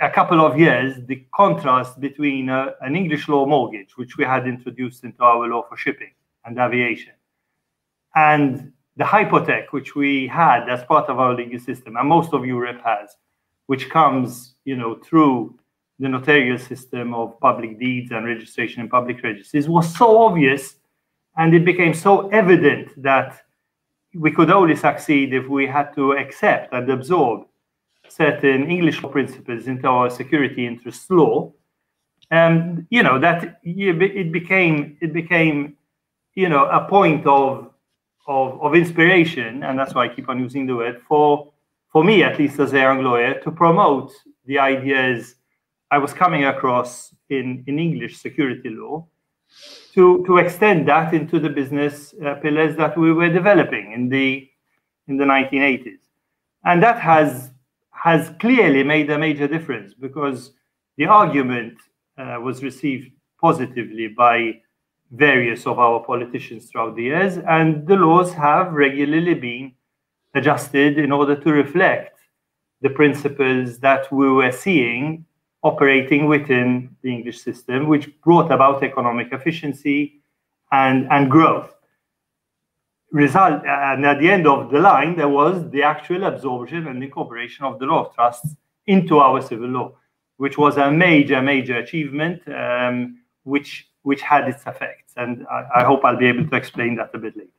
a 0.01 0.09
couple 0.09 0.43
of 0.43 0.57
years, 0.57 0.95
the 1.05 1.23
contrast 1.31 1.99
between 1.99 2.49
uh, 2.49 2.71
an 2.81 2.95
English 2.95 3.29
law 3.29 3.45
mortgage, 3.45 3.95
which 3.97 4.17
we 4.17 4.25
had 4.25 4.47
introduced 4.47 5.03
into 5.03 5.21
our 5.21 5.47
law 5.47 5.61
for 5.69 5.77
shipping 5.77 6.13
and 6.45 6.57
aviation, 6.57 7.13
and 8.15 8.73
the 8.97 9.03
hypothec, 9.03 9.65
which 9.69 9.93
we 9.93 10.25
had 10.25 10.67
as 10.69 10.83
part 10.85 11.07
of 11.07 11.19
our 11.19 11.35
legal 11.35 11.59
system, 11.59 11.97
and 11.97 12.09
most 12.09 12.33
of 12.33 12.47
Europe 12.47 12.81
has, 12.83 13.15
which 13.67 13.91
comes, 13.91 14.55
you 14.65 14.75
know, 14.75 14.95
through 14.95 15.53
the 15.99 16.09
notarial 16.09 16.57
system 16.57 17.13
of 17.13 17.39
public 17.39 17.79
deeds 17.79 18.11
and 18.11 18.25
registration 18.25 18.81
in 18.81 18.89
public 18.89 19.21
registries, 19.21 19.67
was 19.67 19.93
so 19.95 20.21
obvious, 20.21 20.75
and 21.37 21.53
it 21.53 21.65
became 21.65 21.93
so 21.93 22.29
evident 22.29 22.89
that 23.01 23.41
we 24.15 24.31
could 24.31 24.49
only 24.49 24.75
succeed 24.75 25.33
if 25.33 25.47
we 25.47 25.67
had 25.67 25.93
to 25.93 26.13
accept 26.13 26.73
and 26.73 26.89
absorb 26.89 27.45
certain 28.07 28.69
English 28.69 29.03
law 29.03 29.09
principles 29.09 29.67
into 29.67 29.87
our 29.87 30.09
security 30.09 30.65
interest 30.65 31.09
law. 31.11 31.51
And 32.31 32.87
you 32.89 33.03
know 33.03 33.19
that 33.19 33.59
it 33.63 34.31
became 34.31 34.97
it 35.01 35.13
became 35.13 35.77
you 36.35 36.47
know 36.47 36.65
a 36.65 36.87
point 36.87 37.25
of 37.25 37.71
of, 38.27 38.61
of 38.61 38.75
inspiration, 38.75 39.63
and 39.63 39.77
that's 39.77 39.95
why 39.95 40.05
I 40.05 40.09
keep 40.09 40.29
on 40.29 40.39
using 40.39 40.65
the 40.65 40.75
word 40.75 41.01
for 41.07 41.51
for 41.91 42.03
me 42.03 42.23
at 42.23 42.37
least 42.37 42.59
as 42.59 42.73
a 42.73 42.77
young 42.77 43.03
lawyer 43.03 43.39
to 43.41 43.51
promote 43.51 44.11
the 44.45 44.59
ideas 44.59 45.35
I 45.91 45.97
was 45.97 46.13
coming 46.13 46.45
across 46.45 47.13
in 47.29 47.63
in 47.67 47.79
English 47.79 48.17
security 48.17 48.69
law 48.69 49.07
to, 49.93 50.23
to 50.27 50.37
extend 50.37 50.87
that 50.87 51.13
into 51.13 51.39
the 51.39 51.49
business 51.49 52.13
uh, 52.23 52.35
pillars 52.35 52.75
that 52.77 52.97
we 52.97 53.11
were 53.11 53.29
developing 53.29 53.91
in 53.91 54.09
the 54.09 54.47
in 55.07 55.17
the 55.17 55.25
1980s. 55.25 55.97
And 56.63 56.83
that 56.83 56.99
has 56.99 57.51
has 57.91 58.31
clearly 58.39 58.83
made 58.83 59.09
a 59.09 59.17
major 59.17 59.47
difference 59.47 59.93
because 59.93 60.51
the 60.97 61.05
argument 61.05 61.77
uh, 62.17 62.37
was 62.41 62.63
received 62.63 63.11
positively 63.41 64.07
by 64.07 64.61
various 65.11 65.65
of 65.65 65.79
our 65.79 65.99
politicians 66.03 66.69
throughout 66.69 66.95
the 66.95 67.03
years, 67.03 67.37
and 67.37 67.87
the 67.87 67.95
laws 67.95 68.31
have 68.33 68.73
regularly 68.73 69.33
been 69.33 69.73
adjusted 70.35 70.99
in 70.99 71.11
order 71.11 71.35
to 71.35 71.51
reflect 71.51 72.19
the 72.81 72.89
principles 72.89 73.79
that 73.79 74.11
we 74.13 74.29
were 74.29 74.51
seeing 74.51 75.25
operating 75.63 76.27
within 76.27 76.95
the 77.01 77.11
English 77.11 77.41
system, 77.41 77.87
which 77.87 78.09
brought 78.21 78.51
about 78.51 78.83
economic 78.83 79.31
efficiency 79.31 80.21
and, 80.71 81.07
and 81.11 81.29
growth. 81.29 81.73
Result, 83.11 83.63
and 83.65 84.05
at 84.05 84.19
the 84.19 84.29
end 84.29 84.45
of 84.45 84.71
the 84.71 84.79
line, 84.79 85.15
there 85.15 85.29
was 85.29 85.69
the 85.71 85.81
actual 85.81 86.25
absorption 86.25 86.87
and 86.87 87.03
incorporation 87.03 87.65
of 87.65 87.79
the 87.79 87.85
law 87.85 88.05
of 88.05 88.13
trusts 88.13 88.55
into 88.85 89.17
our 89.17 89.41
civil 89.41 89.67
law, 89.67 89.91
which 90.37 90.57
was 90.57 90.77
a 90.77 90.91
major, 90.91 91.41
major 91.41 91.77
achievement, 91.77 92.41
um, 92.47 93.17
which 93.43 93.87
which 94.03 94.21
had 94.21 94.47
its 94.47 94.65
effects. 94.65 95.13
And 95.17 95.45
I, 95.51 95.65
I 95.77 95.83
hope 95.83 96.05
I'll 96.05 96.17
be 96.17 96.27
able 96.27 96.47
to 96.47 96.55
explain 96.55 96.95
that 96.95 97.09
a 97.13 97.17
bit 97.17 97.35
later. 97.35 97.49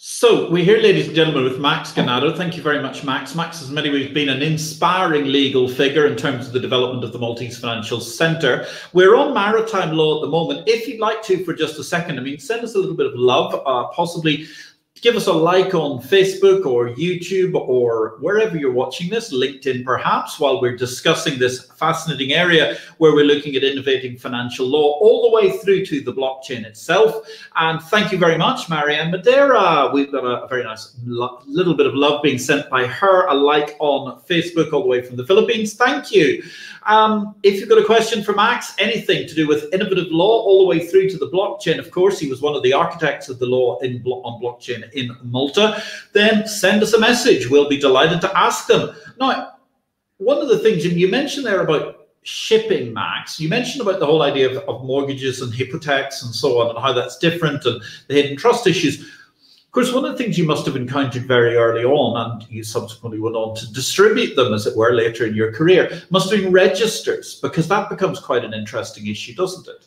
So 0.00 0.48
we're 0.48 0.64
here, 0.64 0.78
ladies 0.78 1.08
and 1.08 1.16
gentlemen, 1.16 1.42
with 1.42 1.58
Max 1.58 1.90
Ganado. 1.90 2.36
Thank 2.36 2.56
you 2.56 2.62
very 2.62 2.80
much, 2.80 3.02
Max. 3.02 3.34
Max 3.34 3.58
has 3.58 3.68
in 3.68 3.74
many 3.74 3.90
ways 3.90 4.14
been 4.14 4.28
an 4.28 4.42
inspiring 4.42 5.24
legal 5.24 5.66
figure 5.66 6.06
in 6.06 6.14
terms 6.14 6.46
of 6.46 6.52
the 6.52 6.60
development 6.60 7.02
of 7.02 7.12
the 7.12 7.18
Maltese 7.18 7.58
Financial 7.58 7.98
Centre. 7.98 8.64
We're 8.92 9.16
on 9.16 9.34
maritime 9.34 9.96
law 9.96 10.18
at 10.18 10.20
the 10.20 10.30
moment. 10.30 10.68
If 10.68 10.86
you'd 10.86 11.00
like 11.00 11.20
to, 11.24 11.44
for 11.44 11.52
just 11.52 11.80
a 11.80 11.82
second, 11.82 12.16
I 12.16 12.22
mean, 12.22 12.38
send 12.38 12.62
us 12.62 12.76
a 12.76 12.78
little 12.78 12.94
bit 12.94 13.06
of 13.06 13.16
love, 13.16 13.60
uh, 13.66 13.88
possibly 13.88 14.46
give 15.00 15.16
us 15.16 15.26
a 15.26 15.32
like 15.32 15.74
on 15.74 16.02
Facebook 16.02 16.66
or 16.66 16.90
YouTube 16.90 17.54
or 17.54 18.16
wherever 18.20 18.56
you're 18.56 18.72
watching 18.72 19.08
this, 19.08 19.32
LinkedIn 19.32 19.84
perhaps, 19.84 20.38
while 20.40 20.60
we're 20.60 20.76
discussing 20.76 21.38
this 21.38 21.66
fascinating 21.72 22.32
area 22.32 22.76
where 22.98 23.14
we're 23.14 23.24
looking 23.24 23.54
at 23.54 23.62
innovating 23.62 24.16
financial 24.16 24.66
law 24.66 24.98
all 25.00 25.30
the 25.30 25.34
way 25.34 25.58
through 25.58 25.84
to 25.86 26.00
the 26.00 26.12
blockchain 26.12 26.64
itself. 26.64 27.26
And 27.56 27.80
thank 27.82 28.12
you 28.12 28.18
very 28.18 28.38
much, 28.38 28.68
Marianne 28.68 29.10
Madeira. 29.10 29.90
We've 29.92 30.10
got 30.10 30.24
a, 30.24 30.46
very 30.48 30.64
nice 30.64 30.96
little 31.04 31.74
bit 31.74 31.86
of 31.86 31.94
love 31.94 32.22
being 32.22 32.38
sent 32.38 32.68
by 32.70 32.86
her, 32.86 33.26
a 33.26 33.34
like 33.34 33.76
on 33.78 34.20
Facebook 34.22 34.72
all 34.72 34.82
the 34.82 34.88
way 34.88 35.02
from 35.02 35.16
the 35.16 35.26
Philippines. 35.26 35.74
Thank 35.74 36.10
you. 36.10 36.42
Um, 36.88 37.34
if 37.42 37.60
you've 37.60 37.68
got 37.68 37.76
a 37.76 37.84
question 37.84 38.24
for 38.24 38.32
Max, 38.32 38.74
anything 38.78 39.28
to 39.28 39.34
do 39.34 39.46
with 39.46 39.72
innovative 39.74 40.10
law 40.10 40.42
all 40.42 40.60
the 40.60 40.66
way 40.66 40.86
through 40.86 41.10
to 41.10 41.18
the 41.18 41.28
blockchain, 41.28 41.78
of 41.78 41.90
course, 41.90 42.18
he 42.18 42.30
was 42.30 42.40
one 42.40 42.54
of 42.54 42.62
the 42.62 42.72
architects 42.72 43.28
of 43.28 43.38
the 43.38 43.44
law 43.44 43.78
in 43.80 44.02
on 44.06 44.42
blockchain 44.42 44.90
in 44.94 45.14
Malta, 45.22 45.82
then 46.14 46.48
send 46.48 46.82
us 46.82 46.94
a 46.94 46.98
message. 46.98 47.50
We'll 47.50 47.68
be 47.68 47.76
delighted 47.78 48.22
to 48.22 48.36
ask 48.36 48.66
them. 48.66 48.96
Now, 49.20 49.52
one 50.16 50.38
of 50.38 50.48
the 50.48 50.58
things 50.58 50.84
you 50.86 51.08
mentioned 51.08 51.44
there 51.44 51.60
about 51.60 52.08
shipping, 52.22 52.94
Max, 52.94 53.38
you 53.38 53.50
mentioned 53.50 53.82
about 53.82 54.00
the 54.00 54.06
whole 54.06 54.22
idea 54.22 54.50
of, 54.50 54.56
of 54.66 54.82
mortgages 54.82 55.42
and 55.42 55.54
hypothecs 55.54 56.22
and 56.22 56.34
so 56.34 56.58
on, 56.58 56.70
and 56.70 56.78
how 56.78 56.94
that's 56.94 57.18
different 57.18 57.66
and 57.66 57.82
the 58.08 58.14
hidden 58.14 58.36
trust 58.36 58.66
issues. 58.66 59.10
Of 59.68 59.72
course, 59.72 59.92
one 59.92 60.06
of 60.06 60.12
the 60.12 60.16
things 60.16 60.38
you 60.38 60.46
must 60.46 60.64
have 60.64 60.76
encountered 60.76 61.24
very 61.24 61.54
early 61.54 61.84
on, 61.84 62.16
and 62.30 62.50
you 62.50 62.64
subsequently 62.64 63.20
went 63.20 63.36
on 63.36 63.54
to 63.56 63.70
distribute 63.70 64.34
them, 64.34 64.54
as 64.54 64.66
it 64.66 64.74
were, 64.74 64.94
later 64.94 65.26
in 65.26 65.34
your 65.34 65.52
career, 65.52 66.00
must 66.08 66.30
have 66.30 66.40
been 66.40 66.50
registers, 66.50 67.38
because 67.42 67.68
that 67.68 67.90
becomes 67.90 68.18
quite 68.18 68.46
an 68.46 68.54
interesting 68.54 69.06
issue, 69.08 69.34
doesn't 69.34 69.68
it? 69.68 69.86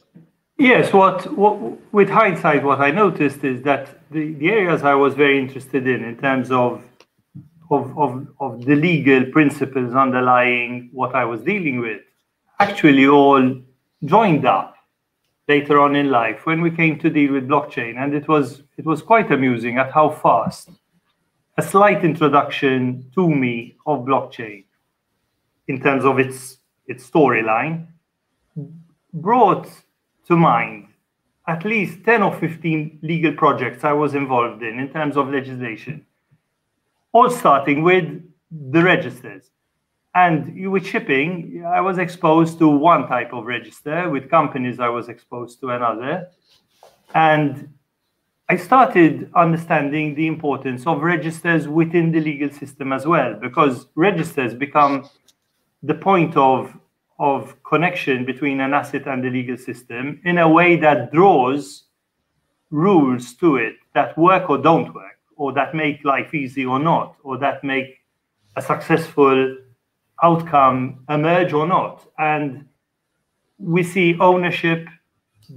Yes, 0.60 0.94
what, 0.94 1.36
what 1.36 1.58
with 1.92 2.10
hindsight, 2.10 2.64
what 2.64 2.80
I 2.80 2.92
noticed 2.92 3.44
is 3.44 3.64
that 3.64 4.00
the, 4.12 4.34
the 4.34 4.50
areas 4.52 4.84
I 4.84 4.94
was 4.94 5.16
very 5.16 5.40
interested 5.40 5.88
in, 5.88 6.04
in 6.04 6.16
terms 6.16 6.52
of, 6.52 6.84
of, 7.72 7.98
of, 7.98 8.28
of 8.40 8.64
the 8.64 8.76
legal 8.76 9.26
principles 9.32 9.96
underlying 9.96 10.90
what 10.94 11.16
I 11.16 11.26
was 11.26 11.42
dealing 11.42 11.80
with, 11.80 12.02
actually 12.60 13.08
all 13.08 13.60
joined 14.06 14.46
up 14.46 14.76
later 15.48 15.82
on 15.82 15.96
in 15.96 16.12
life 16.12 16.46
when 16.46 16.62
we 16.62 16.70
came 16.70 17.00
to 17.00 17.10
deal 17.10 17.34
with 17.34 17.48
blockchain, 17.48 17.98
and 17.98 18.14
it 18.14 18.28
was 18.28 18.62
it 18.82 18.86
was 18.88 19.04
quite 19.04 19.30
amusing 19.32 19.78
at 19.78 19.92
how 19.92 20.10
fast 20.10 20.72
a 21.56 21.62
slight 21.62 22.04
introduction 22.04 23.06
to 23.14 23.30
me 23.30 23.76
of 23.86 24.00
blockchain 24.10 24.64
in 25.68 25.80
terms 25.80 26.04
of 26.04 26.18
its 26.18 26.38
its 26.88 27.08
storyline 27.08 27.76
brought 29.14 29.68
to 30.28 30.36
mind 30.36 30.88
at 31.48 31.64
least 31.64 32.04
10 32.06 32.24
or 32.24 32.34
15 32.40 33.00
legal 33.04 33.34
projects 33.34 33.84
I 33.84 33.94
was 33.94 34.16
involved 34.16 34.64
in 34.64 34.80
in 34.80 34.90
terms 34.90 35.16
of 35.16 35.30
legislation, 35.30 36.04
all 37.12 37.30
starting 37.30 37.84
with 37.84 38.08
the 38.74 38.82
registers. 38.82 39.52
And 40.16 40.72
with 40.72 40.88
shipping, 40.88 41.64
I 41.80 41.82
was 41.82 42.00
exposed 42.00 42.58
to 42.60 42.68
one 42.68 43.08
type 43.08 43.32
of 43.32 43.46
register. 43.46 44.10
With 44.10 44.30
companies, 44.30 44.80
I 44.80 44.90
was 44.90 45.08
exposed 45.08 45.60
to 45.60 45.70
another. 45.70 46.30
And 47.14 47.70
I 48.52 48.58
started 48.58 49.32
understanding 49.34 50.14
the 50.14 50.28
importance 50.28 50.86
of 50.86 51.04
registers 51.04 51.70
within 51.70 52.12
the 52.12 52.20
legal 52.20 52.50
system 52.50 52.92
as 52.92 53.06
well, 53.08 53.34
because 53.34 53.88
registers 53.96 54.54
become 54.54 55.10
the 55.84 55.94
point 55.94 56.36
of, 56.36 56.78
of 57.18 57.56
connection 57.64 58.26
between 58.26 58.60
an 58.60 58.74
asset 58.74 59.08
and 59.08 59.24
the 59.24 59.30
legal 59.30 59.56
system 59.56 60.20
in 60.26 60.38
a 60.38 60.50
way 60.50 60.76
that 60.76 61.14
draws 61.14 61.86
rules 62.72 63.36
to 63.36 63.56
it 63.56 63.76
that 63.94 64.18
work 64.18 64.50
or 64.50 64.58
don't 64.58 64.94
work, 64.94 65.20
or 65.38 65.54
that 65.54 65.74
make 65.74 66.04
life 66.04 66.34
easy 66.34 66.66
or 66.66 66.78
not, 66.78 67.16
or 67.24 67.38
that 67.38 67.64
make 67.64 68.00
a 68.58 68.62
successful 68.62 69.56
outcome 70.24 71.06
emerge 71.08 71.54
or 71.54 71.66
not. 71.66 72.06
And 72.20 72.66
we 73.58 73.82
see 73.82 74.18
ownership 74.20 74.90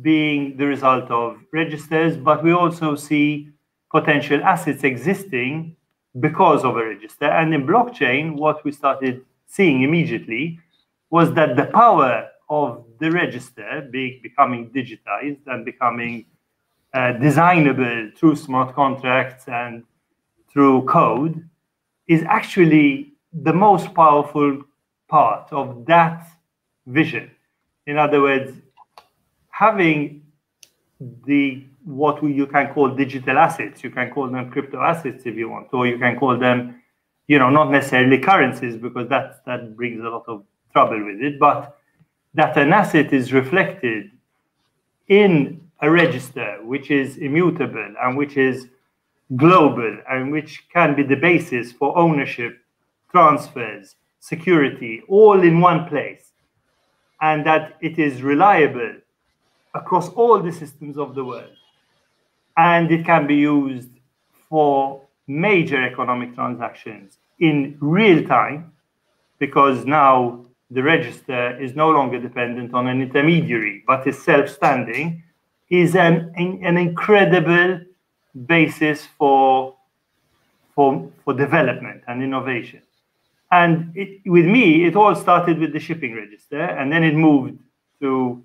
being 0.02 0.56
the 0.56 0.66
result 0.66 1.10
of 1.10 1.38
registers, 1.52 2.16
but 2.16 2.42
we 2.42 2.52
also 2.52 2.94
see 2.94 3.50
potential 3.90 4.42
assets 4.42 4.84
existing 4.84 5.76
because 6.20 6.64
of 6.64 6.76
a 6.76 6.84
register. 6.84 7.26
And 7.26 7.54
in 7.54 7.66
blockchain, 7.66 8.36
what 8.36 8.64
we 8.64 8.72
started 8.72 9.24
seeing 9.46 9.82
immediately 9.82 10.58
was 11.10 11.32
that 11.34 11.56
the 11.56 11.66
power 11.66 12.28
of 12.48 12.84
the 12.98 13.10
register 13.10 13.88
being 13.90 14.20
becoming 14.22 14.70
digitized 14.70 15.40
and 15.46 15.64
becoming 15.64 16.26
uh, 16.92 17.12
designable 17.12 18.10
through 18.16 18.36
smart 18.36 18.74
contracts 18.74 19.44
and 19.48 19.84
through 20.52 20.84
code 20.84 21.48
is 22.06 22.22
actually 22.28 23.12
the 23.32 23.52
most 23.52 23.92
powerful 23.94 24.62
part 25.08 25.52
of 25.52 25.84
that 25.86 26.26
vision. 26.86 27.30
In 27.86 27.98
other 27.98 28.20
words, 28.20 28.52
having 29.54 30.20
the 31.26 31.64
what 31.84 32.20
you 32.24 32.46
can 32.46 32.72
call 32.74 32.88
digital 32.88 33.38
assets, 33.38 33.84
you 33.84 33.90
can 33.90 34.10
call 34.10 34.28
them 34.28 34.50
crypto 34.50 34.80
assets 34.80 35.22
if 35.26 35.36
you 35.36 35.48
want, 35.48 35.68
or 35.72 35.86
you 35.86 35.96
can 35.96 36.18
call 36.18 36.36
them, 36.36 36.82
you 37.28 37.38
know, 37.38 37.50
not 37.50 37.70
necessarily 37.70 38.18
currencies 38.18 38.76
because 38.76 39.08
that 39.08 39.44
that 39.46 39.76
brings 39.76 40.00
a 40.00 40.08
lot 40.08 40.24
of 40.26 40.42
trouble 40.72 41.04
with 41.04 41.22
it, 41.22 41.38
but 41.38 41.78
that 42.34 42.56
an 42.56 42.72
asset 42.72 43.12
is 43.12 43.32
reflected 43.32 44.10
in 45.06 45.60
a 45.82 45.90
register 45.90 46.58
which 46.64 46.90
is 46.90 47.18
immutable 47.18 47.94
and 48.02 48.16
which 48.16 48.36
is 48.36 48.66
global 49.36 49.98
and 50.10 50.32
which 50.32 50.64
can 50.72 50.96
be 50.96 51.04
the 51.04 51.16
basis 51.16 51.70
for 51.70 51.96
ownership 51.96 52.58
transfers, 53.12 53.94
security, 54.18 55.02
all 55.08 55.40
in 55.42 55.60
one 55.60 55.86
place, 55.86 56.32
and 57.20 57.46
that 57.46 57.76
it 57.80 58.00
is 58.00 58.20
reliable 58.22 58.94
across 59.74 60.08
all 60.10 60.40
the 60.40 60.52
systems 60.52 60.96
of 60.98 61.14
the 61.14 61.24
world. 61.24 61.56
And 62.56 62.90
it 62.90 63.04
can 63.04 63.26
be 63.26 63.36
used 63.36 63.90
for 64.48 65.02
major 65.26 65.82
economic 65.84 66.34
transactions 66.34 67.18
in 67.40 67.76
real 67.80 68.26
time, 68.26 68.72
because 69.38 69.84
now 69.84 70.44
the 70.70 70.82
register 70.82 71.60
is 71.60 71.74
no 71.74 71.90
longer 71.90 72.20
dependent 72.20 72.72
on 72.72 72.86
an 72.86 73.02
intermediary, 73.02 73.82
but 73.86 74.06
is 74.06 74.22
self 74.22 74.48
standing, 74.48 75.22
is 75.70 75.96
an, 75.96 76.32
an 76.36 76.76
incredible 76.76 77.80
basis 78.46 79.06
for, 79.18 79.74
for, 80.74 81.10
for 81.24 81.34
development 81.34 82.02
and 82.06 82.22
innovation. 82.22 82.82
And 83.50 83.92
it, 83.96 84.20
with 84.26 84.46
me, 84.46 84.84
it 84.84 84.96
all 84.96 85.14
started 85.14 85.58
with 85.58 85.72
the 85.72 85.80
shipping 85.80 86.14
register, 86.14 86.60
and 86.60 86.90
then 86.92 87.02
it 87.02 87.14
moved 87.14 87.58
to 88.00 88.42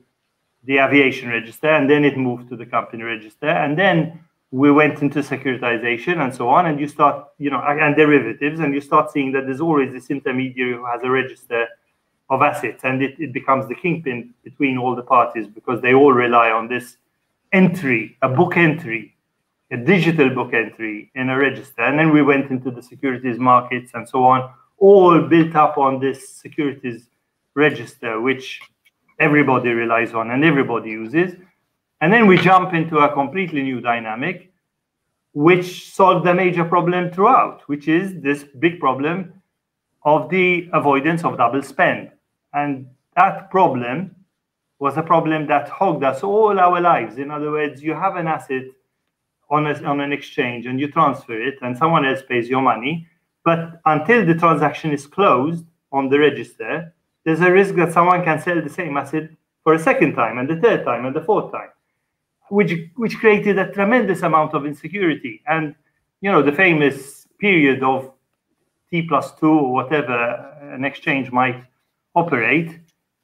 the 0.63 0.77
aviation 0.77 1.29
register, 1.29 1.69
and 1.69 1.89
then 1.89 2.03
it 2.03 2.17
moved 2.17 2.49
to 2.49 2.55
the 2.55 2.65
company 2.65 3.03
register, 3.03 3.49
and 3.49 3.77
then 3.77 4.19
we 4.51 4.71
went 4.71 5.01
into 5.01 5.19
securitization 5.19 6.23
and 6.23 6.33
so 6.33 6.49
on. 6.49 6.65
And 6.65 6.79
you 6.79 6.87
start, 6.87 7.27
you 7.37 7.49
know, 7.49 7.61
and 7.61 7.95
derivatives, 7.95 8.59
and 8.59 8.73
you 8.73 8.81
start 8.81 9.11
seeing 9.11 9.31
that 9.33 9.45
there's 9.45 9.61
always 9.61 9.93
this 9.93 10.09
intermediary 10.09 10.73
who 10.73 10.85
has 10.85 11.01
a 11.03 11.09
register 11.09 11.67
of 12.29 12.41
assets, 12.41 12.83
and 12.83 13.01
it, 13.01 13.15
it 13.19 13.33
becomes 13.33 13.67
the 13.67 13.75
kingpin 13.75 14.33
between 14.43 14.77
all 14.77 14.95
the 14.95 15.03
parties 15.03 15.47
because 15.47 15.81
they 15.81 15.93
all 15.93 16.13
rely 16.13 16.51
on 16.51 16.67
this 16.67 16.97
entry, 17.51 18.17
a 18.21 18.29
book 18.29 18.57
entry 18.57 19.15
a 19.71 19.77
digital 19.77 20.29
book 20.29 20.53
entry 20.53 21.11
in 21.15 21.29
a 21.29 21.37
register. 21.37 21.81
And 21.81 21.97
then 21.97 22.11
we 22.11 22.21
went 22.21 22.49
into 22.49 22.71
the 22.71 22.81
securities 22.81 23.37
markets 23.37 23.91
and 23.93 24.07
so 24.07 24.23
on, 24.23 24.51
all 24.77 25.21
built 25.21 25.55
up 25.55 25.77
on 25.77 25.99
this 25.99 26.29
securities 26.29 27.07
register, 27.53 28.19
which 28.19 28.61
everybody 29.19 29.69
relies 29.69 30.13
on 30.13 30.31
and 30.31 30.43
everybody 30.43 30.89
uses. 30.89 31.33
And 32.01 32.11
then 32.13 32.27
we 32.27 32.37
jump 32.37 32.73
into 32.73 32.99
a 32.99 33.13
completely 33.13 33.61
new 33.61 33.81
dynamic, 33.81 34.51
which 35.33 35.93
solved 35.93 36.25
the 36.25 36.33
major 36.33 36.63
problem 36.63 37.11
throughout, 37.11 37.61
which 37.67 37.87
is 37.87 38.21
this 38.21 38.45
big 38.59 38.79
problem 38.79 39.33
of 40.03 40.29
the 40.29 40.69
avoidance 40.73 41.23
of 41.23 41.37
double 41.37 41.61
spend. 41.61 42.11
And 42.53 42.87
that 43.15 43.51
problem 43.51 44.15
was 44.79 44.95
a 44.95 45.03
problem 45.03 45.45
that 45.47 45.67
hogged 45.67 46.03
us 46.03 46.23
all 46.23 46.57
our 46.57 46.79
lives. 46.79 47.17
In 47.17 47.31
other 47.31 47.51
words, 47.51 47.83
you 47.83 47.93
have 47.93 48.15
an 48.15 48.27
asset 48.27 48.63
on, 49.49 49.67
a, 49.67 49.73
on 49.83 49.99
an 49.99 50.13
exchange 50.13 50.65
and 50.65 50.79
you 50.79 50.89
transfer 50.89 51.39
it 51.39 51.55
and 51.61 51.77
someone 51.77 52.05
else 52.05 52.21
pays 52.27 52.47
your 52.47 52.61
money. 52.61 53.05
But 53.43 53.81
until 53.85 54.25
the 54.25 54.35
transaction 54.35 54.91
is 54.91 55.05
closed 55.05 55.65
on 55.91 56.07
the 56.07 56.19
register, 56.19 56.93
there's 57.29 57.41
a 57.41 57.51
risk 57.51 57.75
that 57.75 57.93
someone 57.93 58.23
can 58.23 58.41
sell 58.41 58.59
the 58.59 58.69
same 58.69 58.97
asset 58.97 59.29
for 59.63 59.75
a 59.75 59.79
second 59.79 60.15
time 60.15 60.39
and 60.39 60.49
the 60.49 60.55
third 60.55 60.83
time 60.83 61.05
and 61.05 61.15
the 61.15 61.21
fourth 61.21 61.51
time, 61.51 61.69
which 62.49 62.73
which 62.95 63.19
created 63.19 63.59
a 63.59 63.71
tremendous 63.71 64.23
amount 64.23 64.55
of 64.55 64.65
insecurity. 64.65 65.43
And 65.45 65.75
you 66.21 66.31
know, 66.31 66.41
the 66.41 66.51
famous 66.51 67.27
period 67.39 67.83
of 67.83 68.11
T 68.89 69.03
plus 69.03 69.35
two 69.35 69.47
or 69.47 69.71
whatever 69.71 70.15
an 70.73 70.83
exchange 70.83 71.31
might 71.31 71.63
operate 72.15 72.79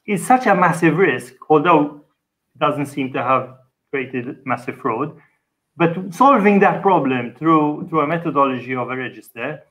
is 0.06 0.24
such 0.24 0.46
a 0.46 0.54
massive 0.54 0.98
risk, 0.98 1.34
although 1.50 2.06
it 2.54 2.60
doesn't 2.60 2.86
seem 2.86 3.12
to 3.14 3.24
have 3.24 3.56
created 3.90 4.46
massive 4.46 4.78
fraud. 4.78 5.18
But 5.78 6.14
solving 6.14 6.60
that 6.60 6.84
problem 6.84 7.34
through 7.34 7.88
through 7.90 8.02
a 8.02 8.08
methodology 8.08 8.76
of 8.76 8.92
a 8.92 8.96
register 8.96 9.64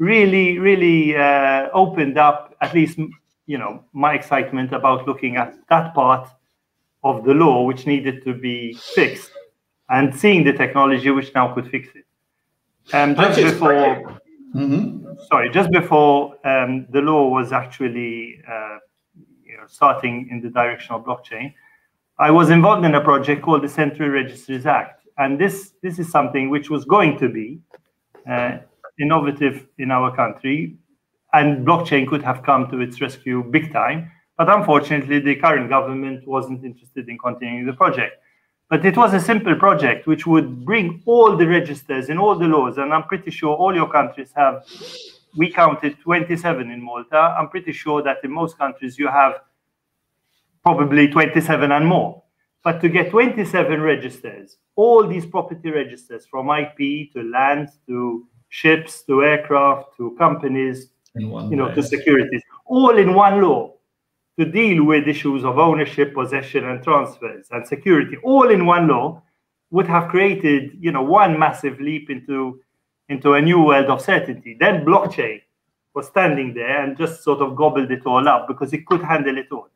really, 0.00 0.58
really 0.58 1.16
uh, 1.16 1.68
opened 1.72 2.18
up 2.18 2.56
at 2.60 2.74
least 2.74 2.98
you 3.46 3.58
know 3.58 3.84
my 3.92 4.14
excitement 4.14 4.72
about 4.72 5.06
looking 5.06 5.36
at 5.36 5.54
that 5.68 5.94
part 5.94 6.28
of 7.04 7.24
the 7.24 7.32
law 7.32 7.62
which 7.62 7.86
needed 7.86 8.24
to 8.24 8.34
be 8.34 8.74
fixed 8.74 9.30
and 9.88 10.14
seeing 10.14 10.44
the 10.44 10.52
technology 10.52 11.10
which 11.10 11.32
now 11.34 11.54
could 11.54 11.68
fix 11.70 11.88
it. 11.94 12.04
Um, 12.92 13.14
just 13.14 13.40
before, 13.40 14.20
mm-hmm. 14.54 15.12
sorry, 15.28 15.50
just 15.50 15.70
before 15.70 16.36
um, 16.46 16.86
the 16.90 17.00
law 17.00 17.28
was 17.28 17.52
actually 17.52 18.40
uh, 18.48 18.78
you 19.44 19.56
know, 19.56 19.64
starting 19.66 20.28
in 20.30 20.40
the 20.40 20.50
direction 20.50 20.94
of 20.94 21.04
blockchain, 21.04 21.52
I 22.18 22.30
was 22.30 22.50
involved 22.50 22.84
in 22.84 22.94
a 22.94 23.00
project 23.00 23.42
called 23.42 23.62
the 23.62 23.68
Central 23.68 24.08
Registries 24.08 24.66
Act, 24.66 25.06
and 25.18 25.38
this 25.38 25.74
this 25.82 25.98
is 25.98 26.10
something 26.10 26.48
which 26.48 26.70
was 26.70 26.84
going 26.84 27.18
to 27.18 27.28
be 27.28 27.60
uh, 28.28 28.58
innovative 28.98 29.66
in 29.78 29.90
our 29.90 30.14
country, 30.14 30.76
and 31.36 31.66
blockchain 31.66 32.08
could 32.08 32.22
have 32.22 32.42
come 32.42 32.70
to 32.70 32.80
its 32.80 33.00
rescue 33.00 33.44
big 33.44 33.72
time. 33.72 34.10
But 34.38 34.48
unfortunately, 34.48 35.18
the 35.20 35.36
current 35.36 35.68
government 35.68 36.26
wasn't 36.26 36.64
interested 36.64 37.08
in 37.08 37.18
continuing 37.18 37.66
the 37.66 37.74
project. 37.74 38.22
But 38.68 38.84
it 38.84 38.96
was 38.96 39.14
a 39.14 39.20
simple 39.20 39.54
project 39.54 40.06
which 40.06 40.26
would 40.26 40.64
bring 40.64 41.02
all 41.06 41.36
the 41.36 41.46
registers 41.46 42.08
and 42.08 42.18
all 42.18 42.36
the 42.36 42.46
laws, 42.46 42.78
and 42.78 42.92
I'm 42.92 43.04
pretty 43.04 43.30
sure 43.30 43.54
all 43.54 43.74
your 43.74 43.88
countries 43.88 44.32
have. 44.34 44.64
We 45.36 45.52
counted 45.52 46.00
27 46.00 46.70
in 46.70 46.82
Malta. 46.82 47.36
I'm 47.38 47.48
pretty 47.48 47.72
sure 47.72 48.02
that 48.02 48.18
in 48.24 48.30
most 48.32 48.56
countries 48.56 48.98
you 48.98 49.08
have 49.08 49.34
probably 50.62 51.08
27 51.08 51.70
and 51.70 51.86
more. 51.86 52.22
But 52.64 52.80
to 52.80 52.88
get 52.88 53.10
27 53.10 53.80
registers, 53.80 54.56
all 54.74 55.06
these 55.06 55.26
property 55.26 55.70
registers 55.70 56.26
from 56.26 56.50
IP 56.50 57.12
to 57.12 57.22
land 57.22 57.68
to 57.86 58.26
ships 58.48 59.02
to 59.04 59.22
aircraft 59.22 59.96
to 59.98 60.16
companies, 60.18 60.88
you 61.18 61.56
know, 61.56 61.74
to 61.74 61.82
securities, 61.82 62.42
all 62.66 62.96
in 62.96 63.14
one 63.14 63.40
law 63.40 63.72
to 64.38 64.44
deal 64.44 64.84
with 64.84 65.08
issues 65.08 65.44
of 65.44 65.58
ownership, 65.58 66.14
possession, 66.14 66.64
and 66.64 66.82
transfers 66.82 67.46
and 67.50 67.66
security 67.66 68.16
all 68.22 68.50
in 68.50 68.66
one 68.66 68.86
law 68.86 69.22
would 69.70 69.86
have 69.86 70.08
created, 70.08 70.76
you 70.78 70.92
know, 70.92 71.02
one 71.02 71.38
massive 71.38 71.80
leap 71.80 72.10
into 72.10 72.60
into 73.08 73.34
a 73.34 73.40
new 73.40 73.60
world 73.60 73.86
of 73.86 74.00
certainty. 74.00 74.56
Then 74.58 74.84
blockchain 74.84 75.40
was 75.94 76.06
standing 76.08 76.52
there 76.54 76.82
and 76.84 76.96
just 76.98 77.22
sort 77.22 77.40
of 77.40 77.56
gobbled 77.56 77.90
it 77.90 78.04
all 78.04 78.28
up 78.28 78.48
because 78.48 78.72
it 78.72 78.84
could 78.86 79.02
handle 79.02 79.38
it 79.38 79.50
all. 79.50 79.68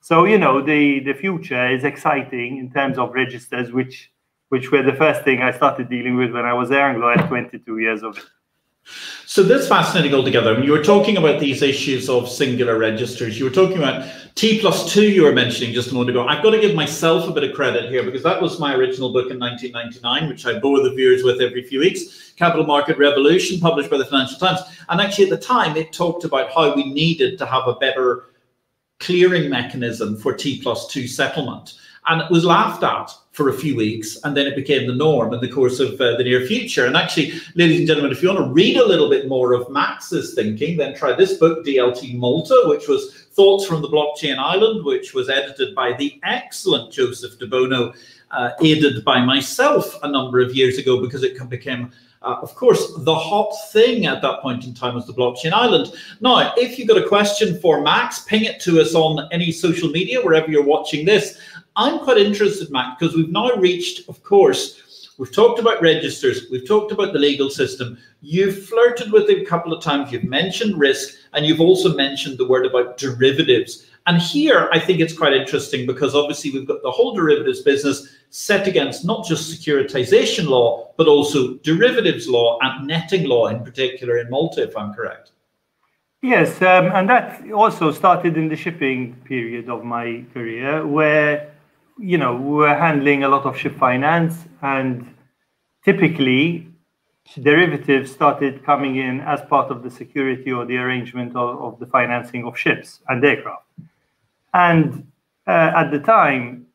So 0.00 0.24
you 0.24 0.38
know 0.38 0.62
the 0.62 1.00
the 1.00 1.14
future 1.14 1.68
is 1.68 1.84
exciting 1.84 2.58
in 2.58 2.70
terms 2.70 2.98
of 2.98 3.12
registers, 3.12 3.72
which 3.72 4.12
which 4.50 4.70
were 4.70 4.82
the 4.82 4.94
first 4.94 5.22
thing 5.24 5.42
I 5.42 5.52
started 5.52 5.88
dealing 5.88 6.16
with 6.16 6.32
when 6.32 6.44
I 6.44 6.52
was 6.52 6.70
a 6.70 6.80
Anglo 6.80 7.10
at 7.10 7.28
22 7.28 7.78
years 7.78 8.02
of 8.02 8.16
age. 8.16 8.24
So 9.26 9.42
that's 9.42 9.68
fascinating 9.68 10.14
altogether. 10.14 10.54
I 10.54 10.56
mean, 10.56 10.64
you 10.64 10.72
were 10.72 10.82
talking 10.82 11.18
about 11.18 11.38
these 11.38 11.60
issues 11.60 12.08
of 12.08 12.30
singular 12.30 12.78
registers. 12.78 13.38
You 13.38 13.44
were 13.44 13.50
talking 13.50 13.76
about 13.76 14.08
T 14.36 14.58
plus 14.58 14.90
two 14.90 15.10
you 15.10 15.24
were 15.24 15.34
mentioning 15.34 15.74
just 15.74 15.90
a 15.90 15.92
moment 15.92 16.10
ago. 16.10 16.26
I've 16.26 16.42
got 16.42 16.52
to 16.52 16.60
give 16.60 16.74
myself 16.74 17.28
a 17.28 17.32
bit 17.32 17.44
of 17.44 17.54
credit 17.54 17.90
here 17.90 18.02
because 18.02 18.22
that 18.22 18.40
was 18.40 18.58
my 18.58 18.74
original 18.74 19.12
book 19.12 19.30
in 19.30 19.38
1999, 19.38 20.28
which 20.30 20.46
I 20.46 20.58
bore 20.58 20.82
the 20.82 20.94
viewers 20.94 21.22
with 21.24 21.42
every 21.42 21.62
few 21.62 21.80
weeks, 21.80 22.32
Capital 22.36 22.64
Market 22.64 22.96
Revolution, 22.96 23.60
published 23.60 23.90
by 23.90 23.98
the 23.98 24.06
Financial 24.06 24.38
Times. 24.38 24.60
And 24.88 25.00
actually 25.00 25.24
at 25.24 25.30
the 25.30 25.46
time, 25.46 25.76
it 25.76 25.92
talked 25.92 26.24
about 26.24 26.50
how 26.50 26.74
we 26.74 26.90
needed 26.90 27.36
to 27.38 27.46
have 27.46 27.68
a 27.68 27.74
better 27.74 28.24
clearing 28.98 29.50
mechanism 29.50 30.16
for 30.16 30.32
T 30.32 30.62
plus 30.62 30.88
two 30.88 31.06
settlement. 31.06 31.74
And 32.08 32.22
it 32.22 32.30
was 32.30 32.44
laughed 32.44 32.82
at 32.82 33.12
for 33.38 33.50
a 33.50 33.54
few 33.54 33.76
weeks, 33.76 34.18
and 34.24 34.36
then 34.36 34.48
it 34.48 34.56
became 34.56 34.88
the 34.88 34.94
norm 34.94 35.32
in 35.32 35.40
the 35.40 35.48
course 35.48 35.78
of 35.78 35.92
uh, 36.00 36.16
the 36.16 36.24
near 36.24 36.44
future. 36.44 36.86
And 36.86 36.96
actually, 36.96 37.34
ladies 37.54 37.78
and 37.78 37.86
gentlemen, 37.86 38.10
if 38.10 38.20
you 38.20 38.28
want 38.28 38.44
to 38.44 38.52
read 38.52 38.76
a 38.76 38.84
little 38.84 39.08
bit 39.08 39.28
more 39.28 39.52
of 39.52 39.70
Max's 39.70 40.34
thinking, 40.34 40.76
then 40.76 40.96
try 40.96 41.12
this 41.12 41.34
book, 41.34 41.64
DLT 41.64 42.18
Malta, 42.18 42.64
which 42.64 42.88
was 42.88 43.14
Thoughts 43.30 43.64
from 43.64 43.80
the 43.80 43.88
Blockchain 43.88 44.38
Island, 44.38 44.84
which 44.84 45.14
was 45.14 45.30
edited 45.30 45.72
by 45.72 45.92
the 45.92 46.18
excellent 46.24 46.92
Joseph 46.92 47.38
De 47.38 47.46
Bono, 47.46 47.94
uh, 48.32 48.50
aided 48.60 49.04
by 49.04 49.24
myself 49.24 49.96
a 50.02 50.10
number 50.10 50.40
of 50.40 50.56
years 50.56 50.76
ago, 50.76 51.00
because 51.00 51.22
it 51.22 51.48
became 51.48 51.92
uh, 52.22 52.36
of 52.42 52.52
course, 52.56 52.92
the 52.98 53.14
hot 53.14 53.52
thing 53.70 54.06
at 54.06 54.20
that 54.22 54.40
point 54.40 54.64
in 54.64 54.74
time 54.74 54.94
was 54.96 55.06
the 55.06 55.12
blockchain 55.12 55.52
island. 55.52 55.92
Now, 56.20 56.52
if 56.56 56.76
you've 56.76 56.88
got 56.88 56.98
a 56.98 57.06
question 57.06 57.60
for 57.60 57.80
Max, 57.80 58.24
ping 58.24 58.44
it 58.44 58.60
to 58.62 58.80
us 58.80 58.94
on 58.94 59.28
any 59.30 59.52
social 59.52 59.88
media, 59.88 60.20
wherever 60.20 60.50
you're 60.50 60.64
watching 60.64 61.06
this. 61.06 61.38
I'm 61.78 62.00
quite 62.00 62.18
interested, 62.18 62.72
Max, 62.72 62.96
because 62.98 63.14
we've 63.14 63.30
now 63.30 63.54
reached, 63.54 64.08
of 64.08 64.20
course, 64.24 65.12
we've 65.16 65.32
talked 65.32 65.60
about 65.60 65.80
registers, 65.80 66.50
we've 66.50 66.66
talked 66.66 66.90
about 66.90 67.12
the 67.12 67.20
legal 67.20 67.48
system. 67.50 67.96
You've 68.20 68.66
flirted 68.66 69.12
with 69.12 69.30
it 69.30 69.42
a 69.42 69.46
couple 69.46 69.72
of 69.72 69.80
times, 69.80 70.10
you've 70.10 70.24
mentioned 70.24 70.76
risk, 70.76 71.14
and 71.34 71.46
you've 71.46 71.60
also 71.60 71.94
mentioned 71.94 72.36
the 72.36 72.48
word 72.48 72.66
about 72.66 72.98
derivatives. 72.98 73.86
And 74.08 74.20
here, 74.20 74.68
I 74.72 74.80
think 74.80 74.98
it's 74.98 75.16
quite 75.16 75.34
interesting 75.34 75.86
because 75.86 76.16
obviously 76.16 76.50
we've 76.50 76.66
got 76.66 76.82
the 76.82 76.90
whole 76.90 77.14
derivatives 77.14 77.62
business 77.62 78.08
set 78.30 78.66
against 78.66 79.04
not 79.04 79.24
just 79.24 79.48
securitization 79.48 80.48
law, 80.48 80.92
but 80.96 81.06
also 81.06 81.58
derivatives 81.58 82.26
law 82.26 82.58
and 82.60 82.88
netting 82.88 83.28
law 83.28 83.46
in 83.46 83.62
particular 83.62 84.18
in 84.18 84.28
Malta, 84.30 84.64
if 84.64 84.76
I'm 84.76 84.92
correct. 84.94 85.30
Yes, 86.22 86.60
um, 86.60 86.86
and 86.86 87.08
that 87.08 87.52
also 87.52 87.92
started 87.92 88.36
in 88.36 88.48
the 88.48 88.56
shipping 88.56 89.14
period 89.26 89.68
of 89.68 89.84
my 89.84 90.24
career, 90.34 90.84
where 90.84 91.52
you 91.98 92.18
know, 92.18 92.36
we're 92.36 92.76
handling 92.76 93.24
a 93.24 93.28
lot 93.28 93.44
of 93.44 93.56
ship 93.56 93.76
finance, 93.76 94.44
and 94.62 95.14
typically 95.84 96.68
derivatives 97.42 98.10
started 98.10 98.64
coming 98.64 98.96
in 98.96 99.20
as 99.20 99.40
part 99.42 99.70
of 99.70 99.82
the 99.82 99.90
security 99.90 100.50
or 100.50 100.64
the 100.64 100.76
arrangement 100.76 101.36
of, 101.36 101.60
of 101.60 101.78
the 101.78 101.86
financing 101.86 102.44
of 102.44 102.56
ships 102.58 103.00
and 103.08 103.24
aircraft. 103.24 103.66
And 104.54 105.06
uh, 105.46 105.72
at 105.76 105.90
the 105.90 105.98
time, 105.98 106.66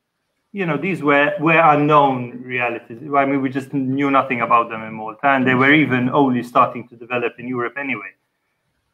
you 0.52 0.68
know, 0.68 0.78
these 0.78 1.02
were, 1.02 1.34
were 1.40 1.60
unknown 1.60 2.44
realities. 2.44 3.00
I 3.16 3.26
mean, 3.26 3.42
we 3.42 3.50
just 3.50 3.74
knew 3.74 4.12
nothing 4.12 4.42
about 4.42 4.70
them 4.70 4.84
in 4.84 4.94
Malta, 4.94 5.28
and 5.28 5.48
they 5.48 5.56
were 5.56 5.74
even 5.74 6.10
only 6.10 6.44
starting 6.44 6.88
to 6.90 6.96
develop 6.96 7.34
in 7.40 7.48
Europe 7.48 7.74
anyway. 7.78 8.12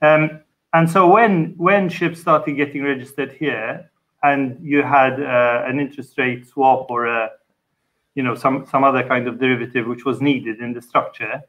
Um, 0.01 0.39
and 0.71 0.89
so 0.89 1.07
when 1.07 1.55
when 1.57 1.89
ships 1.89 2.21
started 2.21 2.53
getting 2.53 2.83
registered 2.83 3.33
here, 3.33 3.91
and 4.23 4.57
you 4.61 4.83
had 4.83 5.21
uh, 5.21 5.63
an 5.65 5.79
interest 5.79 6.17
rate 6.17 6.47
swap 6.47 6.87
or 6.89 7.07
a, 7.07 7.29
you 8.15 8.23
know, 8.23 8.35
some 8.35 8.65
some 8.65 8.83
other 8.83 9.07
kind 9.07 9.27
of 9.27 9.39
derivative 9.39 9.87
which 9.87 10.05
was 10.05 10.21
needed 10.21 10.59
in 10.59 10.73
the 10.73 10.81
structure, 10.81 11.41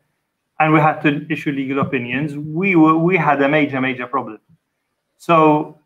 and 0.60 0.72
we 0.72 0.80
had 0.80 1.00
to 1.02 1.26
issue 1.32 1.52
legal 1.52 1.80
opinions, 1.80 2.36
we 2.36 2.76
were 2.76 2.96
we 2.96 3.16
had 3.16 3.42
a 3.42 3.48
major 3.48 3.80
major 3.80 4.06
problem. 4.06 4.38
So, 5.16 5.78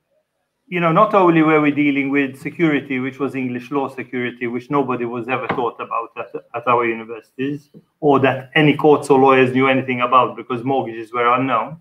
you 0.67 0.81
know, 0.81 0.93
not 0.93 1.15
only 1.15 1.43
were 1.43 1.61
we 1.61 1.71
dealing 1.71 2.11
with 2.11 2.39
security, 2.39 3.01
which 3.01 3.19
was 3.19 3.35
English 3.35 3.71
law 3.71 3.89
security, 3.89 4.47
which 4.47 4.71
nobody 4.71 5.05
was 5.05 5.29
ever 5.29 5.47
taught 5.49 5.81
about 5.81 6.11
at, 6.19 6.43
at 6.55 6.69
our 6.69 6.87
universities, 6.87 7.71
or 8.01 8.21
that 8.21 8.51
any 8.55 8.77
courts 8.77 9.11
or 9.11 9.19
lawyers 9.19 9.53
knew 9.53 9.69
anything 9.69 10.03
about 10.03 10.37
because 10.37 10.63
mortgages 10.65 11.13
were 11.13 11.33
unknown, 11.35 11.79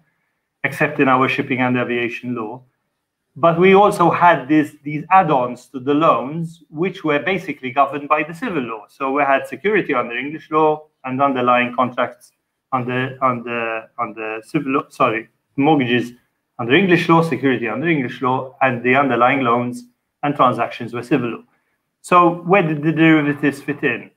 except 0.64 1.00
in 1.00 1.10
our 1.10 1.28
shipping 1.28 1.60
and 1.60 1.78
aviation 1.78 2.36
law 2.36 2.64
but 3.36 3.60
we 3.60 3.74
also 3.74 4.12
had 4.12 4.48
this, 4.48 4.76
these 4.84 5.04
add-ons 5.10 5.68
to 5.68 5.80
the 5.80 5.94
loans, 5.94 6.64
which 6.70 7.04
were 7.04 7.20
basically 7.20 7.72
governed 7.72 8.08
by 8.08 8.24
the 8.24 8.34
civil 8.34 8.62
law. 8.62 8.86
So 8.88 9.12
we 9.12 9.24
had 9.24 9.48
security 9.48 9.94
under 9.94 10.16
English 10.16 10.52
law 10.52 10.88
and 11.04 11.22
underlying 11.22 11.76
contracts 11.76 12.32
under 12.72 13.18
under 13.24 13.90
under 14.00 14.42
civil 14.44 14.74
law, 14.74 14.84
sorry, 14.90 15.30
mortgages 15.56 16.12
under 16.60 16.74
English 16.74 17.08
law, 17.10 17.22
security 17.22 17.68
under 17.68 17.88
English 17.88 18.22
law, 18.22 18.56
and 18.62 18.84
the 18.84 18.96
underlying 18.96 19.42
loans 19.42 19.84
and 20.24 20.36
transactions 20.36 20.94
were 20.94 21.04
civil 21.04 21.30
law. 21.30 21.44
So 22.02 22.42
where 22.42 22.64
did 22.64 22.84
the 22.84 22.92
derivatives 22.92 23.62
fit 23.62 23.84
in? 23.84 24.12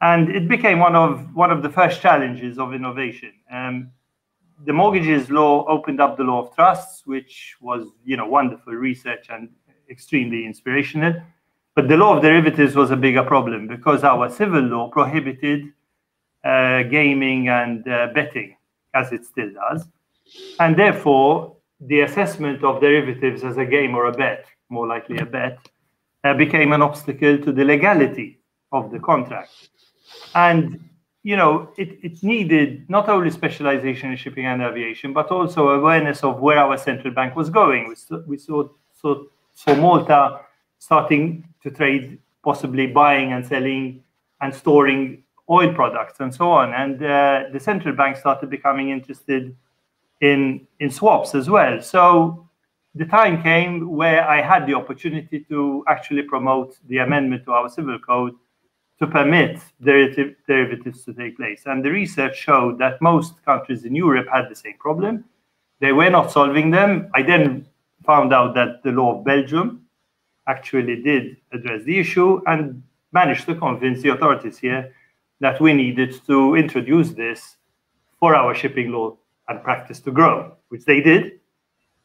And 0.00 0.28
it 0.30 0.48
became 0.48 0.78
one 0.78 0.94
of 0.94 1.34
one 1.34 1.50
of 1.50 1.62
the 1.62 1.70
first 1.70 2.00
challenges 2.00 2.58
of 2.58 2.74
innovation. 2.74 3.32
Um, 3.50 3.90
the 4.64 4.72
mortgages 4.72 5.30
law 5.30 5.64
opened 5.66 6.00
up 6.00 6.16
the 6.16 6.24
law 6.24 6.42
of 6.42 6.54
trusts, 6.54 7.06
which 7.06 7.56
was 7.60 7.88
you 8.04 8.16
know 8.16 8.26
wonderful 8.26 8.72
research 8.72 9.26
and 9.30 9.48
extremely 9.90 10.44
inspirational. 10.46 11.14
But 11.74 11.88
the 11.88 11.96
law 11.96 12.16
of 12.16 12.22
derivatives 12.22 12.74
was 12.74 12.90
a 12.90 12.96
bigger 12.96 13.22
problem 13.22 13.68
because 13.68 14.02
our 14.02 14.30
civil 14.30 14.62
law 14.62 14.88
prohibited 14.88 15.72
uh, 16.42 16.84
gaming 16.84 17.48
and 17.48 17.86
uh, 17.86 18.08
betting, 18.14 18.56
as 18.94 19.12
it 19.12 19.26
still 19.26 19.50
does, 19.52 19.86
and 20.58 20.76
therefore 20.76 21.56
the 21.80 22.00
assessment 22.00 22.64
of 22.64 22.80
derivatives 22.80 23.44
as 23.44 23.58
a 23.58 23.64
game 23.64 23.94
or 23.94 24.06
a 24.06 24.12
bet, 24.12 24.46
more 24.70 24.86
likely 24.86 25.18
a 25.18 25.26
bet, 25.26 25.58
uh, 26.24 26.32
became 26.34 26.72
an 26.72 26.80
obstacle 26.80 27.36
to 27.38 27.52
the 27.52 27.64
legality 27.64 28.40
of 28.72 28.90
the 28.90 28.98
contract. 28.98 29.68
And 30.34 30.88
you 31.26 31.36
know, 31.36 31.68
it, 31.76 32.22
needed 32.22 32.88
not 32.88 33.08
only 33.08 33.30
specialization 33.30 34.12
in 34.12 34.16
shipping 34.16 34.46
and 34.46 34.62
aviation, 34.62 35.12
but 35.12 35.26
also 35.32 35.70
awareness 35.70 36.22
of 36.22 36.38
where 36.38 36.60
our 36.60 36.78
central 36.78 37.12
bank 37.12 37.34
was 37.34 37.50
going. 37.50 37.88
We 37.88 37.96
saw, 37.96 38.18
we 38.28 38.38
saw, 38.38 38.68
saw, 38.92 39.24
saw 39.52 39.74
Malta 39.74 40.42
starting 40.78 41.48
to 41.64 41.70
trade, 41.72 42.20
possibly 42.44 42.86
buying 42.86 43.32
and 43.32 43.44
selling 43.44 44.04
and 44.40 44.54
storing 44.54 45.24
oil 45.50 45.74
products 45.74 46.20
and 46.20 46.32
so 46.32 46.48
on. 46.48 46.72
And 46.74 47.02
uh, 47.02 47.44
the 47.52 47.58
central 47.58 47.96
bank 47.96 48.18
started 48.18 48.48
becoming 48.48 48.90
interested 48.90 49.52
in, 50.20 50.64
in 50.78 50.90
swaps 50.92 51.34
as 51.34 51.50
well. 51.50 51.82
So 51.82 52.48
the 52.94 53.04
time 53.04 53.42
came 53.42 53.90
where 53.90 54.22
I 54.28 54.40
had 54.42 54.64
the 54.68 54.74
opportunity 54.74 55.40
to 55.48 55.84
actually 55.88 56.22
promote 56.22 56.78
the 56.86 56.98
amendment 56.98 57.44
to 57.46 57.50
our 57.50 57.68
civil 57.68 57.98
code 57.98 58.36
to 58.98 59.06
permit 59.06 59.60
derivative, 59.82 60.36
derivatives 60.48 61.04
to 61.04 61.12
take 61.12 61.36
place. 61.36 61.62
And 61.66 61.84
the 61.84 61.90
research 61.90 62.36
showed 62.36 62.78
that 62.78 63.02
most 63.02 63.44
countries 63.44 63.84
in 63.84 63.94
Europe 63.94 64.26
had 64.32 64.48
the 64.48 64.56
same 64.56 64.78
problem. 64.78 65.24
They 65.80 65.92
were 65.92 66.10
not 66.10 66.32
solving 66.32 66.70
them. 66.70 67.10
I 67.14 67.22
then 67.22 67.66
found 68.04 68.32
out 68.32 68.54
that 68.54 68.82
the 68.82 68.92
law 68.92 69.18
of 69.18 69.24
Belgium 69.24 69.82
actually 70.48 71.02
did 71.02 71.36
address 71.52 71.82
the 71.84 71.98
issue 71.98 72.40
and 72.46 72.82
managed 73.12 73.46
to 73.46 73.54
convince 73.54 74.00
the 74.02 74.10
authorities 74.10 74.58
here 74.58 74.94
that 75.40 75.60
we 75.60 75.72
needed 75.72 76.14
to 76.26 76.54
introduce 76.54 77.10
this 77.10 77.56
for 78.18 78.34
our 78.34 78.54
shipping 78.54 78.90
law 78.90 79.16
and 79.48 79.62
practice 79.62 80.00
to 80.00 80.10
grow, 80.10 80.52
which 80.68 80.84
they 80.84 81.00
did. 81.00 81.40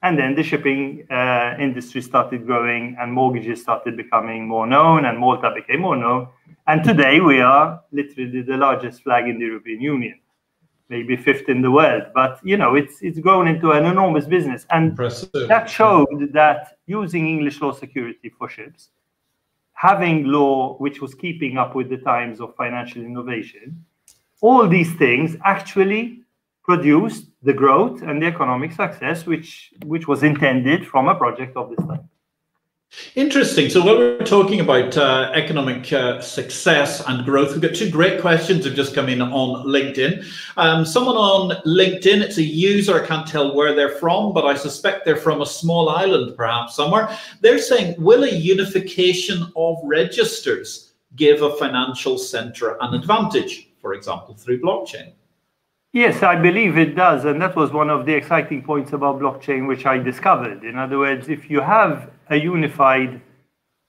And 0.03 0.17
then 0.17 0.35
the 0.35 0.43
shipping 0.43 1.05
uh, 1.11 1.55
industry 1.59 2.01
started 2.01 2.45
growing 2.45 2.97
and 2.99 3.13
mortgages 3.13 3.61
started 3.61 3.95
becoming 3.95 4.47
more 4.47 4.65
known 4.65 5.05
and 5.05 5.17
Malta 5.17 5.51
became 5.53 5.81
more 5.81 5.95
known. 5.95 6.27
And 6.71 6.85
today 6.85 7.19
we 7.19 7.41
are 7.41 7.81
literally 7.91 8.43
the 8.43 8.55
largest 8.55 9.03
flag 9.03 9.27
in 9.27 9.37
the 9.37 9.45
European 9.45 9.81
Union, 9.81 10.17
maybe 10.87 11.17
fifth 11.17 11.49
in 11.49 11.61
the 11.61 11.69
world. 11.69 12.03
But 12.13 12.39
you 12.45 12.55
know, 12.55 12.75
it's 12.75 13.01
it's 13.01 13.19
grown 13.19 13.49
into 13.49 13.71
an 13.71 13.83
enormous 13.83 14.25
business. 14.25 14.65
And 14.69 14.91
Impressive. 14.91 15.49
that 15.49 15.69
showed 15.69 16.31
that 16.31 16.77
using 16.87 17.27
English 17.27 17.59
law 17.59 17.73
security 17.73 18.29
for 18.37 18.47
ships, 18.47 18.87
having 19.73 20.27
law 20.27 20.77
which 20.77 21.01
was 21.01 21.13
keeping 21.13 21.57
up 21.57 21.75
with 21.75 21.89
the 21.89 21.97
times 21.97 22.39
of 22.39 22.55
financial 22.55 23.01
innovation, 23.01 23.83
all 24.39 24.65
these 24.65 24.93
things 24.93 25.35
actually 25.43 26.21
produced 26.63 27.25
the 27.43 27.51
growth 27.51 28.01
and 28.01 28.21
the 28.21 28.27
economic 28.27 28.71
success 28.71 29.25
which 29.25 29.73
which 29.87 30.07
was 30.07 30.23
intended 30.23 30.87
from 30.87 31.09
a 31.09 31.15
project 31.15 31.57
of 31.57 31.69
this 31.71 31.85
type. 31.85 32.05
Interesting. 33.15 33.69
So, 33.69 33.85
while 33.85 33.97
we're 33.97 34.17
talking 34.19 34.59
about 34.59 34.97
uh, 34.97 35.31
economic 35.33 35.93
uh, 35.93 36.19
success 36.19 37.01
and 37.07 37.23
growth, 37.23 37.51
we've 37.51 37.61
got 37.61 37.73
two 37.73 37.89
great 37.89 38.19
questions 38.19 38.65
have 38.65 38.75
just 38.75 38.93
come 38.93 39.07
in 39.07 39.21
on 39.21 39.65
LinkedIn. 39.65 40.25
Um, 40.57 40.83
someone 40.83 41.15
on 41.15 41.61
LinkedIn, 41.65 42.21
it's 42.21 42.37
a 42.37 42.43
user, 42.43 43.01
I 43.01 43.07
can't 43.07 43.25
tell 43.25 43.55
where 43.55 43.73
they're 43.73 43.97
from, 43.97 44.33
but 44.33 44.45
I 44.45 44.55
suspect 44.55 45.05
they're 45.05 45.15
from 45.15 45.41
a 45.41 45.45
small 45.45 45.87
island, 45.87 46.35
perhaps 46.35 46.75
somewhere. 46.75 47.17
They're 47.39 47.59
saying, 47.59 47.95
Will 47.97 48.25
a 48.25 48.29
unification 48.29 49.49
of 49.55 49.77
registers 49.83 50.91
give 51.15 51.43
a 51.43 51.55
financial 51.55 52.17
center 52.17 52.77
an 52.81 52.93
advantage, 52.93 53.69
for 53.79 53.93
example, 53.93 54.33
through 54.33 54.61
blockchain? 54.61 55.13
Yes, 55.93 56.23
I 56.23 56.37
believe 56.37 56.77
it 56.77 56.95
does. 56.95 57.25
And 57.25 57.41
that 57.41 57.55
was 57.55 57.71
one 57.71 57.89
of 57.89 58.05
the 58.05 58.13
exciting 58.13 58.63
points 58.63 58.93
about 58.93 59.19
blockchain, 59.19 59.67
which 59.67 59.85
I 59.85 59.97
discovered. 59.97 60.63
In 60.63 60.77
other 60.77 60.97
words, 60.97 61.27
if 61.27 61.49
you 61.49 61.59
have 61.59 62.09
a 62.31 62.37
unified 62.37 63.21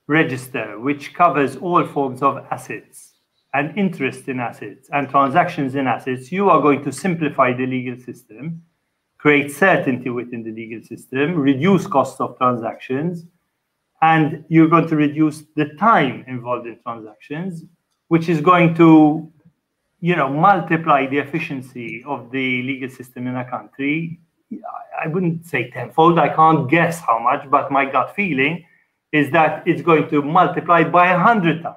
register 0.08 0.78
which 0.80 1.14
covers 1.14 1.56
all 1.56 1.86
forms 1.86 2.22
of 2.22 2.44
assets 2.50 3.12
and 3.54 3.78
interest 3.78 4.28
in 4.28 4.40
assets 4.40 4.88
and 4.92 5.08
transactions 5.08 5.74
in 5.74 5.86
assets, 5.86 6.32
you 6.32 6.50
are 6.50 6.60
going 6.60 6.82
to 6.82 6.90
simplify 6.90 7.52
the 7.52 7.66
legal 7.66 7.96
system, 7.98 8.62
create 9.16 9.50
certainty 9.52 10.10
within 10.10 10.42
the 10.42 10.50
legal 10.50 10.82
system, 10.82 11.36
reduce 11.36 11.86
costs 11.86 12.20
of 12.20 12.36
transactions, 12.38 13.24
and 14.00 14.44
you're 14.48 14.68
going 14.68 14.88
to 14.88 14.96
reduce 14.96 15.44
the 15.54 15.66
time 15.78 16.24
involved 16.26 16.66
in 16.66 16.76
transactions, 16.82 17.64
which 18.08 18.28
is 18.28 18.40
going 18.40 18.74
to 18.74 19.32
you 20.00 20.16
know, 20.16 20.28
multiply 20.28 21.06
the 21.06 21.18
efficiency 21.18 22.02
of 22.04 22.32
the 22.32 22.62
legal 22.62 22.88
system 22.90 23.28
in 23.28 23.36
a 23.36 23.48
country, 23.48 24.18
I 25.02 25.08
wouldn't 25.08 25.46
say 25.46 25.70
tenfold. 25.70 26.18
I 26.18 26.28
can't 26.28 26.68
guess 26.70 27.00
how 27.00 27.18
much, 27.18 27.48
but 27.50 27.70
my 27.70 27.84
gut 27.84 28.14
feeling 28.14 28.64
is 29.12 29.30
that 29.30 29.62
it's 29.66 29.82
going 29.82 30.08
to 30.10 30.22
multiply 30.22 30.84
by 30.84 31.12
a 31.12 31.18
hundred 31.18 31.62
times. 31.62 31.76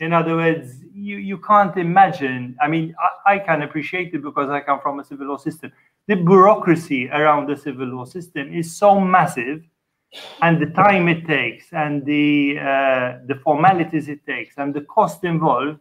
In 0.00 0.12
other 0.12 0.36
words, 0.36 0.78
you, 0.92 1.16
you 1.16 1.38
can't 1.38 1.76
imagine. 1.76 2.56
I 2.60 2.66
mean, 2.68 2.94
I, 2.98 3.34
I 3.34 3.38
can 3.38 3.62
appreciate 3.62 4.12
it 4.14 4.22
because 4.22 4.50
I 4.50 4.60
come 4.60 4.80
from 4.80 4.98
a 4.98 5.04
civil 5.04 5.28
law 5.28 5.36
system. 5.36 5.72
The 6.08 6.16
bureaucracy 6.16 7.08
around 7.08 7.48
the 7.48 7.56
civil 7.56 7.86
law 7.86 8.04
system 8.04 8.52
is 8.52 8.76
so 8.76 9.00
massive, 9.00 9.62
and 10.42 10.60
the 10.60 10.66
time 10.66 11.08
it 11.08 11.26
takes, 11.26 11.72
and 11.72 12.04
the 12.04 12.58
uh, 12.58 13.18
the 13.26 13.36
formalities 13.42 14.08
it 14.08 14.24
takes, 14.26 14.58
and 14.58 14.74
the 14.74 14.82
cost 14.82 15.24
involved 15.24 15.80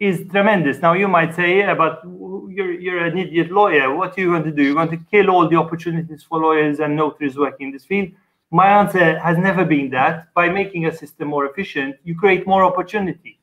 is 0.00 0.26
tremendous. 0.30 0.78
Now 0.80 0.94
you 0.94 1.06
might 1.06 1.34
say, 1.34 1.58
yeah, 1.58 1.74
but 1.74 2.02
you're 2.48 2.72
you're 2.72 3.04
an 3.04 3.18
idiot 3.18 3.50
lawyer. 3.50 3.94
What 3.94 4.16
are 4.16 4.20
you 4.20 4.30
going 4.32 4.44
to 4.44 4.50
do? 4.50 4.62
You're 4.62 4.74
going 4.74 4.88
to 4.88 5.00
kill 5.10 5.30
all 5.30 5.46
the 5.48 5.56
opportunities 5.56 6.22
for 6.22 6.40
lawyers 6.40 6.80
and 6.80 6.96
notaries 6.96 7.36
working 7.36 7.68
in 7.68 7.72
this 7.72 7.84
field. 7.84 8.08
My 8.50 8.66
answer 8.66 9.18
has 9.18 9.38
never 9.38 9.64
been 9.64 9.90
that. 9.90 10.34
By 10.34 10.48
making 10.48 10.86
a 10.86 10.96
system 10.96 11.28
more 11.28 11.46
efficient, 11.46 11.96
you 12.02 12.16
create 12.16 12.46
more 12.46 12.64
opportunity. 12.64 13.38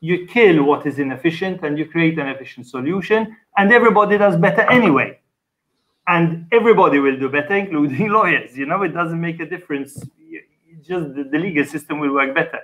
You 0.00 0.26
kill 0.26 0.64
what 0.64 0.84
is 0.84 0.98
inefficient 0.98 1.62
and 1.62 1.78
you 1.78 1.86
create 1.86 2.18
an 2.18 2.28
efficient 2.28 2.66
solution, 2.66 3.36
and 3.56 3.72
everybody 3.72 4.18
does 4.18 4.36
better 4.36 4.62
anyway. 4.62 5.18
And 6.06 6.46
everybody 6.52 6.98
will 6.98 7.18
do 7.18 7.30
better, 7.30 7.54
including 7.64 8.08
lawyers. 8.10 8.58
You 8.58 8.66
know, 8.66 8.82
it 8.82 8.88
doesn't 8.88 9.20
make 9.20 9.40
a 9.40 9.46
difference. 9.46 10.04
Just 10.82 11.14
the, 11.14 11.38
legal 11.38 11.64
system 11.64 12.00
will 12.00 12.12
work 12.12 12.34
better. 12.34 12.60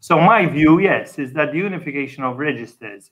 So 0.00 0.20
my 0.20 0.46
view, 0.46 0.78
yes, 0.78 1.18
is 1.18 1.32
that 1.32 1.52
the 1.52 1.58
unification 1.58 2.22
of 2.24 2.38
registers 2.38 3.10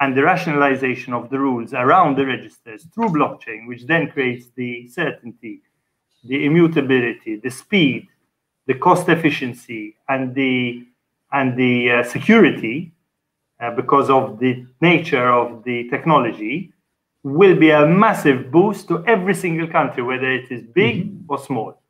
and 0.00 0.16
the 0.16 0.22
rationalization 0.22 1.12
of 1.12 1.30
the 1.30 1.38
rules 1.38 1.72
around 1.72 2.16
the 2.16 2.26
registers 2.26 2.86
through 2.94 3.10
blockchain, 3.10 3.68
which 3.68 3.84
then 3.86 4.10
creates 4.10 4.46
the 4.56 4.88
certainty, 4.88 5.60
the 6.24 6.44
immutability, 6.44 7.36
the 7.36 7.50
speed, 7.50 8.08
the 8.66 8.74
cost 8.74 9.08
efficiency, 9.08 9.96
and 10.08 10.34
the 10.34 10.86
and 11.32 11.56
the 11.56 11.90
uh, 11.90 12.02
security, 12.04 12.92
uh, 13.60 13.70
because 13.72 14.08
of 14.08 14.38
the 14.38 14.64
nature 14.80 15.32
of 15.32 15.64
the 15.64 15.88
technology, 15.90 16.72
will 17.24 17.56
be 17.56 17.70
a 17.70 17.86
massive 17.86 18.50
boost 18.52 18.86
to 18.86 19.04
every 19.06 19.34
single 19.34 19.66
country, 19.66 20.02
whether 20.02 20.30
it 20.30 20.50
is 20.50 20.62
big 20.62 20.96
mm 20.96 21.10
-hmm. 21.10 21.30
or 21.30 21.38
small. 21.38 21.83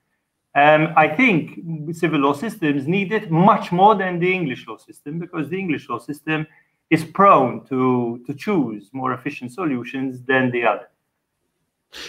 Um, 0.57 0.93
I 0.97 1.09
think 1.09 1.59
civil 1.93 2.21
law 2.21 2.33
systems 2.33 2.87
need 2.87 3.13
it 3.13 3.31
much 3.31 3.73
more 3.73 3.97
than 3.97 4.21
the 4.21 4.33
English 4.33 4.69
law 4.69 4.77
system 4.77 5.19
because 5.19 5.49
the 5.49 5.59
English 5.59 5.89
law 5.89 5.99
system 5.99 6.47
is 6.91 7.05
prone 7.05 7.65
to, 7.67 8.23
to 8.27 8.35
choose 8.35 8.91
more 8.93 9.13
efficient 9.13 9.53
solutions 9.53 10.23
than 10.23 10.51
the 10.53 10.65
other. 10.65 10.89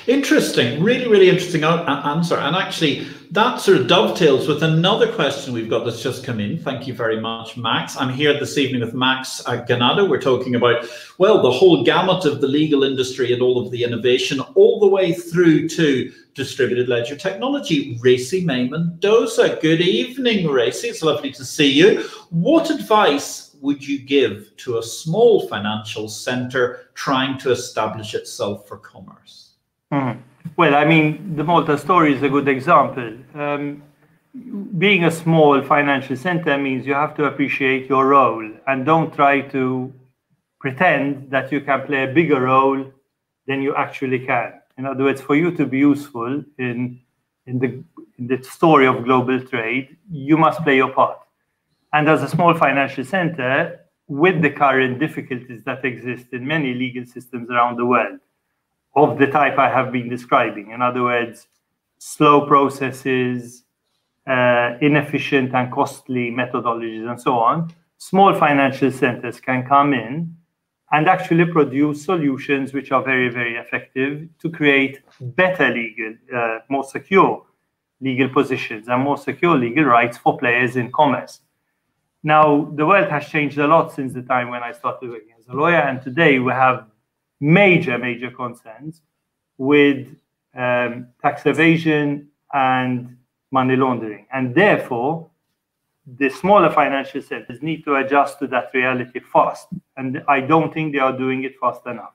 Interesting, 0.07 0.81
really, 0.81 1.07
really 1.07 1.29
interesting 1.29 1.63
answer. 1.63 2.37
And 2.37 2.55
actually, 2.55 3.07
that 3.31 3.59
sort 3.59 3.77
of 3.77 3.87
dovetails 3.87 4.47
with 4.47 4.63
another 4.63 5.11
question 5.11 5.53
we've 5.53 5.69
got 5.69 5.85
that's 5.85 6.01
just 6.01 6.23
come 6.23 6.39
in. 6.39 6.57
Thank 6.57 6.87
you 6.87 6.93
very 6.93 7.19
much, 7.19 7.55
Max. 7.55 7.95
I'm 7.95 8.11
here 8.11 8.33
this 8.39 8.57
evening 8.57 8.81
with 8.81 8.95
Max 8.95 9.43
Ganado. 9.45 10.09
We're 10.09 10.21
talking 10.21 10.55
about, 10.55 10.85
well, 11.19 11.41
the 11.41 11.51
whole 11.51 11.83
gamut 11.83 12.25
of 12.25 12.41
the 12.41 12.47
legal 12.47 12.83
industry 12.83 13.31
and 13.31 13.43
all 13.43 13.63
of 13.63 13.71
the 13.71 13.83
innovation, 13.83 14.39
all 14.55 14.79
the 14.79 14.87
way 14.87 15.13
through 15.13 15.69
to 15.69 16.11
distributed 16.35 16.87
ledger 16.89 17.15
technology. 17.15 17.97
Racy 18.01 18.45
May 18.45 18.67
Mendoza. 18.67 19.57
Good 19.61 19.81
evening, 19.81 20.47
Racy. 20.47 20.89
It's 20.89 21.01
lovely 21.01 21.31
to 21.31 21.45
see 21.45 21.71
you. 21.71 22.03
What 22.29 22.69
advice 22.69 23.55
would 23.61 23.85
you 23.85 23.99
give 23.99 24.55
to 24.57 24.77
a 24.77 24.83
small 24.83 25.47
financial 25.47 26.07
center 26.07 26.89
trying 26.93 27.37
to 27.39 27.51
establish 27.51 28.13
itself 28.13 28.67
for 28.67 28.77
commerce? 28.77 29.53
Mm. 29.91 30.21
Well, 30.57 30.75
I 30.75 30.85
mean, 30.85 31.35
the 31.35 31.43
Malta 31.43 31.77
story 31.77 32.13
is 32.13 32.21
a 32.21 32.29
good 32.29 32.47
example. 32.47 33.13
Um, 33.33 33.81
being 34.77 35.05
a 35.05 35.11
small 35.11 35.61
financial 35.61 36.17
center 36.17 36.57
means 36.57 36.85
you 36.85 36.93
have 36.93 37.15
to 37.15 37.25
appreciate 37.25 37.87
your 37.87 38.07
role 38.07 38.51
and 38.67 38.85
don't 38.85 39.13
try 39.13 39.41
to 39.41 39.93
pretend 40.59 41.31
that 41.31 41.51
you 41.51 41.61
can 41.61 41.85
play 41.85 42.03
a 42.03 42.13
bigger 42.13 42.41
role 42.41 42.91
than 43.47 43.61
you 43.61 43.73
actually 43.75 44.19
can. 44.19 44.53
In 44.77 44.85
other 44.85 45.03
words, 45.03 45.21
for 45.21 45.35
you 45.35 45.51
to 45.51 45.65
be 45.65 45.79
useful 45.79 46.43
in, 46.57 46.99
in, 47.45 47.59
the, 47.59 47.83
in 48.19 48.27
the 48.27 48.43
story 48.43 48.87
of 48.87 49.03
global 49.05 49.39
trade, 49.41 49.97
you 50.09 50.37
must 50.37 50.61
play 50.63 50.75
your 50.75 50.91
part. 50.91 51.19
And 51.93 52.09
as 52.09 52.21
a 52.23 52.27
small 52.27 52.53
financial 52.53 53.05
center, 53.05 53.79
with 54.07 54.41
the 54.41 54.49
current 54.49 54.99
difficulties 54.99 55.63
that 55.63 55.83
exist 55.85 56.27
in 56.33 56.45
many 56.45 56.73
legal 56.73 57.05
systems 57.05 57.49
around 57.49 57.77
the 57.77 57.85
world, 57.85 58.19
of 58.95 59.17
the 59.17 59.27
type 59.27 59.57
I 59.57 59.69
have 59.69 59.91
been 59.91 60.09
describing. 60.09 60.71
In 60.71 60.81
other 60.81 61.03
words, 61.03 61.47
slow 61.97 62.45
processes, 62.47 63.63
uh, 64.27 64.77
inefficient 64.81 65.53
and 65.53 65.71
costly 65.71 66.31
methodologies, 66.31 67.09
and 67.09 67.21
so 67.21 67.33
on, 67.33 67.73
small 67.97 68.33
financial 68.33 68.91
centers 68.91 69.39
can 69.39 69.65
come 69.67 69.93
in 69.93 70.35
and 70.95 71.09
actually 71.09 71.45
produce 71.45 72.05
solutions 72.05 72.71
which 72.71 72.89
are 72.93 73.03
very, 73.03 73.27
very 73.27 73.55
effective 73.57 74.29
to 74.41 74.49
create 74.49 75.01
better 75.19 75.67
legal, 75.69 76.13
uh, 76.33 76.59
more 76.69 76.85
secure 76.85 77.45
legal 77.99 78.29
positions 78.29 78.87
and 78.87 79.03
more 79.03 79.17
secure 79.17 79.57
legal 79.57 79.83
rights 79.83 80.17
for 80.17 80.37
players 80.37 80.77
in 80.77 80.89
commerce. 80.93 81.41
Now, 82.23 82.71
the 82.79 82.85
world 82.85 83.09
has 83.09 83.27
changed 83.27 83.57
a 83.57 83.67
lot 83.67 83.91
since 83.91 84.13
the 84.13 84.21
time 84.21 84.47
when 84.49 84.63
I 84.63 84.71
started 84.71 85.09
working 85.09 85.35
as 85.37 85.45
a 85.49 85.53
lawyer, 85.53 85.81
and 85.89 86.01
today 86.01 86.39
we 86.39 86.53
have 86.53 86.87
major, 87.41 87.97
major 87.97 88.31
concerns 88.31 89.01
with 89.57 90.15
um, 90.55 91.07
tax 91.21 91.45
evasion 91.45 92.29
and 92.53 93.17
money 93.51 93.75
laundering. 93.75 94.27
And 94.31 94.55
therefore, 94.55 95.29
the 96.07 96.29
smaller 96.29 96.71
financial 96.71 97.21
centers 97.21 97.61
need 97.61 97.83
to 97.83 97.95
adjust 97.95 98.39
to 98.39 98.47
that 98.47 98.69
reality 98.73 99.19
fast. 99.19 99.67
And 99.97 100.23
I 100.27 100.41
don't 100.41 100.73
think 100.73 100.93
they 100.93 100.99
are 100.99 101.17
doing 101.17 101.43
it 101.43 101.53
fast 101.59 101.85
enough. 101.85 102.13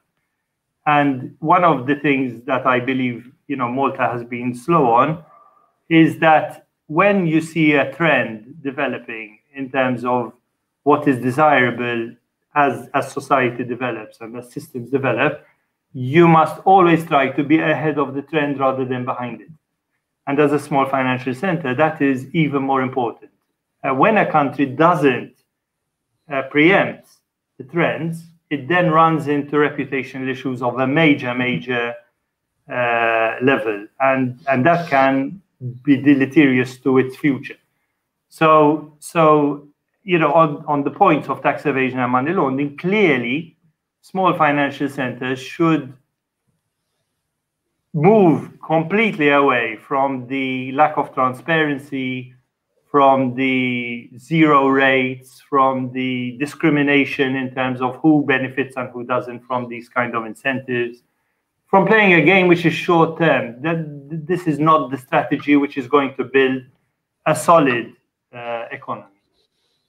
And 0.86 1.36
one 1.40 1.64
of 1.64 1.86
the 1.86 1.96
things 1.96 2.42
that 2.44 2.66
I 2.66 2.80
believe, 2.80 3.30
you 3.48 3.56
know, 3.56 3.68
Malta 3.68 4.08
has 4.08 4.24
been 4.24 4.54
slow 4.54 4.90
on 4.90 5.24
is 5.88 6.18
that 6.18 6.66
when 6.86 7.26
you 7.26 7.40
see 7.40 7.72
a 7.72 7.92
trend 7.94 8.62
developing 8.62 9.38
in 9.54 9.70
terms 9.70 10.04
of 10.04 10.32
what 10.82 11.06
is 11.06 11.18
desirable 11.22 12.14
as 12.54 12.88
as 12.94 13.12
society 13.12 13.62
develops 13.62 14.20
and 14.20 14.36
as 14.36 14.50
systems 14.50 14.90
develop, 14.90 15.44
you 15.92 16.26
must 16.26 16.60
always 16.64 17.04
try 17.06 17.28
to 17.28 17.44
be 17.44 17.58
ahead 17.60 17.98
of 17.98 18.14
the 18.14 18.22
trend 18.22 18.58
rather 18.58 18.84
than 18.84 19.04
behind 19.04 19.40
it. 19.40 19.50
And 20.26 20.38
as 20.38 20.52
a 20.52 20.58
small 20.58 20.86
financial 20.86 21.34
center, 21.34 21.74
that 21.74 22.00
is 22.00 22.26
even 22.34 22.62
more 22.62 22.82
important. 22.82 23.30
Uh, 23.82 23.94
when 23.94 24.16
a 24.18 24.30
country 24.30 24.66
doesn't 24.66 25.34
uh, 26.32 26.42
preempt 26.50 27.08
the 27.60 27.72
trends, 27.72 28.24
it 28.48 28.68
then 28.68 28.90
runs 28.90 29.28
into 29.28 29.56
reputational 29.56 30.28
issues 30.28 30.62
of 30.62 30.78
a 30.80 30.86
major, 30.86 31.34
major 31.34 31.94
uh, 32.78 33.36
level, 33.42 33.86
and 34.00 34.40
and 34.50 34.64
that 34.64 34.88
can 34.88 35.42
be 35.84 35.96
deleterious 36.10 36.78
to 36.78 36.98
its 36.98 37.16
future. 37.16 37.60
So 38.30 38.96
so 38.98 39.68
you 40.02 40.18
know, 40.18 40.32
on, 40.32 40.64
on 40.66 40.82
the 40.82 40.90
point 40.90 41.28
of 41.28 41.42
tax 41.42 41.66
evasion 41.66 41.98
and 41.98 42.10
money 42.10 42.32
laundering, 42.32 42.76
clearly 42.78 43.56
small 44.00 44.32
financial 44.32 44.88
centers 44.88 45.38
should 45.38 45.92
move 47.92 48.50
completely 48.66 49.28
away 49.28 49.76
from 49.76 50.26
the 50.28 50.72
lack 50.72 50.96
of 50.96 51.12
transparency, 51.12 52.34
from 52.90 53.34
the 53.36 54.10
zero 54.18 54.66
rates, 54.66 55.40
from 55.48 55.92
the 55.92 56.36
discrimination 56.40 57.36
in 57.36 57.54
terms 57.54 57.80
of 57.80 57.96
who 57.96 58.24
benefits 58.26 58.76
and 58.76 58.90
who 58.90 59.04
doesn't 59.04 59.40
from 59.46 59.68
these 59.68 59.88
kind 59.88 60.16
of 60.16 60.26
incentives, 60.26 61.02
from 61.68 61.86
playing 61.86 62.14
a 62.14 62.24
game 62.24 62.48
which 62.48 62.66
is 62.66 62.74
short 62.74 63.16
term. 63.16 63.62
That 63.62 63.78
this 64.26 64.48
is 64.48 64.58
not 64.58 64.90
the 64.90 64.98
strategy 64.98 65.54
which 65.54 65.76
is 65.76 65.86
going 65.86 66.16
to 66.16 66.24
build 66.24 66.62
a 67.26 67.36
solid 67.36 67.92
uh, 68.34 68.64
economy. 68.72 69.06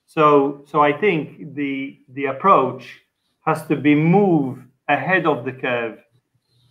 So, 0.06 0.64
so 0.68 0.82
I 0.82 0.94
think 0.94 1.56
the 1.56 1.98
the 2.10 2.26
approach 2.26 3.02
has 3.48 3.66
to 3.66 3.76
be 3.76 3.96
move 3.96 4.60
ahead 4.88 5.26
of 5.26 5.44
the 5.44 5.54
curve, 5.54 5.98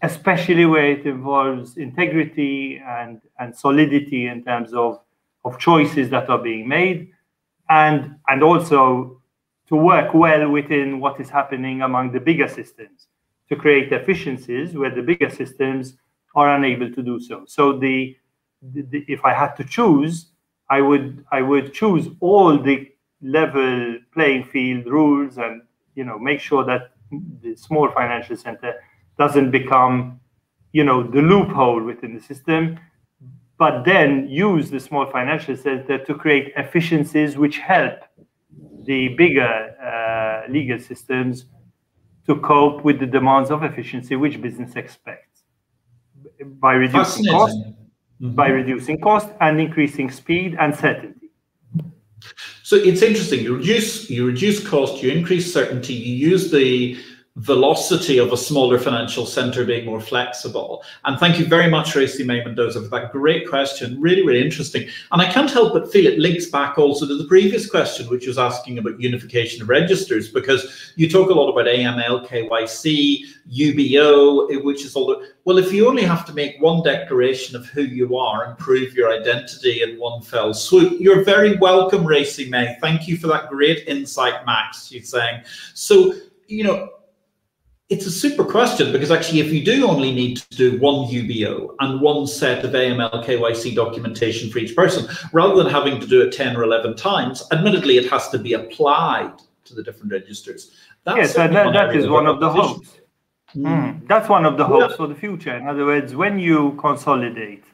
especially 0.03 0.67
where 0.67 0.93
it 0.93 1.07
involves 1.07 1.77
integrity 1.77 2.81
and 2.87 3.21
and 3.41 3.57
solidity 3.57 4.29
in 4.29 4.45
terms 4.45 4.73
of 4.75 5.01
of 5.45 5.59
choices 5.59 6.11
that 6.11 6.29
are 6.29 6.39
being 6.39 6.69
made, 6.69 7.13
and 7.69 8.17
and 8.29 8.43
also 8.43 9.21
to 9.69 9.77
work 9.77 10.13
well 10.15 10.51
within 10.51 11.01
what 11.01 11.21
is 11.21 11.31
happening 11.31 11.83
among 11.83 12.13
the 12.13 12.21
bigger 12.21 12.49
systems 12.49 13.07
to 13.49 13.57
create 13.57 13.93
efficiencies 13.93 14.75
where 14.75 14.95
the 14.95 15.03
bigger 15.03 15.31
systems 15.31 15.95
are 16.35 16.57
unable 16.57 16.91
to 16.91 17.03
do 17.03 17.21
so. 17.21 17.45
So 17.47 17.79
the, 17.79 18.17
the, 18.63 18.83
the 18.83 19.05
if 19.09 19.25
I 19.25 19.33
had 19.33 19.55
to 19.57 19.65
choose, 19.65 20.27
I 20.69 20.81
would 20.81 21.25
I 21.33 21.43
would 21.43 21.73
choose 21.73 22.09
all 22.21 22.59
the 22.59 22.89
level 23.23 23.99
playing 24.15 24.45
field 24.45 24.87
rules 24.87 25.39
and 25.39 25.63
you 25.95 26.05
know 26.05 26.19
make 26.19 26.41
sure 26.41 26.65
that 26.65 26.93
the 27.43 27.57
small 27.57 27.91
financial 27.91 28.37
center 28.37 28.75
doesn't 29.19 29.51
become 29.51 30.21
you 30.73 30.85
know 30.85 31.03
the 31.03 31.21
loophole 31.21 31.83
within 31.83 32.15
the 32.15 32.21
system 32.21 32.79
but 33.61 33.85
then 33.85 34.27
use 34.27 34.71
the 34.71 34.81
small 34.81 35.05
financial 35.05 35.55
center 35.55 36.03
to 36.07 36.15
create 36.15 36.51
efficiencies 36.57 37.37
which 37.37 37.59
help 37.59 37.97
the 38.85 39.09
bigger 39.23 39.53
uh, 39.91 40.51
legal 40.51 40.79
systems 40.79 41.45
to 42.27 42.37
cope 42.41 42.83
with 42.83 42.99
the 42.99 43.07
demands 43.07 43.51
of 43.51 43.63
efficiency 43.63 44.17
which 44.17 44.41
business 44.41 44.77
expects. 44.77 45.43
By 46.43 46.73
reducing 46.73 47.27
cost 47.27 47.59
mm-hmm. 47.59 48.35
by 48.35 48.49
reducing 48.49 48.99
cost 48.99 49.29
and 49.43 49.61
increasing 49.61 50.11
speed 50.11 50.57
and 50.59 50.75
certainty. 50.75 51.29
So 52.63 52.77
it's 52.77 53.03
interesting 53.03 53.41
you 53.41 53.57
reduce 53.59 54.09
you 54.09 54.27
reduce 54.27 54.67
cost 54.67 55.03
you 55.03 55.11
increase 55.11 55.53
certainty 55.53 55.93
you 55.93 56.15
use 56.31 56.51
the 56.51 56.99
velocity 57.37 58.19
of 58.19 58.33
a 58.33 58.37
smaller 58.37 58.79
financial 58.79 59.25
center 59.25 59.65
being 59.65 59.87
more 59.87 60.01
flexible? 60.01 60.83
And 61.05 61.19
thank 61.19 61.39
you 61.39 61.47
very 61.47 61.71
much, 61.71 61.95
Racy 61.95 62.25
May 62.25 62.43
Mendoza, 62.43 62.83
for 62.83 62.89
that 62.89 63.13
great 63.13 63.49
question. 63.49 64.01
Really, 64.01 64.27
really 64.27 64.43
interesting. 64.43 64.89
And 65.13 65.23
I 65.23 65.31
can't 65.31 65.51
help 65.51 65.73
but 65.73 65.91
feel 65.93 66.07
it 66.07 66.19
links 66.19 66.47
back 66.47 66.77
also 66.77 67.07
to 67.07 67.17
the 67.17 67.29
previous 67.29 67.71
question, 67.71 68.09
which 68.09 68.27
was 68.27 68.39
asking 68.39 68.79
about 68.79 69.01
unification 69.01 69.63
of 69.63 69.69
registers, 69.69 70.29
because 70.31 70.93
you 70.97 71.09
talk 71.09 71.31
a 71.31 71.35
lot 71.35 71.51
about 71.51 71.67
AML, 71.67 72.27
KYC, 72.27 73.25
UBO, 73.51 74.53
eh, 74.53 74.61
which 74.63 74.85
is 74.85 74.95
all 74.95 75.07
the, 75.07 75.29
well, 75.45 75.59
if 75.59 75.73
you 75.73 75.89
only 75.89 76.03
have 76.03 76.25
to 76.27 76.33
make 76.33 76.61
one 76.61 76.83
declaration 76.83 77.57
of 77.57 77.67
who 77.67 77.83
you 77.83 78.17
are 78.17 78.45
and 78.45 78.59
prove 78.59 78.95
your 78.95 79.13
identity 79.13 79.83
in 79.83 79.99
one 79.99 80.21
fell 80.23 80.53
swoop, 80.53 81.01
you're 81.01 81.25
very 81.25 81.57
welcome, 81.57 82.05
Racy 82.05 82.49
May. 82.49 82.77
Thank 82.81 83.09
you 83.09 83.17
for 83.17 83.29
that 83.29 83.49
great 83.49 83.87
insight, 83.87 84.45
Max, 84.47 84.87
she's 84.87 85.09
saying. 85.09 85.43
So, 85.75 86.15
you 86.47 86.65
know, 86.65 86.91
it's 87.91 88.07
a 88.07 88.11
super 88.11 88.45
question 88.45 88.93
because 88.93 89.11
actually, 89.11 89.41
if 89.41 89.53
you 89.53 89.65
do 89.65 89.87
only 89.87 90.13
need 90.13 90.37
to 90.37 90.57
do 90.57 90.79
one 90.79 91.11
UBO 91.11 91.75
and 91.81 92.01
one 92.01 92.25
set 92.25 92.65
of 92.65 92.71
AML 92.71 93.25
KYC 93.25 93.75
documentation 93.75 94.49
for 94.49 94.61
each 94.61 94.77
person, 94.77 95.09
rather 95.33 95.61
than 95.61 95.71
having 95.71 96.01
to 96.01 96.07
do 96.07 96.23
it 96.23 96.33
10 96.33 96.57
or 96.57 96.63
11 96.63 96.95
times, 96.95 97.43
admittedly, 97.51 97.97
it 97.97 98.09
has 98.09 98.29
to 98.29 98.39
be 98.39 98.53
applied 98.53 99.33
to 99.65 99.75
the 99.75 99.83
different 99.83 100.13
registers. 100.13 100.71
That's 101.05 101.19
yes, 101.19 101.35
that, 101.35 101.53
that 101.53 101.97
is 101.97 102.09
one 102.09 102.29
of 102.29 102.39
the 102.39 102.49
hopes. 102.49 103.01
Mm. 103.57 104.07
That's 104.07 104.29
one 104.29 104.45
of 104.45 104.57
the 104.57 104.65
hopes 104.65 104.93
yeah. 104.93 104.97
for 104.97 105.09
the 105.09 105.15
future. 105.15 105.57
In 105.57 105.67
other 105.67 105.85
words, 105.85 106.15
when 106.15 106.39
you 106.39 106.77
consolidate 106.81 107.65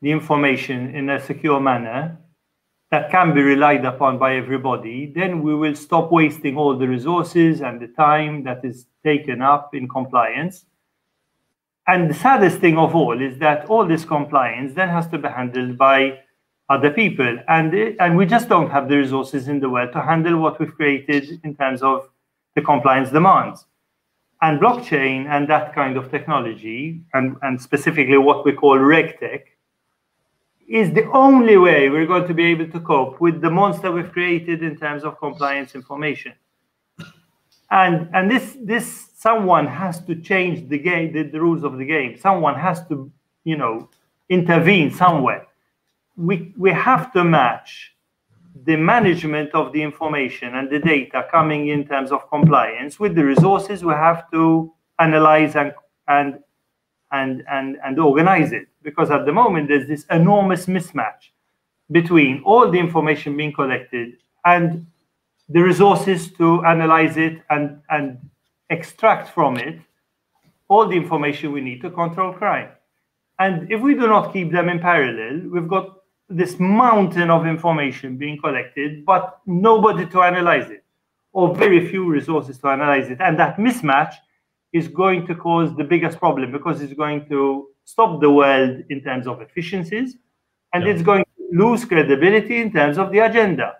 the 0.00 0.10
information 0.10 0.94
in 0.94 1.10
a 1.10 1.20
secure 1.20 1.60
manner, 1.60 2.16
that 2.94 3.10
can 3.10 3.34
be 3.34 3.42
relied 3.42 3.84
upon 3.84 4.18
by 4.18 4.36
everybody, 4.36 5.06
then 5.06 5.42
we 5.42 5.52
will 5.52 5.74
stop 5.74 6.12
wasting 6.12 6.56
all 6.56 6.78
the 6.78 6.86
resources 6.86 7.60
and 7.60 7.80
the 7.80 7.88
time 7.88 8.44
that 8.44 8.64
is 8.64 8.86
taken 9.02 9.42
up 9.42 9.74
in 9.74 9.88
compliance. 9.88 10.64
And 11.88 12.08
the 12.08 12.14
saddest 12.14 12.58
thing 12.60 12.78
of 12.78 12.94
all 12.94 13.20
is 13.20 13.36
that 13.40 13.66
all 13.66 13.84
this 13.84 14.04
compliance 14.04 14.74
then 14.74 14.90
has 14.90 15.08
to 15.08 15.18
be 15.18 15.26
handled 15.26 15.76
by 15.76 16.20
other 16.68 16.92
people. 16.92 17.36
And, 17.48 17.74
and 17.98 18.16
we 18.16 18.26
just 18.26 18.48
don't 18.48 18.70
have 18.70 18.88
the 18.88 18.96
resources 18.96 19.48
in 19.48 19.58
the 19.58 19.68
world 19.68 19.90
to 19.94 20.00
handle 20.00 20.38
what 20.38 20.60
we've 20.60 20.76
created 20.80 21.40
in 21.42 21.56
terms 21.56 21.82
of 21.82 22.08
the 22.54 22.62
compliance 22.62 23.10
demands. 23.10 23.66
And 24.40 24.60
blockchain 24.60 25.26
and 25.26 25.48
that 25.48 25.74
kind 25.74 25.96
of 25.96 26.12
technology, 26.12 27.00
and, 27.12 27.36
and 27.42 27.60
specifically 27.60 28.18
what 28.18 28.44
we 28.44 28.52
call 28.52 28.78
RegTech, 28.78 29.42
is 30.68 30.92
the 30.92 31.10
only 31.12 31.56
way 31.56 31.90
we're 31.90 32.06
going 32.06 32.26
to 32.26 32.34
be 32.34 32.44
able 32.44 32.68
to 32.68 32.80
cope 32.80 33.20
with 33.20 33.40
the 33.40 33.50
monster 33.50 33.90
we've 33.92 34.12
created 34.12 34.62
in 34.62 34.76
terms 34.76 35.04
of 35.04 35.18
compliance 35.18 35.74
information. 35.74 36.32
And 37.70 38.08
and 38.14 38.30
this 38.30 38.56
this 38.60 39.10
someone 39.16 39.66
has 39.66 40.00
to 40.04 40.14
change 40.16 40.68
the 40.68 40.78
game, 40.78 41.12
the, 41.12 41.22
the 41.22 41.40
rules 41.40 41.64
of 41.64 41.78
the 41.78 41.84
game. 41.84 42.16
Someone 42.16 42.54
has 42.54 42.86
to, 42.88 43.10
you 43.44 43.56
know, 43.56 43.88
intervene 44.28 44.90
somewhere. 44.90 45.46
We 46.16 46.54
we 46.56 46.70
have 46.70 47.12
to 47.14 47.24
match 47.24 47.94
the 48.64 48.76
management 48.76 49.50
of 49.54 49.72
the 49.72 49.82
information 49.82 50.54
and 50.54 50.70
the 50.70 50.78
data 50.78 51.26
coming 51.30 51.68
in 51.68 51.86
terms 51.86 52.12
of 52.12 52.28
compliance 52.30 53.00
with 53.00 53.14
the 53.14 53.24
resources 53.24 53.84
we 53.84 53.92
have 53.92 54.30
to 54.30 54.72
analyze 55.00 55.56
and 55.56 55.72
and 56.08 56.38
and 57.12 57.42
and 57.50 57.76
and 57.84 57.98
organize 57.98 58.52
it 58.52 58.68
because 58.84 59.10
at 59.10 59.26
the 59.26 59.32
moment 59.32 59.68
there's 59.68 59.88
this 59.88 60.04
enormous 60.10 60.66
mismatch 60.66 61.32
between 61.90 62.42
all 62.44 62.70
the 62.70 62.78
information 62.78 63.36
being 63.36 63.52
collected 63.52 64.14
and 64.44 64.86
the 65.48 65.60
resources 65.60 66.32
to 66.32 66.64
analyze 66.64 67.16
it 67.16 67.42
and, 67.50 67.80
and 67.90 68.18
extract 68.70 69.28
from 69.34 69.56
it 69.56 69.78
all 70.68 70.86
the 70.88 70.96
information 70.96 71.52
we 71.52 71.60
need 71.60 71.80
to 71.82 71.90
control 71.90 72.32
crime. 72.32 72.68
And 73.38 73.70
if 73.70 73.80
we 73.80 73.94
do 73.94 74.06
not 74.06 74.32
keep 74.32 74.52
them 74.52 74.68
in 74.68 74.78
parallel, 74.78 75.48
we've 75.50 75.68
got 75.68 75.96
this 76.28 76.58
mountain 76.58 77.30
of 77.30 77.46
information 77.46 78.16
being 78.16 78.38
collected, 78.40 79.04
but 79.04 79.40
nobody 79.46 80.06
to 80.06 80.22
analyze 80.22 80.70
it, 80.70 80.84
or 81.32 81.54
very 81.54 81.88
few 81.88 82.08
resources 82.08 82.58
to 82.58 82.68
analyze 82.68 83.10
it. 83.10 83.20
And 83.20 83.38
that 83.38 83.58
mismatch 83.58 84.14
is 84.72 84.88
going 84.88 85.26
to 85.26 85.34
cause 85.34 85.76
the 85.76 85.84
biggest 85.84 86.18
problem 86.18 86.50
because 86.50 86.80
it's 86.80 86.94
going 86.94 87.28
to 87.28 87.68
stop 87.84 88.20
the 88.20 88.30
world 88.30 88.82
in 88.90 89.02
terms 89.02 89.26
of 89.26 89.40
efficiencies, 89.40 90.16
and 90.72 90.84
yeah. 90.84 90.90
it's 90.90 91.02
going 91.02 91.24
to 91.24 91.30
lose 91.52 91.84
credibility 91.84 92.60
in 92.60 92.72
terms 92.72 92.98
of 92.98 93.12
the 93.12 93.18
agenda 93.20 93.76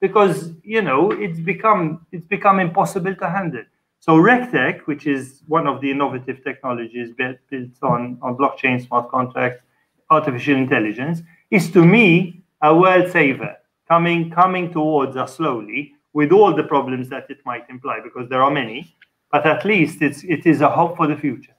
because 0.00 0.52
you 0.62 0.82
know 0.82 1.10
it's 1.12 1.40
become 1.40 2.06
it's 2.12 2.26
become 2.26 2.60
impossible 2.60 3.14
to 3.14 3.28
handle. 3.28 3.64
So 4.00 4.16
RegTech, 4.16 4.80
which 4.82 5.06
is 5.06 5.42
one 5.48 5.66
of 5.66 5.80
the 5.80 5.90
innovative 5.90 6.44
technologies 6.44 7.12
built, 7.12 7.38
built 7.50 7.70
on, 7.82 8.18
on 8.22 8.36
blockchain, 8.36 8.86
smart 8.86 9.10
contracts, 9.10 9.62
artificial 10.10 10.54
intelligence, 10.56 11.22
is 11.50 11.70
to 11.72 11.84
me 11.84 12.44
a 12.62 12.74
world 12.74 13.10
saver 13.10 13.56
coming 13.88 14.30
coming 14.30 14.72
towards 14.72 15.16
us 15.16 15.36
slowly 15.36 15.94
with 16.12 16.30
all 16.32 16.54
the 16.54 16.62
problems 16.62 17.08
that 17.08 17.26
it 17.30 17.38
might 17.44 17.68
imply, 17.68 18.00
because 18.02 18.28
there 18.28 18.42
are 18.42 18.50
many, 18.50 18.96
but 19.32 19.46
at 19.46 19.64
least 19.64 20.02
it's 20.02 20.22
it 20.24 20.46
is 20.46 20.60
a 20.60 20.68
hope 20.68 20.96
for 20.96 21.06
the 21.06 21.16
future. 21.16 21.54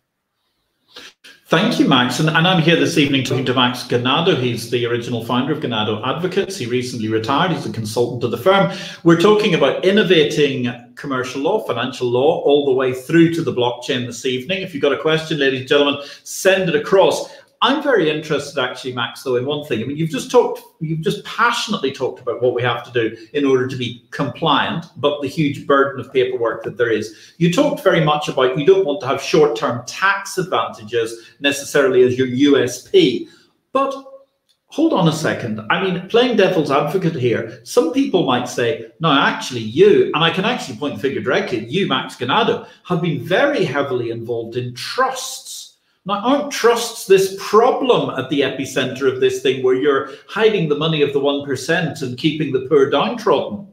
Thank 1.50 1.80
you, 1.80 1.88
Max. 1.88 2.20
And, 2.20 2.28
and, 2.30 2.46
I'm 2.46 2.62
here 2.62 2.76
this 2.76 2.98
evening 2.98 3.24
talking 3.24 3.46
to 3.46 3.54
Max 3.54 3.84
Ganado. 3.84 4.38
He's 4.38 4.70
the 4.70 4.86
original 4.86 5.24
founder 5.24 5.54
of 5.54 5.62
Ganado 5.62 6.06
Advocates. 6.06 6.58
He 6.58 6.66
recently 6.66 7.08
retired. 7.08 7.54
He's 7.54 7.66
a 7.66 7.72
consultant 7.72 8.20
to 8.20 8.28
the 8.28 8.38
firm. 8.38 8.78
We're 9.06 9.22
talking 9.22 9.56
about 9.56 9.86
innovating 9.86 10.70
commercial 10.96 11.40
law, 11.40 11.64
financial 11.66 12.10
law, 12.10 12.42
all 12.42 12.66
the 12.66 12.74
way 12.74 12.94
through 12.94 13.34
to 13.36 13.42
the 13.42 13.54
blockchain 13.54 14.06
this 14.06 14.26
evening. 14.26 14.62
If 14.62 14.74
you've 14.74 14.82
got 14.82 14.92
a 14.92 14.98
question, 14.98 15.40
ladies 15.40 15.62
and 15.62 15.70
gentlemen, 15.70 16.04
send 16.26 16.68
it 16.68 16.76
across. 16.76 17.34
I'm 17.62 17.82
very 17.82 18.10
interested, 18.10 18.60
actually, 18.62 18.94
Max, 18.94 19.24
though, 19.24 19.36
in 19.36 19.46
one 19.46 19.66
thing. 19.66 19.82
I 19.82 19.86
mean, 19.86 19.98
you've 19.98 20.12
just 20.12 20.30
talked, 20.30 20.62
you've 20.80 21.02
just 21.02 21.24
passionately 21.26 21.92
talked 21.92 22.22
about 22.22 22.42
what 22.42 22.54
we 22.54 22.62
have 22.62 22.84
to 22.84 22.92
do 22.92 23.18
in 23.34 23.46
order 23.46 23.68
to 23.68 23.76
be 23.76 24.06
compliant, 24.12 24.86
but 24.98 25.22
the 25.22 25.28
huge 25.28 25.66
burden 25.66 26.00
of 26.00 26.14
paperwork 26.14 26.64
that 26.64 26.78
there 26.78 26.92
is. 26.92 27.34
You 27.38 27.52
talked 27.52 27.84
very 27.84 28.04
much 28.04 28.28
about 28.28 28.60
you 28.60 28.66
don't 28.66 28.86
want 28.86 29.02
to 29.02 29.08
have 29.08 29.22
short 29.22 29.56
term 29.56 29.84
tax 29.88 30.38
advantages 30.38 31.32
necessarily 31.40 32.04
as 32.04 32.18
your 32.18 32.28
USP. 32.28 33.28
But 33.74 33.96
hold 34.68 34.94
on 34.94 35.08
a 35.08 35.14
second. 35.14 35.60
I 35.72 35.84
mean, 35.84 36.08
playing 36.10 36.38
devil's 36.38 36.70
advocate 36.70 37.16
here, 37.16 37.60
some 37.64 37.92
people 37.92 38.26
might 38.26 38.48
say, 38.48 38.92
no, 39.00 39.12
actually, 39.12 39.62
you, 39.62 40.12
and 40.14 40.24
I 40.24 40.30
can 40.30 40.46
actually 40.46 40.78
point 40.78 40.96
the 40.96 41.02
figure 41.02 41.22
directly, 41.22 41.66
you, 41.66 41.88
Max 41.88 42.16
Ganado, 42.16 42.68
have 42.86 43.02
been 43.02 43.24
very 43.24 43.66
heavily 43.66 44.12
involved 44.12 44.58
in 44.58 44.76
trusts 44.76 45.57
Now, 46.08 46.22
aren't 46.24 46.54
trusts 46.54 47.06
this 47.06 47.36
problem 47.38 48.18
at 48.18 48.30
the 48.30 48.40
epicenter 48.40 49.12
of 49.14 49.20
this 49.20 49.42
thing 49.42 49.62
where 49.62 49.76
you're 49.76 50.12
hiding 50.30 50.70
the 50.70 50.78
money 50.78 51.02
of 51.02 51.12
the 51.12 51.20
1% 51.20 52.02
and 52.02 52.18
keeping 52.18 52.54
the 52.54 52.62
poor 52.70 52.90
downtrodden? 52.90 53.68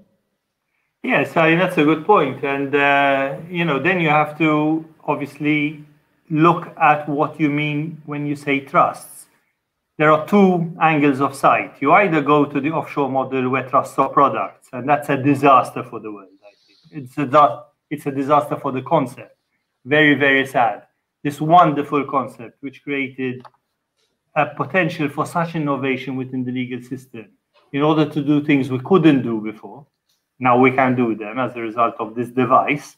Yes, 1.05 1.37
I 1.37 1.51
mean, 1.51 1.61
that's 1.61 1.79
a 1.79 1.85
good 1.85 2.05
point. 2.05 2.45
And, 2.45 2.75
uh, 2.75 3.37
you 3.49 3.65
know, 3.65 3.79
then 3.79 4.01
you 4.01 4.09
have 4.09 4.37
to 4.39 4.85
obviously 5.05 5.85
look 6.29 6.77
at 6.77 7.09
what 7.09 7.39
you 7.39 7.51
mean 7.51 8.03
when 8.05 8.27
you 8.27 8.35
say 8.35 8.59
trusts. 8.59 9.27
There 9.97 10.11
are 10.11 10.27
two 10.27 10.75
angles 10.81 11.21
of 11.21 11.37
sight. 11.37 11.77
You 11.79 11.93
either 11.93 12.21
go 12.21 12.47
to 12.47 12.61
the 12.61 12.73
offshore 12.73 13.11
model 13.11 13.49
where 13.49 13.69
trusts 13.69 13.97
are 13.97 14.09
products, 14.09 14.71
and 14.73 14.89
that's 14.89 15.09
a 15.09 15.17
disaster 15.17 15.85
for 15.85 16.01
the 16.01 16.11
world, 16.11 16.31
I 16.43 16.51
think. 16.67 17.05
It's 17.05 17.17
a, 17.17 17.65
it's 17.91 18.07
a 18.07 18.11
disaster 18.11 18.57
for 18.57 18.73
the 18.73 18.83
concept. 18.83 19.37
Very, 19.85 20.15
very 20.15 20.45
sad 20.49 20.89
this 21.25 21.41
wonderful 21.41 22.05
concept 22.05 22.59
which 22.61 22.85
created 22.85 23.45
a 24.37 24.47
potential 24.47 25.09
for 25.09 25.25
such 25.25 25.55
innovation 25.55 26.17
within 26.17 26.45
the 26.45 26.53
legal 26.53 26.81
system 26.83 27.27
in 27.73 27.83
order 27.83 28.09
to 28.09 28.23
do 28.23 28.45
things 28.45 28.71
we 28.71 28.79
couldn't 28.81 29.23
do 29.23 29.41
before. 29.41 29.87
Now 30.39 30.59
we 30.59 30.71
can 30.71 30.95
do 30.95 31.15
them 31.15 31.39
as 31.39 31.57
a 31.57 31.61
result 31.61 31.95
of 31.99 32.15
this 32.15 32.29
device. 32.29 32.97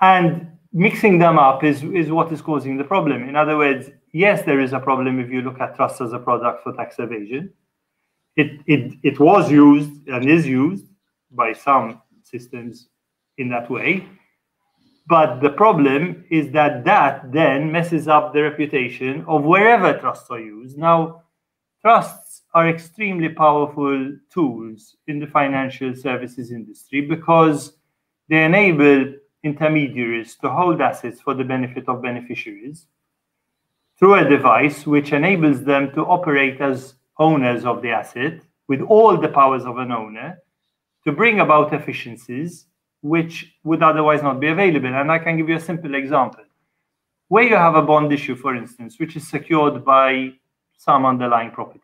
And 0.00 0.52
mixing 0.72 1.18
them 1.18 1.38
up 1.38 1.64
is, 1.64 1.82
is 1.82 2.10
what 2.12 2.30
is 2.32 2.40
causing 2.40 2.78
the 2.78 2.84
problem. 2.84 3.28
In 3.28 3.34
other 3.34 3.56
words, 3.56 3.90
yes, 4.12 4.42
there 4.42 4.60
is 4.60 4.72
a 4.72 4.78
problem 4.78 5.18
if 5.18 5.30
you 5.30 5.42
look 5.42 5.60
at 5.60 5.74
trust 5.74 6.00
as 6.00 6.12
a 6.12 6.18
product 6.18 6.62
for 6.62 6.72
tax 6.74 7.00
evasion. 7.00 7.52
It, 8.36 8.60
it, 8.66 8.94
it 9.02 9.18
was 9.18 9.50
used 9.50 10.06
and 10.06 10.30
is 10.30 10.46
used 10.46 10.86
by 11.32 11.54
some 11.54 12.00
systems 12.22 12.88
in 13.36 13.48
that 13.48 13.68
way. 13.68 14.06
But 15.08 15.40
the 15.40 15.50
problem 15.50 16.24
is 16.28 16.50
that 16.52 16.84
that 16.84 17.32
then 17.32 17.72
messes 17.72 18.08
up 18.08 18.34
the 18.34 18.42
reputation 18.42 19.24
of 19.26 19.42
wherever 19.42 19.98
trusts 19.98 20.30
are 20.30 20.40
used. 20.40 20.76
Now, 20.76 21.22
trusts 21.80 22.42
are 22.52 22.68
extremely 22.68 23.30
powerful 23.30 24.16
tools 24.30 24.96
in 25.06 25.18
the 25.18 25.26
financial 25.26 25.94
services 25.94 26.52
industry 26.52 27.00
because 27.00 27.72
they 28.28 28.44
enable 28.44 29.14
intermediaries 29.42 30.36
to 30.42 30.50
hold 30.50 30.82
assets 30.82 31.22
for 31.22 31.32
the 31.32 31.44
benefit 31.44 31.88
of 31.88 32.02
beneficiaries 32.02 32.86
through 33.98 34.14
a 34.14 34.28
device 34.28 34.86
which 34.86 35.14
enables 35.14 35.64
them 35.64 35.90
to 35.92 36.02
operate 36.02 36.60
as 36.60 36.94
owners 37.18 37.64
of 37.64 37.80
the 37.80 37.90
asset 37.90 38.40
with 38.68 38.82
all 38.82 39.16
the 39.16 39.28
powers 39.28 39.64
of 39.64 39.78
an 39.78 39.90
owner 39.90 40.38
to 41.04 41.12
bring 41.12 41.40
about 41.40 41.72
efficiencies 41.72 42.66
which 43.02 43.54
would 43.64 43.82
otherwise 43.82 44.22
not 44.22 44.40
be 44.40 44.48
available. 44.48 44.94
And 44.94 45.10
I 45.10 45.18
can 45.18 45.36
give 45.36 45.48
you 45.48 45.56
a 45.56 45.60
simple 45.60 45.94
example. 45.94 46.44
Where 47.28 47.44
you 47.44 47.56
have 47.56 47.74
a 47.74 47.82
bond 47.82 48.12
issue, 48.12 48.36
for 48.36 48.56
instance, 48.56 48.98
which 48.98 49.16
is 49.16 49.28
secured 49.28 49.84
by 49.84 50.32
some 50.76 51.04
underlying 51.04 51.50
property. 51.50 51.80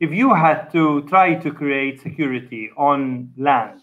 If 0.00 0.12
you 0.12 0.34
had 0.34 0.70
to 0.72 1.02
try 1.02 1.34
to 1.34 1.52
create 1.52 2.00
security 2.00 2.70
on 2.76 3.32
land 3.36 3.80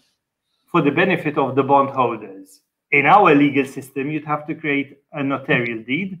for 0.66 0.82
the 0.82 0.90
benefit 0.90 1.38
of 1.38 1.54
the 1.54 1.62
bondholders, 1.62 2.60
in 2.90 3.06
our 3.06 3.34
legal 3.34 3.64
system, 3.64 4.10
you'd 4.10 4.24
have 4.24 4.46
to 4.46 4.54
create 4.54 4.98
a 5.12 5.22
notarial 5.22 5.82
deed 5.82 6.18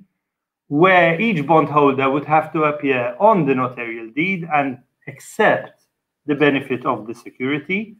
where 0.68 1.20
each 1.20 1.44
bondholder 1.46 2.08
would 2.08 2.24
have 2.24 2.52
to 2.52 2.64
appear 2.64 3.16
on 3.18 3.44
the 3.44 3.54
notarial 3.54 4.08
deed 4.10 4.48
and 4.54 4.78
accept 5.08 5.82
the 6.26 6.34
benefit 6.34 6.86
of 6.86 7.08
the 7.08 7.14
security 7.14 7.96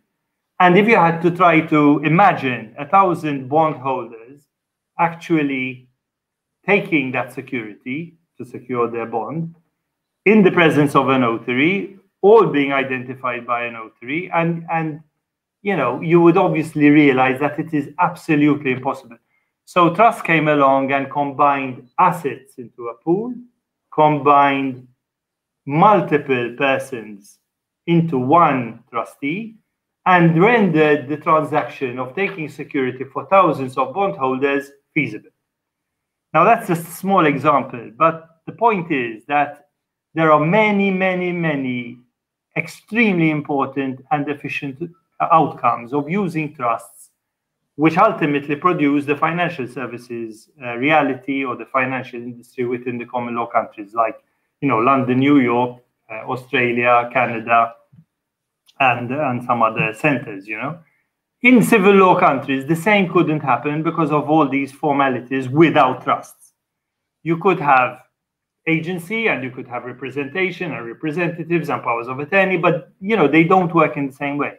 and 0.61 0.77
if 0.77 0.87
you 0.87 0.97
had 0.97 1.21
to 1.23 1.31
try 1.31 1.61
to 1.61 2.01
imagine 2.05 2.75
a 2.79 2.87
thousand 2.87 3.49
bondholders 3.49 4.43
actually 4.99 5.89
taking 6.67 7.11
that 7.13 7.33
security 7.33 8.15
to 8.37 8.45
secure 8.45 8.89
their 8.89 9.07
bond 9.07 9.57
in 10.27 10.43
the 10.43 10.51
presence 10.51 10.95
of 10.95 11.09
a 11.09 11.19
notary, 11.19 11.99
all 12.21 12.47
being 12.47 12.73
identified 12.73 13.47
by 13.47 13.65
a 13.65 13.71
notary, 13.71 14.31
and 14.35 14.67
and 14.71 15.01
you 15.63 15.77
know 15.77 16.01
you 16.03 16.21
would 16.21 16.37
obviously 16.37 16.91
realize 16.91 17.41
that 17.41 17.59
it 17.59 17.73
is 17.73 17.89
absolutely 17.99 18.73
impossible. 18.73 19.17
So 19.65 19.95
trust 19.95 20.25
came 20.25 20.49
along 20.49 20.93
and 20.93 21.11
combined 21.11 21.89
assets 21.99 22.55
into 22.59 22.89
a 22.89 22.95
pool, 22.95 23.35
combined 23.95 24.87
multiple 25.65 26.55
persons 26.59 27.39
into 27.87 28.19
one 28.19 28.83
trustee, 28.91 29.57
and 30.13 30.43
rendered 30.43 31.09
the 31.09 31.17
transaction 31.17 32.01
of 32.01 32.17
taking 32.17 32.49
security 32.49 33.05
for 33.05 33.27
thousands 33.27 33.79
of 33.79 33.95
bondholders 33.95 34.65
feasible. 34.93 35.31
Now, 36.35 36.43
that's 36.43 36.67
just 36.67 36.89
a 36.89 36.97
small 37.03 37.27
example, 37.27 37.93
but 37.97 38.15
the 38.45 38.53
point 38.53 38.91
is 38.91 39.25
that 39.27 39.69
there 40.15 40.33
are 40.33 40.45
many, 40.45 40.91
many, 40.91 41.31
many 41.31 41.99
extremely 42.57 43.31
important 43.31 44.05
and 44.11 44.29
efficient 44.29 44.83
outcomes 45.21 45.93
of 45.93 46.11
using 46.11 46.57
trusts, 46.57 47.11
which 47.77 47.97
ultimately 47.97 48.57
produce 48.57 49.05
the 49.05 49.17
financial 49.17 49.69
services 49.69 50.51
uh, 50.61 50.75
reality 50.77 51.45
or 51.45 51.55
the 51.55 51.67
financial 51.67 52.21
industry 52.21 52.65
within 52.65 52.99
the 52.99 53.07
common 53.07 53.37
law 53.37 53.47
countries 53.47 53.95
like, 53.95 54.17
you 54.61 54.67
know, 54.67 54.79
London, 54.79 55.21
New 55.21 55.39
York, 55.39 55.79
uh, 56.11 56.23
Australia, 56.33 57.09
Canada, 57.13 57.75
and 58.81 59.11
and 59.13 59.45
some 59.45 59.63
other 59.63 59.95
centers 59.95 60.47
you 60.49 60.57
know? 60.57 60.79
In 61.43 61.63
civil 61.63 61.95
law 61.95 62.19
countries 62.19 62.67
the 62.67 62.77
same 62.77 63.11
couldn't 63.13 63.41
happen 63.41 63.83
because 63.83 64.11
of 64.11 64.29
all 64.29 64.49
these 64.49 64.73
formalities 64.73 65.49
without 65.49 66.03
trusts. 66.05 66.53
You 67.23 67.37
could 67.39 67.61
have 67.61 68.01
agency 68.67 69.29
and 69.29 69.43
you 69.43 69.51
could 69.51 69.67
have 69.67 69.85
representation 69.85 70.73
and 70.73 70.87
representatives 70.87 71.71
and 71.71 71.83
powers 71.83 72.09
of 72.09 72.19
attorney 72.19 72.57
but 72.57 72.93
you 73.01 73.17
know 73.17 73.29
they 73.29 73.45
don't 73.45 73.75
work 73.75 73.97
in 73.97 74.09
the 74.09 74.13
same 74.13 74.37
way. 74.37 74.59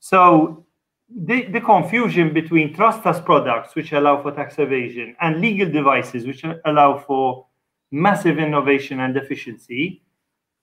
So 0.00 0.66
the, 1.14 1.42
the 1.44 1.60
confusion 1.60 2.32
between 2.32 2.74
trust 2.74 3.04
as 3.06 3.20
products 3.20 3.74
which 3.74 3.92
allow 3.92 4.22
for 4.22 4.32
tax 4.32 4.58
evasion 4.58 5.14
and 5.20 5.40
legal 5.40 5.70
devices 5.70 6.26
which 6.26 6.44
allow 6.64 6.98
for 6.98 7.46
massive 7.90 8.38
innovation 8.38 9.00
and 9.00 9.16
efficiency 9.16 10.02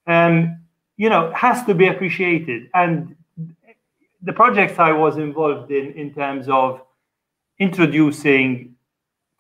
um, 0.08 0.60
you 1.00 1.10
know, 1.10 1.32
has 1.34 1.64
to 1.64 1.74
be 1.74 1.88
appreciated. 1.88 2.70
And 2.74 3.16
the 4.22 4.34
projects 4.34 4.78
I 4.78 4.92
was 4.92 5.18
involved 5.18 5.72
in, 5.72 5.94
in 5.94 6.14
terms 6.14 6.50
of 6.50 6.82
introducing 7.58 8.76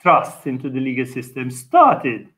trusts 0.01 0.45
into 0.45 0.69
the 0.69 0.79
legal 0.79 1.05
system, 1.05 1.51
started 1.51 2.29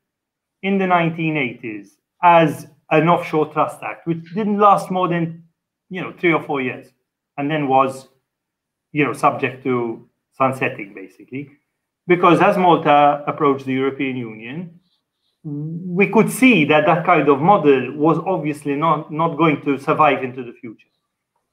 in 0.64 0.76
the 0.76 0.86
1980s 0.86 1.90
as 2.24 2.66
an 2.90 3.08
offshore 3.08 3.46
trust 3.52 3.80
act, 3.84 4.08
which 4.08 4.24
didn't 4.34 4.58
last 4.58 4.90
more 4.90 5.06
than, 5.06 5.44
you 5.88 6.00
know, 6.00 6.12
three 6.18 6.32
or 6.32 6.42
four 6.42 6.60
years, 6.60 6.88
and 7.38 7.48
then 7.48 7.68
was, 7.68 8.08
you 8.90 9.04
know, 9.04 9.12
subject 9.12 9.62
to 9.62 10.04
sunsetting 10.36 10.94
basically, 10.94 11.48
because 12.08 12.40
as 12.40 12.58
Malta 12.58 13.22
approached 13.28 13.66
the 13.66 13.72
European 13.72 14.16
Union, 14.16 14.80
we 15.44 16.06
could 16.06 16.30
see 16.30 16.64
that 16.66 16.86
that 16.86 17.04
kind 17.04 17.28
of 17.28 17.40
model 17.40 17.96
was 17.96 18.18
obviously 18.26 18.76
not, 18.76 19.12
not 19.12 19.36
going 19.36 19.60
to 19.62 19.78
survive 19.78 20.22
into 20.22 20.44
the 20.44 20.52
future. 20.52 20.88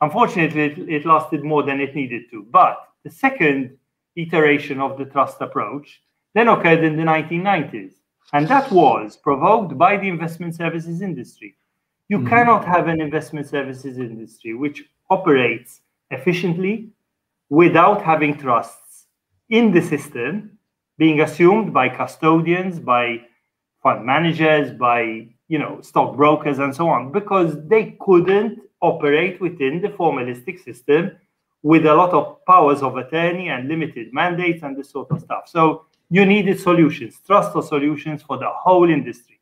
Unfortunately, 0.01 0.61
it, 0.61 0.77
it 0.89 1.05
lasted 1.05 1.43
more 1.43 1.63
than 1.63 1.81
it 1.81 1.95
needed 1.95 2.23
to. 2.31 2.45
But 2.51 2.77
the 3.03 3.09
second 3.09 3.77
iteration 4.15 4.79
of 4.79 4.97
the 4.97 5.05
trust 5.05 5.41
approach 5.41 6.01
then 6.35 6.47
occurred 6.47 6.83
in 6.83 6.95
the 6.95 7.03
1990s. 7.03 7.93
And 8.33 8.47
that 8.47 8.71
was 8.71 9.17
provoked 9.17 9.77
by 9.77 9.97
the 9.97 10.07
investment 10.07 10.55
services 10.55 11.01
industry. 11.01 11.55
You 12.09 12.19
mm-hmm. 12.19 12.27
cannot 12.27 12.65
have 12.65 12.87
an 12.87 13.01
investment 13.01 13.47
services 13.47 13.97
industry 13.97 14.53
which 14.53 14.83
operates 15.09 15.81
efficiently 16.11 16.89
without 17.49 18.03
having 18.03 18.37
trusts 18.37 19.05
in 19.49 19.71
the 19.71 19.81
system 19.81 20.57
being 20.99 21.21
assumed 21.21 21.73
by 21.73 21.89
custodians, 21.89 22.79
by 22.79 23.21
fund 23.81 24.05
managers, 24.05 24.71
by 24.71 25.27
you 25.47 25.57
know 25.57 25.79
stockbrokers 25.81 26.59
and 26.59 26.75
so 26.75 26.87
on, 26.89 27.11
because 27.11 27.55
they 27.67 27.97
couldn't 27.99 28.59
operate 28.81 29.39
within 29.41 29.81
the 29.81 29.89
formalistic 29.89 30.63
system 30.63 31.11
with 31.63 31.85
a 31.85 31.93
lot 31.93 32.11
of 32.11 32.43
powers 32.45 32.81
of 32.81 32.95
attorney 32.95 33.49
and 33.49 33.67
limited 33.67 34.13
mandates 34.13 34.63
and 34.63 34.77
this 34.77 34.89
sort 34.89 35.11
of 35.11 35.19
stuff. 35.19 35.43
So 35.47 35.85
you 36.09 36.25
needed 36.25 36.59
solutions, 36.59 37.19
trusted 37.25 37.63
solutions 37.65 38.23
for 38.23 38.37
the 38.37 38.49
whole 38.49 38.89
industry, 38.89 39.39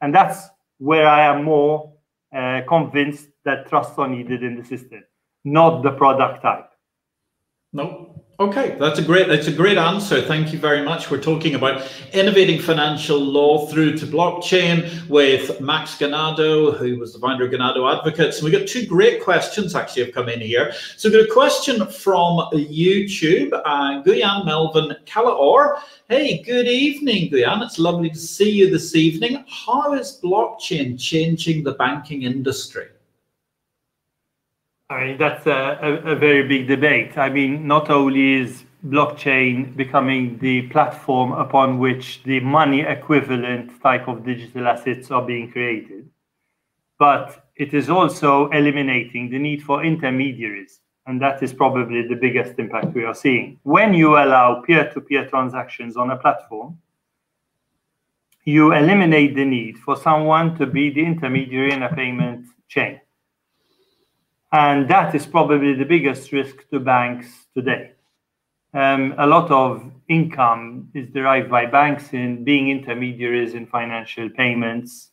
and 0.00 0.14
that's 0.14 0.48
where 0.78 1.06
I 1.06 1.24
am 1.26 1.44
more 1.44 1.92
uh, 2.36 2.62
convinced 2.68 3.28
that 3.44 3.68
trusts 3.68 3.98
are 3.98 4.08
needed 4.08 4.42
in 4.42 4.56
the 4.56 4.64
system, 4.64 5.04
not 5.44 5.82
the 5.82 5.92
product 5.92 6.42
type. 6.42 6.70
No, 7.72 8.22
Okay, 8.40 8.76
that's 8.80 8.98
a 8.98 9.02
great 9.02 9.28
that's 9.28 9.46
a 9.46 9.52
great 9.52 9.76
answer. 9.76 10.22
Thank 10.22 10.54
you 10.54 10.58
very 10.58 10.82
much. 10.82 11.10
We're 11.10 11.20
talking 11.20 11.54
about 11.54 11.86
innovating 12.14 12.60
financial 12.60 13.18
law 13.18 13.66
through 13.66 13.98
to 13.98 14.06
blockchain 14.06 15.06
with 15.06 15.60
Max 15.60 15.96
Ganado, 15.96 16.76
who 16.76 16.98
was 16.98 17.12
the 17.12 17.18
founder 17.18 17.44
of 17.44 17.52
Ganado 17.52 17.94
Advocates. 17.94 18.38
And 18.38 18.46
we 18.46 18.50
got 18.50 18.66
two 18.66 18.86
great 18.86 19.22
questions 19.22 19.74
actually 19.74 20.06
have 20.06 20.14
come 20.14 20.30
in 20.30 20.40
here. 20.40 20.72
So 20.96 21.10
we've 21.10 21.18
got 21.18 21.30
a 21.30 21.32
question 21.32 21.86
from 21.86 22.48
YouTube, 22.52 23.52
uh, 23.52 24.02
Guyan 24.02 24.46
Melvin 24.46 24.96
Calaor. 25.04 25.78
Hey, 26.08 26.42
good 26.42 26.66
evening, 26.66 27.30
Guyan. 27.30 27.62
It's 27.62 27.78
lovely 27.78 28.08
to 28.08 28.18
see 28.18 28.50
you 28.50 28.70
this 28.70 28.96
evening. 28.96 29.44
How 29.46 29.92
is 29.92 30.18
blockchain 30.22 30.98
changing 30.98 31.64
the 31.64 31.72
banking 31.72 32.22
industry? 32.22 32.88
I 34.92 35.06
mean, 35.06 35.18
that's 35.18 35.46
a, 35.46 35.78
a, 35.82 36.12
a, 36.12 36.16
very 36.16 36.46
big 36.46 36.68
debate. 36.68 37.16
I 37.16 37.30
mean, 37.30 37.66
not 37.66 37.88
only 37.88 38.34
is 38.34 38.64
blockchain 38.86 39.74
becoming 39.74 40.38
the 40.38 40.68
platform 40.68 41.32
upon 41.32 41.78
which 41.78 42.22
the 42.24 42.40
money 42.40 42.80
equivalent 42.82 43.80
type 43.82 44.06
of 44.06 44.24
digital 44.24 44.68
assets 44.68 45.10
are 45.10 45.22
being 45.22 45.50
created, 45.50 46.08
but 46.98 47.48
it 47.56 47.72
is 47.74 47.88
also 47.88 48.50
eliminating 48.50 49.30
the 49.30 49.38
need 49.38 49.62
for 49.62 49.84
intermediaries. 49.84 50.80
And 51.06 51.20
that 51.22 51.42
is 51.42 51.52
probably 51.52 52.06
the 52.06 52.14
biggest 52.14 52.58
impact 52.58 52.94
we 52.94 53.04
are 53.04 53.14
seeing. 53.14 53.58
When 53.62 53.94
you 53.94 54.16
allow 54.16 54.62
peer 54.62 54.90
to 54.92 55.00
peer 55.00 55.26
transactions 55.26 55.96
on 55.96 56.10
a 56.10 56.16
platform, 56.16 56.78
you 58.44 58.72
eliminate 58.72 59.34
the 59.36 59.44
need 59.44 59.78
for 59.78 59.96
someone 59.96 60.56
to 60.58 60.66
be 60.66 60.90
the 60.90 61.04
intermediary 61.04 61.72
in 61.72 61.82
a 61.82 61.94
payment 61.94 62.46
chain. 62.68 63.00
And 64.52 64.88
that 64.88 65.14
is 65.14 65.26
probably 65.26 65.74
the 65.74 65.84
biggest 65.84 66.30
risk 66.30 66.68
to 66.70 66.78
banks 66.78 67.46
today. 67.54 67.92
Um, 68.74 69.14
a 69.18 69.26
lot 69.26 69.50
of 69.50 69.90
income 70.08 70.90
is 70.94 71.08
derived 71.08 71.50
by 71.50 71.66
banks 71.66 72.12
in 72.12 72.44
being 72.44 72.68
intermediaries 72.68 73.54
in 73.54 73.66
financial 73.66 74.28
payments 74.28 75.10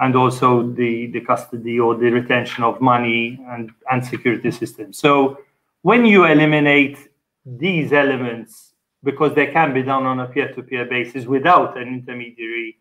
and 0.00 0.14
also 0.14 0.68
the, 0.72 1.06
the 1.06 1.20
custody 1.20 1.80
or 1.80 1.94
the 1.94 2.10
retention 2.10 2.64
of 2.64 2.80
money 2.80 3.40
and, 3.48 3.70
and 3.90 4.04
security 4.04 4.50
systems. 4.50 4.98
So 4.98 5.38
when 5.82 6.04
you 6.04 6.24
eliminate 6.24 6.98
these 7.44 7.92
elements, 7.92 8.72
because 9.02 9.34
they 9.34 9.46
can 9.46 9.72
be 9.72 9.82
done 9.82 10.04
on 10.04 10.18
a 10.20 10.26
peer-to-peer 10.26 10.84
-peer 10.84 10.88
basis 10.88 11.26
without 11.26 11.76
an 11.76 11.88
intermediary 11.88 12.76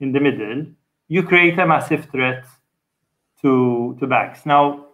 in 0.00 0.12
the 0.12 0.20
middle, 0.20 0.66
you 1.08 1.22
create 1.22 1.58
a 1.58 1.66
massive 1.66 2.06
threat 2.06 2.44
to, 3.42 3.96
to 4.00 4.06
banks. 4.06 4.46
Now, 4.46 4.85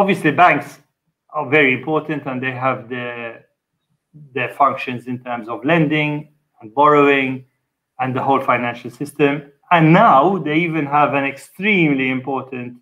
obviously 0.00 0.30
banks 0.30 0.78
are 1.30 1.48
very 1.48 1.72
important 1.74 2.26
and 2.26 2.42
they 2.42 2.52
have 2.52 2.88
their 2.88 3.46
their 4.34 4.50
functions 4.62 5.06
in 5.06 5.16
terms 5.28 5.46
of 5.48 5.64
lending 5.64 6.12
and 6.60 6.74
borrowing 6.74 7.44
and 8.00 8.16
the 8.16 8.22
whole 8.22 8.40
financial 8.40 8.90
system. 8.90 9.32
And 9.70 9.92
now 9.92 10.38
they 10.38 10.56
even 10.68 10.86
have 10.86 11.14
an 11.14 11.24
extremely 11.24 12.08
important 12.10 12.78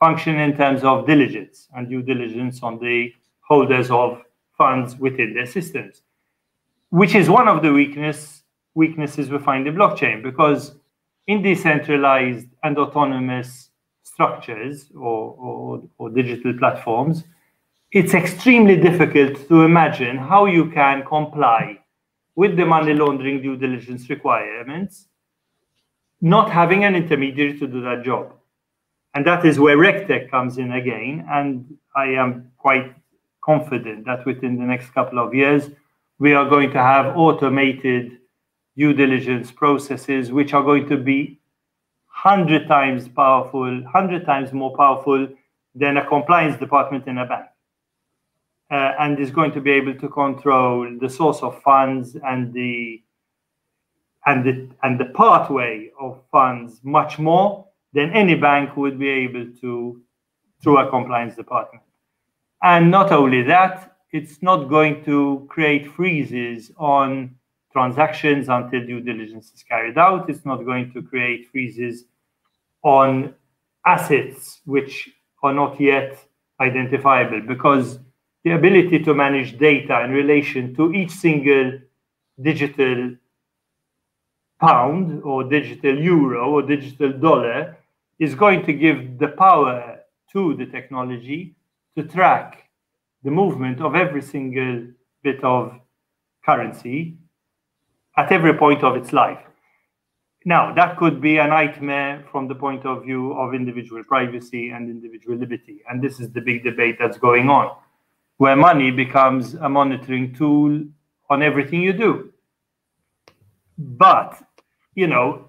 function 0.00 0.34
in 0.46 0.56
terms 0.56 0.82
of 0.82 1.06
diligence 1.06 1.68
and 1.74 1.88
due 1.88 2.02
diligence 2.02 2.62
on 2.62 2.78
the 2.78 3.12
holders 3.40 3.90
of 3.90 4.22
funds 4.56 4.96
within 4.96 5.34
their 5.34 5.46
systems 5.46 6.02
which 6.94 7.16
is 7.16 7.28
one 7.28 7.48
of 7.48 7.60
the 7.60 7.72
weakness 7.72 8.44
weaknesses 8.76 9.28
we 9.28 9.38
find 9.38 9.66
in 9.66 9.74
blockchain 9.74 10.22
because 10.22 10.76
in 11.26 11.42
decentralized 11.42 12.46
and 12.62 12.78
autonomous 12.78 13.70
structures 14.14 14.86
or, 14.94 15.34
or, 15.38 15.82
or 15.98 16.08
digital 16.08 16.54
platforms, 16.56 17.24
it's 17.90 18.14
extremely 18.14 18.76
difficult 18.76 19.48
to 19.48 19.62
imagine 19.62 20.16
how 20.16 20.46
you 20.46 20.70
can 20.70 21.04
comply 21.04 21.78
with 22.36 22.56
the 22.56 22.64
money 22.64 22.94
laundering 22.94 23.42
due 23.42 23.56
diligence 23.56 24.08
requirements, 24.08 25.06
not 26.20 26.50
having 26.50 26.84
an 26.84 26.94
intermediary 26.94 27.58
to 27.58 27.66
do 27.66 27.80
that 27.82 28.04
job. 28.04 28.32
And 29.14 29.24
that 29.26 29.44
is 29.44 29.60
where 29.60 29.76
RegTech 29.76 30.30
comes 30.30 30.58
in 30.58 30.72
again. 30.72 31.24
And 31.30 31.76
I 31.94 32.06
am 32.06 32.50
quite 32.56 32.94
confident 33.44 34.06
that 34.06 34.26
within 34.26 34.58
the 34.58 34.64
next 34.64 34.90
couple 34.90 35.18
of 35.24 35.34
years, 35.34 35.70
we 36.18 36.34
are 36.34 36.48
going 36.48 36.70
to 36.72 36.82
have 36.82 37.16
automated 37.16 38.18
due 38.76 38.92
diligence 38.92 39.52
processes, 39.52 40.32
which 40.32 40.52
are 40.52 40.62
going 40.62 40.88
to 40.88 40.96
be 40.96 41.38
100 42.24 42.66
times 42.66 43.06
powerful, 43.06 43.82
100 43.82 44.24
times 44.24 44.50
more 44.50 44.74
powerful 44.74 45.28
than 45.74 45.98
a 45.98 46.06
compliance 46.06 46.58
department 46.58 47.06
in 47.06 47.18
a 47.18 47.26
bank. 47.26 47.46
Uh, 48.70 48.92
and 48.98 49.20
is 49.20 49.30
going 49.30 49.52
to 49.52 49.60
be 49.60 49.70
able 49.70 49.94
to 49.94 50.08
control 50.08 50.90
the 51.00 51.08
source 51.08 51.42
of 51.42 51.60
funds 51.60 52.16
and 52.24 52.52
the 52.54 53.02
and 54.24 54.42
the 54.42 54.68
and 54.82 54.98
the 54.98 55.04
pathway 55.04 55.90
of 56.00 56.18
funds 56.32 56.80
much 56.82 57.18
more 57.18 57.66
than 57.92 58.10
any 58.12 58.34
bank 58.34 58.74
would 58.74 58.98
be 58.98 59.08
able 59.08 59.46
to 59.60 60.00
through 60.62 60.78
a 60.78 60.88
compliance 60.88 61.36
department. 61.36 61.84
And 62.62 62.90
not 62.90 63.12
only 63.12 63.42
that, 63.42 63.98
it's 64.12 64.42
not 64.42 64.70
going 64.70 65.04
to 65.04 65.46
create 65.50 65.92
freezes 65.92 66.72
on 66.78 67.36
transactions 67.70 68.48
until 68.48 68.86
due 68.86 69.00
diligence 69.00 69.52
is 69.54 69.62
carried 69.62 69.98
out. 69.98 70.30
It's 70.30 70.46
not 70.46 70.64
going 70.64 70.90
to 70.92 71.02
create 71.02 71.50
freezes 71.50 72.04
on 72.84 73.34
assets 73.84 74.60
which 74.64 75.10
are 75.42 75.52
not 75.52 75.80
yet 75.80 76.18
identifiable 76.60 77.40
because 77.40 77.98
the 78.44 78.50
ability 78.50 78.98
to 79.02 79.14
manage 79.14 79.58
data 79.58 80.04
in 80.04 80.10
relation 80.10 80.74
to 80.76 80.92
each 80.92 81.10
single 81.10 81.78
digital 82.40 83.16
pound 84.60 85.22
or 85.22 85.44
digital 85.44 85.98
euro 85.98 86.50
or 86.50 86.62
digital 86.62 87.12
dollar 87.12 87.76
is 88.18 88.34
going 88.34 88.64
to 88.64 88.72
give 88.72 89.18
the 89.18 89.28
power 89.28 89.98
to 90.32 90.54
the 90.54 90.66
technology 90.66 91.54
to 91.96 92.04
track 92.04 92.68
the 93.24 93.30
movement 93.30 93.80
of 93.80 93.94
every 93.94 94.22
single 94.22 94.86
bit 95.22 95.42
of 95.42 95.80
currency 96.44 97.16
at 98.16 98.30
every 98.30 98.54
point 98.54 98.84
of 98.84 98.96
its 98.96 99.12
life. 99.12 99.40
Now, 100.46 100.74
that 100.74 100.98
could 100.98 101.22
be 101.22 101.38
a 101.38 101.46
nightmare 101.46 102.22
from 102.30 102.48
the 102.48 102.54
point 102.54 102.84
of 102.84 103.04
view 103.04 103.32
of 103.32 103.54
individual 103.54 104.04
privacy 104.04 104.70
and 104.70 104.90
individual 104.90 105.38
liberty. 105.38 105.82
And 105.88 106.02
this 106.02 106.20
is 106.20 106.30
the 106.32 106.42
big 106.42 106.62
debate 106.62 106.96
that's 106.98 107.16
going 107.16 107.48
on, 107.48 107.74
where 108.36 108.54
money 108.54 108.90
becomes 108.90 109.54
a 109.54 109.68
monitoring 109.68 110.34
tool 110.34 110.82
on 111.30 111.42
everything 111.42 111.80
you 111.80 111.94
do. 111.94 112.30
But, 113.78 114.38
you 114.94 115.06
know, 115.06 115.48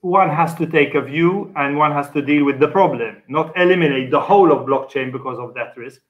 one 0.00 0.28
has 0.28 0.54
to 0.56 0.66
take 0.66 0.94
a 0.94 1.00
view 1.00 1.50
and 1.56 1.78
one 1.78 1.92
has 1.92 2.10
to 2.10 2.20
deal 2.20 2.44
with 2.44 2.60
the 2.60 2.68
problem, 2.68 3.22
not 3.28 3.56
eliminate 3.56 4.10
the 4.10 4.20
whole 4.20 4.52
of 4.52 4.66
blockchain 4.66 5.10
because 5.10 5.38
of 5.38 5.54
that 5.54 5.74
risk, 5.76 6.02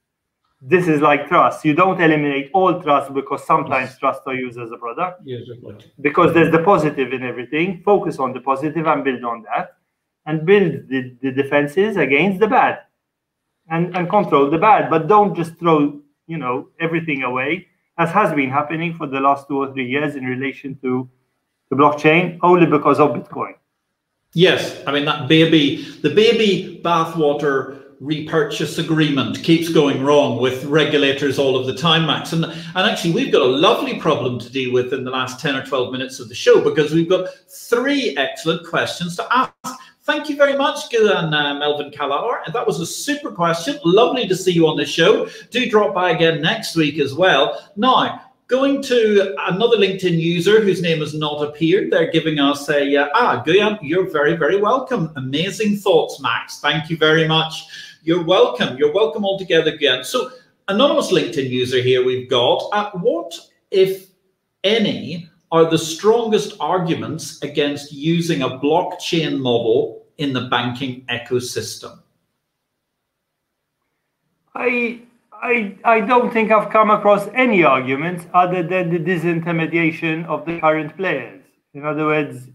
this 0.60 0.88
is 0.88 1.00
like 1.00 1.28
trust. 1.28 1.64
You 1.64 1.74
don't 1.74 2.00
eliminate 2.00 2.50
all 2.52 2.82
trust 2.82 3.14
because 3.14 3.46
sometimes 3.46 3.90
yes. 3.90 3.98
trust 3.98 4.22
are 4.26 4.34
used 4.34 4.58
as 4.58 4.70
a 4.72 4.76
product. 4.76 5.22
Yes, 5.24 5.42
exactly. 5.46 5.92
because 6.00 6.34
there's 6.34 6.50
the 6.50 6.62
positive 6.62 7.12
in 7.12 7.22
everything. 7.22 7.82
Focus 7.84 8.18
on 8.18 8.32
the 8.32 8.40
positive 8.40 8.86
and 8.86 9.04
build 9.04 9.22
on 9.24 9.42
that, 9.42 9.76
and 10.26 10.44
build 10.44 10.88
the, 10.88 11.16
the 11.22 11.30
defenses 11.30 11.96
against 11.96 12.40
the 12.40 12.48
bad, 12.48 12.80
and 13.70 13.96
and 13.96 14.10
control 14.10 14.50
the 14.50 14.58
bad. 14.58 14.90
But 14.90 15.06
don't 15.06 15.34
just 15.34 15.56
throw 15.58 16.00
you 16.26 16.38
know 16.38 16.68
everything 16.80 17.22
away, 17.22 17.68
as 17.96 18.10
has 18.10 18.34
been 18.34 18.50
happening 18.50 18.94
for 18.94 19.06
the 19.06 19.20
last 19.20 19.46
two 19.46 19.58
or 19.58 19.72
three 19.72 19.88
years 19.88 20.16
in 20.16 20.24
relation 20.24 20.76
to 20.82 21.08
the 21.70 21.76
blockchain, 21.76 22.38
only 22.42 22.66
because 22.66 22.98
of 22.98 23.10
Bitcoin. 23.10 23.54
Yes, 24.34 24.82
I 24.86 24.92
mean 24.92 25.04
that 25.04 25.28
baby, 25.28 25.84
the 26.02 26.10
baby 26.10 26.80
bathwater 26.84 27.87
repurchase 28.00 28.78
agreement 28.78 29.42
keeps 29.42 29.68
going 29.68 30.02
wrong 30.02 30.40
with 30.40 30.64
regulators 30.64 31.38
all 31.38 31.56
of 31.56 31.66
the 31.66 31.74
time, 31.74 32.06
Max. 32.06 32.32
And, 32.32 32.44
and 32.44 32.76
actually, 32.76 33.12
we've 33.12 33.32
got 33.32 33.42
a 33.42 33.46
lovely 33.46 33.98
problem 33.98 34.38
to 34.38 34.50
deal 34.50 34.72
with 34.72 34.92
in 34.92 35.04
the 35.04 35.10
last 35.10 35.40
10 35.40 35.56
or 35.56 35.64
12 35.64 35.92
minutes 35.92 36.20
of 36.20 36.28
the 36.28 36.34
show 36.34 36.60
because 36.60 36.92
we've 36.92 37.08
got 37.08 37.28
three 37.48 38.16
excellent 38.16 38.66
questions 38.66 39.16
to 39.16 39.26
ask. 39.36 39.80
Thank 40.02 40.30
you 40.30 40.36
very 40.36 40.56
much, 40.56 40.88
Guyan 40.90 41.34
uh, 41.34 41.58
Melvin 41.58 41.90
Calaor. 41.90 42.40
And 42.46 42.54
that 42.54 42.66
was 42.66 42.80
a 42.80 42.86
super 42.86 43.30
question. 43.30 43.78
Lovely 43.84 44.26
to 44.26 44.36
see 44.36 44.52
you 44.52 44.66
on 44.66 44.76
the 44.76 44.86
show. 44.86 45.28
Do 45.50 45.68
drop 45.68 45.94
by 45.94 46.10
again 46.10 46.40
next 46.40 46.76
week 46.76 46.98
as 46.98 47.14
well. 47.14 47.70
Now, 47.76 48.22
Going 48.48 48.80
to 48.84 49.36
another 49.46 49.76
LinkedIn 49.76 50.18
user 50.18 50.62
whose 50.62 50.80
name 50.80 51.00
has 51.00 51.12
not 51.12 51.42
appeared, 51.42 51.90
they're 51.90 52.10
giving 52.10 52.40
us 52.40 52.70
a, 52.70 52.96
uh, 52.96 53.08
ah, 53.12 53.44
Guyan, 53.46 53.78
you're 53.82 54.08
very, 54.08 54.36
very 54.36 54.58
welcome. 54.58 55.12
Amazing 55.16 55.76
thoughts, 55.76 56.18
Max. 56.22 56.58
Thank 56.58 56.88
you 56.88 56.96
very 56.96 57.28
much. 57.28 57.66
You're 58.02 58.24
welcome. 58.24 58.76
You're 58.76 58.92
welcome 58.92 59.24
all 59.24 59.38
together 59.38 59.72
again. 59.72 60.04
So, 60.04 60.30
anonymous 60.68 61.12
LinkedIn 61.12 61.48
user 61.48 61.80
here 61.80 62.04
we've 62.04 62.28
got. 62.28 62.68
Uh, 62.72 62.90
what, 62.92 63.38
if 63.70 64.08
any, 64.64 65.28
are 65.50 65.68
the 65.70 65.78
strongest 65.78 66.54
arguments 66.60 67.42
against 67.42 67.92
using 67.92 68.42
a 68.42 68.48
blockchain 68.48 69.38
model 69.38 70.06
in 70.18 70.32
the 70.32 70.42
banking 70.42 71.04
ecosystem? 71.08 71.98
I 74.54 75.02
I, 75.40 75.76
I 75.84 76.00
don't 76.00 76.32
think 76.32 76.50
I've 76.50 76.70
come 76.70 76.90
across 76.90 77.28
any 77.32 77.62
arguments 77.62 78.26
other 78.34 78.62
than 78.62 78.90
the 78.90 78.98
disintermediation 78.98 80.26
of 80.26 80.44
the 80.44 80.58
current 80.58 80.96
players. 80.96 81.42
In 81.74 81.84
other 81.84 82.06
words, 82.06 82.48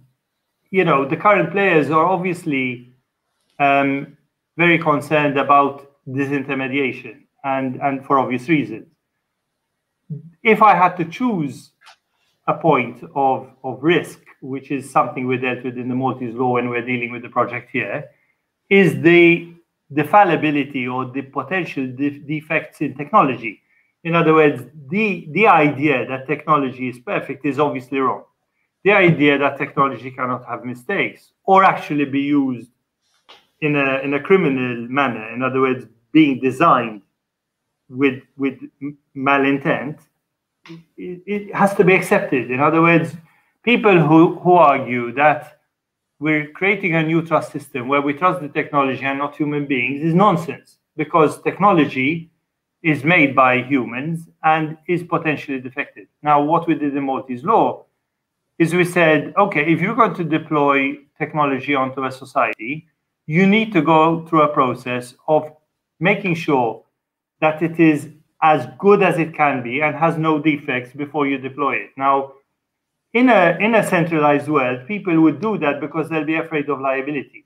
you 0.69 0.83
know, 0.83 1.05
the 1.07 1.15
current 1.15 1.51
players 1.51 1.89
are 1.89 2.05
obviously 2.05 2.93
um, 3.59 4.12
very 4.57 4.77
concerned 4.77 5.37
about 5.37 5.91
disintermediation 6.07 7.21
and, 7.43 7.75
and 7.81 8.05
for 8.05 8.19
obvious 8.19 8.47
reasons. 8.49 8.87
If 10.43 10.61
I 10.61 10.75
had 10.75 10.95
to 10.97 11.05
choose 11.05 11.71
a 12.47 12.53
point 12.53 13.03
of, 13.15 13.49
of 13.63 13.81
risk, 13.81 14.19
which 14.41 14.71
is 14.71 14.89
something 14.89 15.25
we 15.27 15.37
dealt 15.37 15.63
with 15.63 15.77
in 15.77 15.87
the 15.87 15.95
Maltese 15.95 16.35
law 16.35 16.53
when 16.53 16.69
we're 16.69 16.85
dealing 16.85 17.11
with 17.11 17.21
the 17.21 17.29
project 17.29 17.69
here, 17.71 18.09
is 18.69 19.01
the 19.01 19.53
the 19.93 20.03
fallibility 20.03 20.87
or 20.87 21.05
the 21.05 21.21
potential 21.21 21.85
de- 21.85 22.19
defects 22.19 22.81
in 22.81 22.95
technology. 22.95 23.61
In 24.03 24.15
other 24.15 24.33
words, 24.33 24.63
the, 24.89 25.27
the 25.31 25.47
idea 25.47 26.05
that 26.07 26.27
technology 26.27 26.89
is 26.89 26.99
perfect 26.99 27.45
is 27.45 27.59
obviously 27.59 27.99
wrong. 27.99 28.23
The 28.83 28.91
idea 28.91 29.37
that 29.37 29.57
technology 29.57 30.11
cannot 30.11 30.45
have 30.45 30.65
mistakes 30.65 31.31
or 31.45 31.63
actually 31.63 32.05
be 32.05 32.21
used 32.21 32.69
in 33.63 33.77
a, 33.77 33.99
in 33.99 34.13
a 34.13 34.19
criminal 34.19 34.75
manner, 34.89 35.33
in 35.33 35.41
other 35.41 35.61
words, 35.61 35.85
being 36.11 36.39
designed 36.41 37.01
with, 37.89 38.21
with 38.35 38.59
malintent, 39.15 39.99
it, 40.97 41.21
it 41.25 41.55
has 41.55 41.73
to 41.75 41.83
be 41.85 41.93
accepted. 41.93 42.51
In 42.51 42.59
other 42.59 42.81
words, 42.81 43.15
people 43.63 43.97
who, 43.99 44.35
who 44.39 44.53
argue 44.53 45.13
that 45.13 45.59
we're 46.19 46.47
creating 46.51 46.93
a 46.95 47.03
new 47.03 47.21
trust 47.21 47.53
system 47.53 47.87
where 47.87 48.01
we 48.01 48.13
trust 48.13 48.41
the 48.41 48.49
technology 48.49 49.03
and 49.05 49.17
not 49.17 49.35
human 49.35 49.65
beings 49.65 50.03
is 50.03 50.13
nonsense 50.13 50.77
because 50.97 51.41
technology 51.41 52.29
is 52.81 53.05
made 53.05 53.33
by 53.33 53.61
humans 53.63 54.27
and 54.43 54.77
is 54.89 55.03
potentially 55.03 55.59
defective. 55.61 56.07
Now, 56.21 56.43
what 56.43 56.67
we 56.67 56.75
did 56.75 56.97
in 56.97 57.05
Maltese 57.05 57.45
law 57.45 57.85
is 58.59 58.73
we 58.73 58.83
said, 58.83 59.33
okay, 59.37 59.71
if 59.71 59.79
you're 59.79 59.95
going 59.95 60.15
to 60.15 60.23
deploy 60.25 60.97
technology 61.17 61.75
onto 61.75 62.03
a 62.03 62.11
society, 62.11 62.87
you 63.25 63.47
need 63.47 63.71
to 63.73 63.81
go 63.81 64.25
through 64.25 64.41
a 64.43 64.53
process 64.53 65.15
of 65.27 65.51
making 65.99 66.35
sure 66.35 66.83
that 67.39 67.61
it 67.61 67.79
is 67.79 68.09
as 68.41 68.67
good 68.77 69.01
as 69.01 69.17
it 69.17 69.33
can 69.33 69.63
be 69.63 69.81
and 69.81 69.95
has 69.95 70.17
no 70.17 70.39
defects 70.39 70.91
before 70.93 71.25
you 71.25 71.37
deploy 71.37 71.75
it. 71.75 71.91
Now, 71.95 72.33
in 73.13 73.29
a 73.29 73.57
in 73.59 73.75
a 73.75 73.87
centralized 73.87 74.49
world, 74.49 74.87
people 74.87 75.21
would 75.21 75.39
do 75.39 75.57
that 75.59 75.79
because 75.79 76.09
they'll 76.09 76.25
be 76.25 76.35
afraid 76.35 76.69
of 76.69 76.81
liability. 76.81 77.45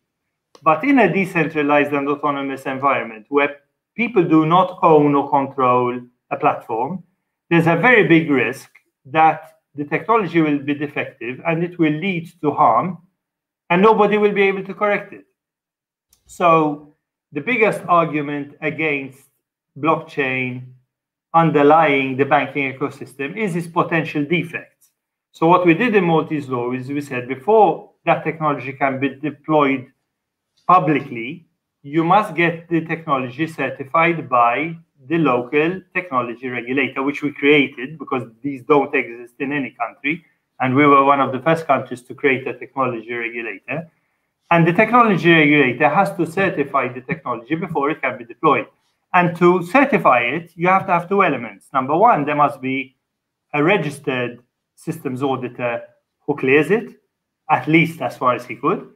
But 0.63 0.83
in 0.83 0.99
a 0.99 1.13
decentralized 1.13 1.93
and 1.93 2.07
autonomous 2.09 2.65
environment 2.65 3.25
where 3.29 3.57
people 3.95 4.23
do 4.23 4.45
not 4.45 4.79
own 4.81 5.13
or 5.13 5.29
control 5.29 5.99
a 6.31 6.37
platform, 6.37 7.03
there's 7.49 7.67
a 7.67 7.75
very 7.75 8.07
big 8.07 8.29
risk 8.31 8.69
that 9.05 9.59
the 9.75 9.85
technology 9.85 10.41
will 10.41 10.57
be 10.57 10.73
defective 10.73 11.39
and 11.45 11.63
it 11.63 11.77
will 11.77 11.93
lead 11.93 12.31
to 12.41 12.51
harm 12.51 12.97
and 13.69 13.81
nobody 13.81 14.17
will 14.17 14.33
be 14.33 14.43
able 14.43 14.63
to 14.63 14.73
correct 14.73 15.13
it. 15.13 15.26
So 16.27 16.93
the 17.31 17.41
biggest 17.41 17.81
argument 17.87 18.55
against 18.61 19.19
blockchain 19.79 20.73
underlying 21.33 22.17
the 22.17 22.25
banking 22.25 22.71
ecosystem 22.73 23.37
is 23.37 23.55
its 23.55 23.67
potential 23.67 24.25
defects. 24.25 24.89
So 25.31 25.47
what 25.47 25.65
we 25.65 25.73
did 25.73 25.95
in 25.95 26.03
Maltese 26.03 26.49
law 26.49 26.73
is 26.73 26.89
we 26.89 27.01
said 27.01 27.27
before 27.27 27.91
that 28.05 28.23
technology 28.23 28.73
can 28.73 28.99
be 28.99 29.15
deployed 29.15 29.87
publicly, 30.67 31.47
you 31.81 32.03
must 32.03 32.35
get 32.35 32.67
the 32.67 32.81
technology 32.81 33.47
certified 33.47 34.27
by 34.27 34.75
the 35.07 35.17
local 35.17 35.81
technology 35.93 36.49
regulator, 36.49 37.03
which 37.03 37.21
we 37.21 37.31
created 37.31 37.97
because 37.97 38.23
these 38.41 38.63
don't 38.63 38.93
exist 38.93 39.35
in 39.39 39.53
any 39.53 39.75
country. 39.79 40.25
And 40.59 40.75
we 40.75 40.85
were 40.85 41.05
one 41.05 41.21
of 41.21 41.31
the 41.31 41.39
first 41.39 41.67
countries 41.67 42.01
to 42.03 42.15
create 42.15 42.47
a 42.47 42.57
technology 42.57 43.13
regulator. 43.13 43.89
And 44.49 44.65
the 44.65 44.73
technology 44.73 45.31
regulator 45.31 45.89
has 45.89 46.13
to 46.15 46.25
certify 46.25 46.87
the 46.87 47.01
technology 47.01 47.55
before 47.55 47.89
it 47.89 48.01
can 48.01 48.17
be 48.17 48.23
deployed. 48.23 48.67
And 49.13 49.35
to 49.37 49.63
certify 49.63 50.21
it, 50.21 50.51
you 50.55 50.67
have 50.67 50.85
to 50.85 50.93
have 50.93 51.09
two 51.09 51.23
elements. 51.23 51.67
Number 51.73 51.97
one, 51.97 52.25
there 52.25 52.35
must 52.35 52.61
be 52.61 52.95
a 53.53 53.63
registered 53.63 54.39
systems 54.75 55.23
auditor 55.23 55.81
who 56.25 56.35
clears 56.35 56.71
it, 56.71 56.95
at 57.49 57.67
least 57.67 58.01
as 58.01 58.17
far 58.17 58.35
as 58.35 58.45
he 58.45 58.55
could. 58.55 58.89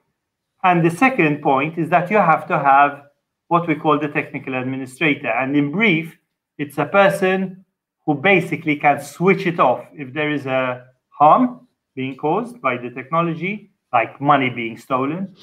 And 0.63 0.85
the 0.85 0.91
second 0.91 1.41
point 1.41 1.77
is 1.77 1.89
that 1.89 2.11
you 2.11 2.17
have 2.17 2.47
to 2.47 2.59
have 2.59 3.03
what 3.47 3.67
we 3.67 3.75
call 3.75 3.99
the 3.99 4.07
technical 4.07 4.53
administrator. 4.53 5.29
And 5.29 5.55
in 5.55 5.71
brief, 5.71 6.17
it's 6.57 6.77
a 6.77 6.85
person 6.85 7.65
who 8.05 8.15
basically 8.15 8.75
can 8.75 9.01
switch 9.01 9.45
it 9.45 9.59
off 9.59 9.85
if 9.93 10.13
there 10.13 10.31
is 10.31 10.45
a 10.45 10.85
harm 11.09 11.67
being 11.95 12.15
caused 12.15 12.61
by 12.61 12.77
the 12.77 12.89
technology, 12.89 13.70
like 13.93 14.21
money 14.21 14.49
being 14.49 14.77
stolen, 14.77 15.35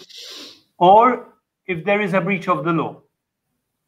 or 0.78 1.34
if 1.66 1.84
there 1.84 2.01
is 2.01 2.14
a 2.14 2.20
breach 2.20 2.49
of 2.49 2.64
the 2.64 2.72
law. 2.72 3.03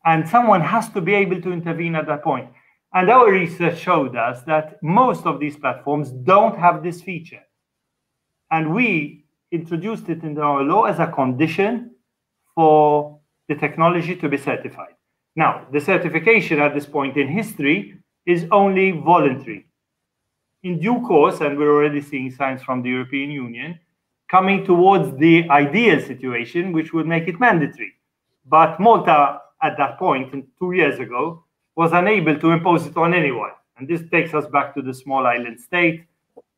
And 0.04 0.28
someone 0.28 0.60
has 0.62 0.88
to 0.90 1.00
be 1.00 1.14
able 1.14 1.40
to 1.42 1.52
intervene 1.52 1.94
at 1.94 2.06
that 2.06 2.22
point. 2.22 2.48
And 2.92 3.10
our 3.10 3.30
research 3.30 3.78
showed 3.78 4.16
us 4.16 4.42
that 4.42 4.82
most 4.82 5.26
of 5.26 5.38
these 5.38 5.56
platforms 5.56 6.10
don't 6.10 6.58
have 6.58 6.82
this 6.82 7.00
feature. 7.02 7.42
And 8.50 8.74
we 8.74 9.24
introduced 9.52 10.08
it 10.08 10.22
in 10.22 10.38
our 10.38 10.62
law 10.62 10.84
as 10.84 10.98
a 10.98 11.06
condition 11.06 11.92
for 12.54 13.20
the 13.48 13.54
technology 13.54 14.16
to 14.16 14.28
be 14.28 14.36
certified. 14.36 14.94
Now, 15.36 15.66
the 15.72 15.80
certification 15.80 16.58
at 16.58 16.74
this 16.74 16.86
point 16.86 17.16
in 17.16 17.28
history 17.28 17.94
is 18.26 18.46
only 18.50 18.90
voluntary. 18.90 19.66
In 20.62 20.80
due 20.80 21.00
course, 21.06 21.40
and 21.40 21.56
we're 21.56 21.74
already 21.74 22.00
seeing 22.00 22.30
signs 22.30 22.62
from 22.62 22.82
the 22.82 22.90
European 22.90 23.30
Union, 23.30 23.78
coming 24.30 24.64
towards 24.64 25.16
the 25.18 25.48
ideal 25.50 26.00
situation, 26.00 26.72
which 26.72 26.92
would 26.92 27.06
make 27.06 27.26
it 27.26 27.40
mandatory. 27.40 27.92
But 28.46 28.78
Malta, 28.78 29.40
at 29.62 29.76
that 29.76 29.98
point, 29.98 30.32
two 30.58 30.72
years 30.72 31.00
ago, 31.00 31.44
was 31.74 31.92
unable 31.92 32.38
to 32.38 32.50
impose 32.50 32.86
it 32.86 32.96
on 32.96 33.12
anyone. 33.12 33.50
And 33.76 33.88
this 33.88 34.02
takes 34.10 34.32
us 34.34 34.46
back 34.46 34.74
to 34.74 34.82
the 34.82 34.94
small 34.94 35.26
island 35.26 35.58
state. 35.58 36.04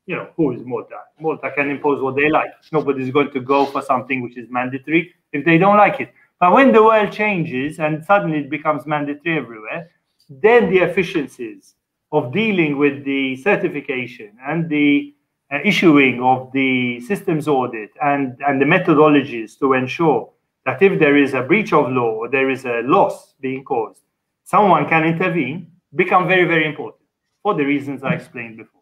You 0.07 0.17
know, 0.17 0.29
who 0.37 0.53
is 0.53 0.63
Malta? 0.65 0.99
Malta 1.21 1.51
can 1.53 1.71
impose 1.71 2.03
what 2.03 2.17
they 2.17 2.29
like. 2.29 2.51
Nobody's 2.73 3.13
going 3.13 3.31
to 3.31 3.41
go 3.41 3.67
for 3.67 3.81
something 3.81 4.21
which 4.21 4.37
is 4.37 4.51
mandatory 4.51 5.15
if 5.33 5.45
they 5.45 5.59
don't 5.59 5.77
like 5.77 6.01
it. 6.01 6.13
But 6.41 6.53
when 6.53 6.73
the 6.73 6.83
world 6.83 7.13
changes 7.13 7.79
and 7.79 8.05
suddenly 8.05 8.41
it 8.41 8.51
becomes 8.51 8.85
mandatory 8.85 9.39
everywhere, 9.39 9.91
then 10.29 10.71
the 10.71 10.79
efficiencies 10.79 11.75
of 12.11 12.33
dealing 12.33 12.79
with 12.79 13.05
the 13.05 13.37
certification 13.37 14.37
and 14.45 14.69
the 14.69 15.15
uh, 15.53 15.59
issuing 15.65 16.23
of 16.23 16.51
the 16.53 17.01
systems 17.01 17.47
audit 17.47 17.91
and, 18.03 18.37
and 18.47 18.61
the 18.61 18.65
methodologies 18.65 19.59
to 19.59 19.75
ensure 19.75 20.31
that 20.65 20.81
if 20.81 20.99
there 20.99 21.17
is 21.17 21.35
a 21.35 21.43
breach 21.43 21.73
of 21.73 21.91
law 21.91 22.13
or 22.13 22.29
there 22.29 22.51
is 22.51 22.65
a 22.65 22.83
loss 22.85 23.35
being 23.41 23.65
caused, 23.65 24.01
someone 24.45 24.89
can 24.89 25.05
intervene 25.05 25.71
become 25.95 26.27
very, 26.27 26.45
very 26.45 26.67
important 26.67 27.03
for 27.43 27.55
the 27.55 27.65
reasons 27.65 28.03
I 28.03 28.15
explained 28.15 28.57
before. 28.57 28.82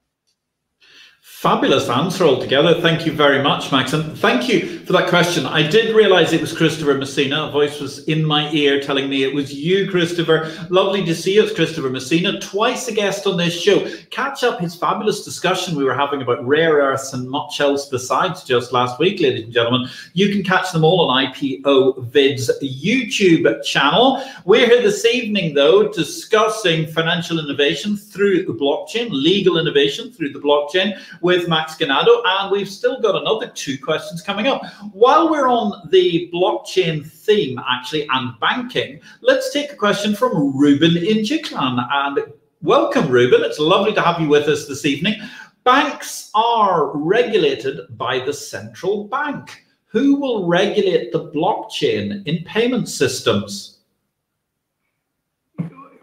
Fabulous 1.40 1.88
answer 1.88 2.24
altogether. 2.24 2.78
Thank 2.82 3.06
you 3.06 3.12
very 3.12 3.42
much, 3.42 3.72
Max. 3.72 3.94
And 3.94 4.14
thank 4.18 4.46
you 4.46 4.80
for 4.80 4.92
that 4.92 5.08
question. 5.08 5.46
I 5.46 5.66
did 5.66 5.96
realize 5.96 6.34
it 6.34 6.40
was 6.42 6.54
Christopher 6.54 6.92
Messina. 6.92 7.44
A 7.44 7.50
voice 7.50 7.80
was 7.80 8.04
in 8.04 8.22
my 8.22 8.50
ear 8.50 8.78
telling 8.78 9.08
me 9.08 9.22
it 9.24 9.34
was 9.34 9.50
you, 9.50 9.90
Christopher. 9.90 10.54
Lovely 10.68 11.02
to 11.06 11.14
see 11.14 11.36
you. 11.36 11.42
It's 11.42 11.54
Christopher 11.54 11.88
Messina, 11.88 12.38
twice 12.40 12.88
a 12.88 12.92
guest 12.92 13.26
on 13.26 13.38
this 13.38 13.58
show. 13.58 13.90
Catch 14.10 14.44
up 14.44 14.60
his 14.60 14.74
fabulous 14.74 15.24
discussion 15.24 15.76
we 15.76 15.84
were 15.84 15.94
having 15.94 16.20
about 16.20 16.46
rare 16.46 16.74
earths 16.74 17.14
and 17.14 17.26
much 17.30 17.58
else 17.58 17.88
besides 17.88 18.44
just 18.44 18.70
last 18.70 18.98
week, 18.98 19.18
ladies 19.18 19.44
and 19.44 19.52
gentlemen. 19.54 19.88
You 20.12 20.30
can 20.34 20.42
catch 20.42 20.72
them 20.72 20.84
all 20.84 21.08
on 21.08 21.24
IPO 21.24 22.04
Vid's 22.08 22.50
YouTube 22.62 23.64
channel. 23.64 24.22
We're 24.44 24.66
here 24.66 24.82
this 24.82 25.06
evening, 25.06 25.54
though, 25.54 25.88
discussing 25.88 26.86
financial 26.86 27.38
innovation 27.38 27.96
through 27.96 28.44
the 28.44 28.52
blockchain, 28.52 29.08
legal 29.10 29.56
innovation 29.56 30.12
through 30.12 30.34
the 30.34 30.38
blockchain 30.38 31.00
with 31.30 31.46
Max 31.46 31.76
Ganado, 31.76 32.22
and 32.26 32.50
we've 32.50 32.68
still 32.68 33.00
got 33.00 33.14
another 33.14 33.46
two 33.54 33.78
questions 33.78 34.20
coming 34.20 34.48
up. 34.48 34.66
While 34.90 35.30
we're 35.30 35.46
on 35.46 35.88
the 35.90 36.28
blockchain 36.34 37.06
theme, 37.06 37.56
actually, 37.68 38.08
and 38.10 38.32
banking, 38.40 39.00
let's 39.20 39.52
take 39.52 39.72
a 39.72 39.76
question 39.76 40.16
from 40.16 40.58
Ruben 40.58 40.96
in 40.96 41.18
Chiklan. 41.18 41.86
And 41.88 42.32
welcome, 42.62 43.06
Ruben. 43.06 43.44
It's 43.44 43.60
lovely 43.60 43.94
to 43.94 44.02
have 44.02 44.20
you 44.20 44.26
with 44.26 44.48
us 44.48 44.66
this 44.66 44.84
evening. 44.84 45.20
Banks 45.62 46.32
are 46.34 46.96
regulated 46.96 47.96
by 47.96 48.18
the 48.18 48.32
central 48.32 49.04
bank. 49.04 49.64
Who 49.86 50.16
will 50.16 50.48
regulate 50.48 51.12
the 51.12 51.30
blockchain 51.30 52.26
in 52.26 52.42
payment 52.42 52.88
systems? 52.88 53.78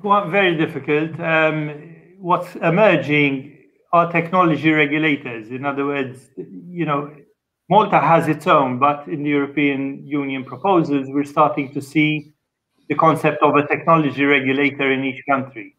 Well, 0.01 0.30
very 0.30 0.55
difficult. 0.55 1.19
Um, 1.19 1.97
what's 2.17 2.55
emerging 2.55 3.57
are 3.94 4.12
technology 4.12 4.72
regulators. 4.72 5.52
In 5.52 5.66
other 5.66 5.86
words, 5.86 6.30
you 6.38 6.86
know, 6.86 7.12
Malta 7.70 8.00
has 8.00 8.28
its 8.28 8.48
own, 8.48 8.80
but 8.80 9.08
in 9.08 9.24
the 9.24 9.30
European 9.30 10.06
Union 10.06 10.44
proposals, 10.44 11.08
we're 11.10 11.26
starting 11.26 11.74
to 11.74 11.82
see 11.82 12.34
the 12.90 12.96
concept 12.96 13.44
of 13.44 13.56
a 13.56 13.68
technology 13.68 14.24
regulator 14.24 14.92
in 14.92 15.04
each 15.04 15.22
country, 15.30 15.76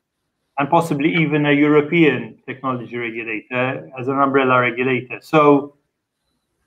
and 0.58 0.68
possibly 0.68 1.14
even 1.14 1.46
a 1.46 1.52
European 1.52 2.38
technology 2.46 2.96
regulator 2.96 3.90
as 3.98 4.08
an 4.08 4.18
umbrella 4.18 4.60
regulator. 4.60 5.18
So 5.22 5.76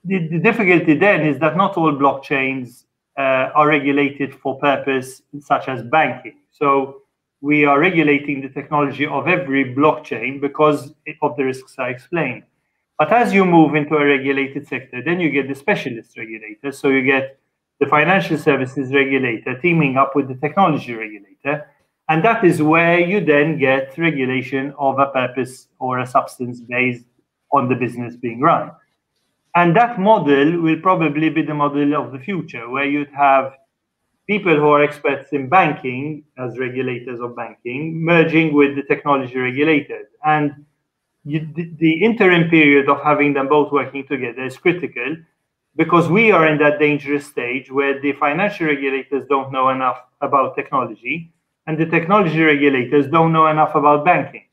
the, 0.04 0.28
the 0.28 0.40
difficulty 0.40 0.96
then 0.96 1.22
is 1.22 1.40
that 1.40 1.56
not 1.56 1.78
all 1.78 1.92
blockchains 1.94 2.86
uh, 3.18 3.52
are 3.54 3.68
regulated 3.68 4.34
for 4.34 4.58
purpose 4.58 5.22
such 5.40 5.68
as 5.68 5.84
banking. 5.84 6.38
So 6.52 7.01
we 7.42 7.66
are 7.66 7.80
regulating 7.80 8.40
the 8.42 8.50
technology 8.50 9.06
of 9.06 9.28
every 9.28 9.76
blockchain 9.76 10.40
because 10.40 10.94
of 11.22 11.36
the 11.36 11.44
risks 11.44 11.76
I 11.80 11.90
explained. 11.90 12.44
But 13.00 13.12
as 13.12 13.34
you 13.34 13.46
move 13.46 13.74
into 13.74 13.96
a 13.96 14.06
regulated 14.06 14.68
sector, 14.68 15.02
then 15.04 15.20
you 15.20 15.32
get 15.32 15.48
the 15.48 15.56
specialist 15.56 16.16
regulator. 16.18 16.72
So 16.72 16.90
you 16.90 17.02
get 17.02 17.40
the 17.80 17.88
financial 17.88 18.38
services 18.38 18.94
regulator 18.94 19.60
teaming 19.60 19.98
up 19.98 20.16
with 20.16 20.28
the 20.28 20.36
technology 20.36 20.94
regulator. 20.94 21.68
And 22.10 22.24
that 22.24 22.46
is 22.46 22.62
where 22.62 23.00
you 23.00 23.26
then 23.26 23.58
get 23.58 23.98
regulation 23.98 24.74
of 24.78 25.00
a 25.00 25.08
purpose 25.08 25.68
or 25.80 26.00
a 26.00 26.06
substance 26.06 26.62
based 26.62 27.06
on 27.52 27.70
the 27.70 27.76
business 27.76 28.16
being 28.16 28.40
run. 28.40 28.70
And 29.56 29.76
that 29.76 30.00
model 30.00 30.62
will 30.62 30.80
probably 30.80 31.30
be 31.30 31.42
the 31.42 31.54
model 31.56 31.96
of 31.96 32.12
the 32.12 32.20
future, 32.20 32.70
where 32.70 32.86
you'd 32.86 33.10
have 33.10 33.54
people 34.32 34.56
who 34.56 34.70
are 34.70 34.82
experts 34.82 35.34
in 35.34 35.50
banking 35.50 36.24
as 36.38 36.58
regulators 36.58 37.20
of 37.20 37.36
banking 37.36 38.02
merging 38.02 38.54
with 38.54 38.78
the 38.78 38.84
technology 38.84 39.38
regulators. 39.38 40.08
And 40.24 40.66
you, 41.26 41.40
the, 41.54 41.70
the 41.80 41.94
interim 42.02 42.50
period 42.50 42.88
of 42.88 43.02
having 43.04 43.34
them 43.34 43.50
both 43.50 43.74
working 43.74 44.08
together 44.08 44.46
is 44.46 44.58
critical 44.58 45.18
because 45.76 46.08
we 46.08 46.32
are 46.32 46.48
in 46.48 46.58
that 46.60 46.80
dangerous 46.80 47.26
stage 47.26 47.70
where 47.70 48.00
the 48.00 48.14
financial 48.14 48.68
regulators 48.68 49.26
don't 49.28 49.52
know 49.52 49.68
enough 49.68 50.00
about 50.22 50.56
technology 50.56 51.34
and 51.68 51.78
the 51.78 51.86
technology 51.86 52.42
regulators 52.42 53.08
don't 53.08 53.34
know 53.34 53.48
enough 53.48 53.76
about 53.76 54.06
banking. 54.06 54.46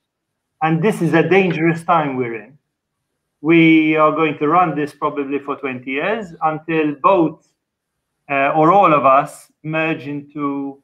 And 0.61 0.83
this 0.83 1.01
is 1.01 1.15
a 1.15 1.23
dangerous 1.23 1.85
time 1.85 2.17
we're 2.17 2.43
in. 2.43 2.59
We 3.43 3.95
are 3.95 4.11
going 4.11 4.39
to 4.39 4.49
run 4.49 4.75
this 4.75 4.93
probably 4.93 5.39
for 5.39 5.55
20 5.55 5.89
years 5.89 6.35
until 6.43 6.97
both 7.01 7.49
uh, 8.31 8.53
or 8.55 8.73
all 8.73 8.93
of 8.93 9.07
us 9.07 9.51
merge 9.63 10.07
into 10.07 10.83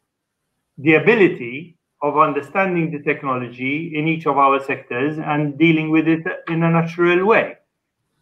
the 0.78 0.94
ability 0.94 1.76
of 2.02 2.18
understanding 2.18 2.90
the 2.90 3.02
technology 3.02 3.92
in 3.94 4.06
each 4.08 4.26
of 4.26 4.36
our 4.36 4.62
sectors 4.62 5.18
and 5.18 5.58
dealing 5.58 5.90
with 5.90 6.06
it 6.06 6.22
in 6.48 6.62
a 6.62 6.70
natural 6.70 7.24
way. 7.24 7.56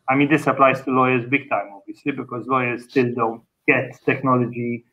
I 0.08 0.14
mean, 0.14 0.28
this 0.28 0.46
applies 0.46 0.82
to 0.82 0.90
lawyers 0.90 1.28
big 1.28 1.48
time, 1.48 1.70
obviously, 1.74 2.12
because 2.12 2.46
lawyers 2.46 2.84
still 2.84 3.12
don't 3.14 3.42
get 3.66 3.98
technology, 4.04 4.84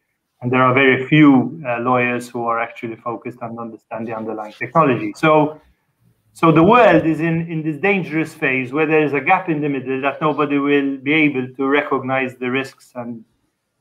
and 0.41 0.51
there 0.51 0.61
are 0.61 0.73
very 0.73 1.05
few 1.07 1.61
uh, 1.67 1.79
lawyers 1.79 2.29
who 2.29 2.45
are 2.45 2.59
actually 2.59 2.95
focused 2.95 3.39
and 3.41 3.59
understand 3.59 4.07
the 4.07 4.15
underlying 4.15 4.53
technology. 4.53 5.13
So, 5.15 5.59
so 6.33 6.51
the 6.51 6.63
world 6.63 7.05
is 7.05 7.19
in, 7.19 7.51
in 7.51 7.61
this 7.63 7.77
dangerous 7.77 8.33
phase 8.33 8.71
where 8.71 8.85
there 8.85 9.03
is 9.03 9.13
a 9.13 9.19
gap 9.19 9.49
in 9.49 9.61
the 9.61 9.69
middle 9.69 10.01
that 10.01 10.21
nobody 10.21 10.57
will 10.57 10.97
be 10.97 11.13
able 11.13 11.47
to 11.57 11.67
recognize 11.67 12.35
the 12.37 12.49
risks 12.49 12.91
and 12.95 13.25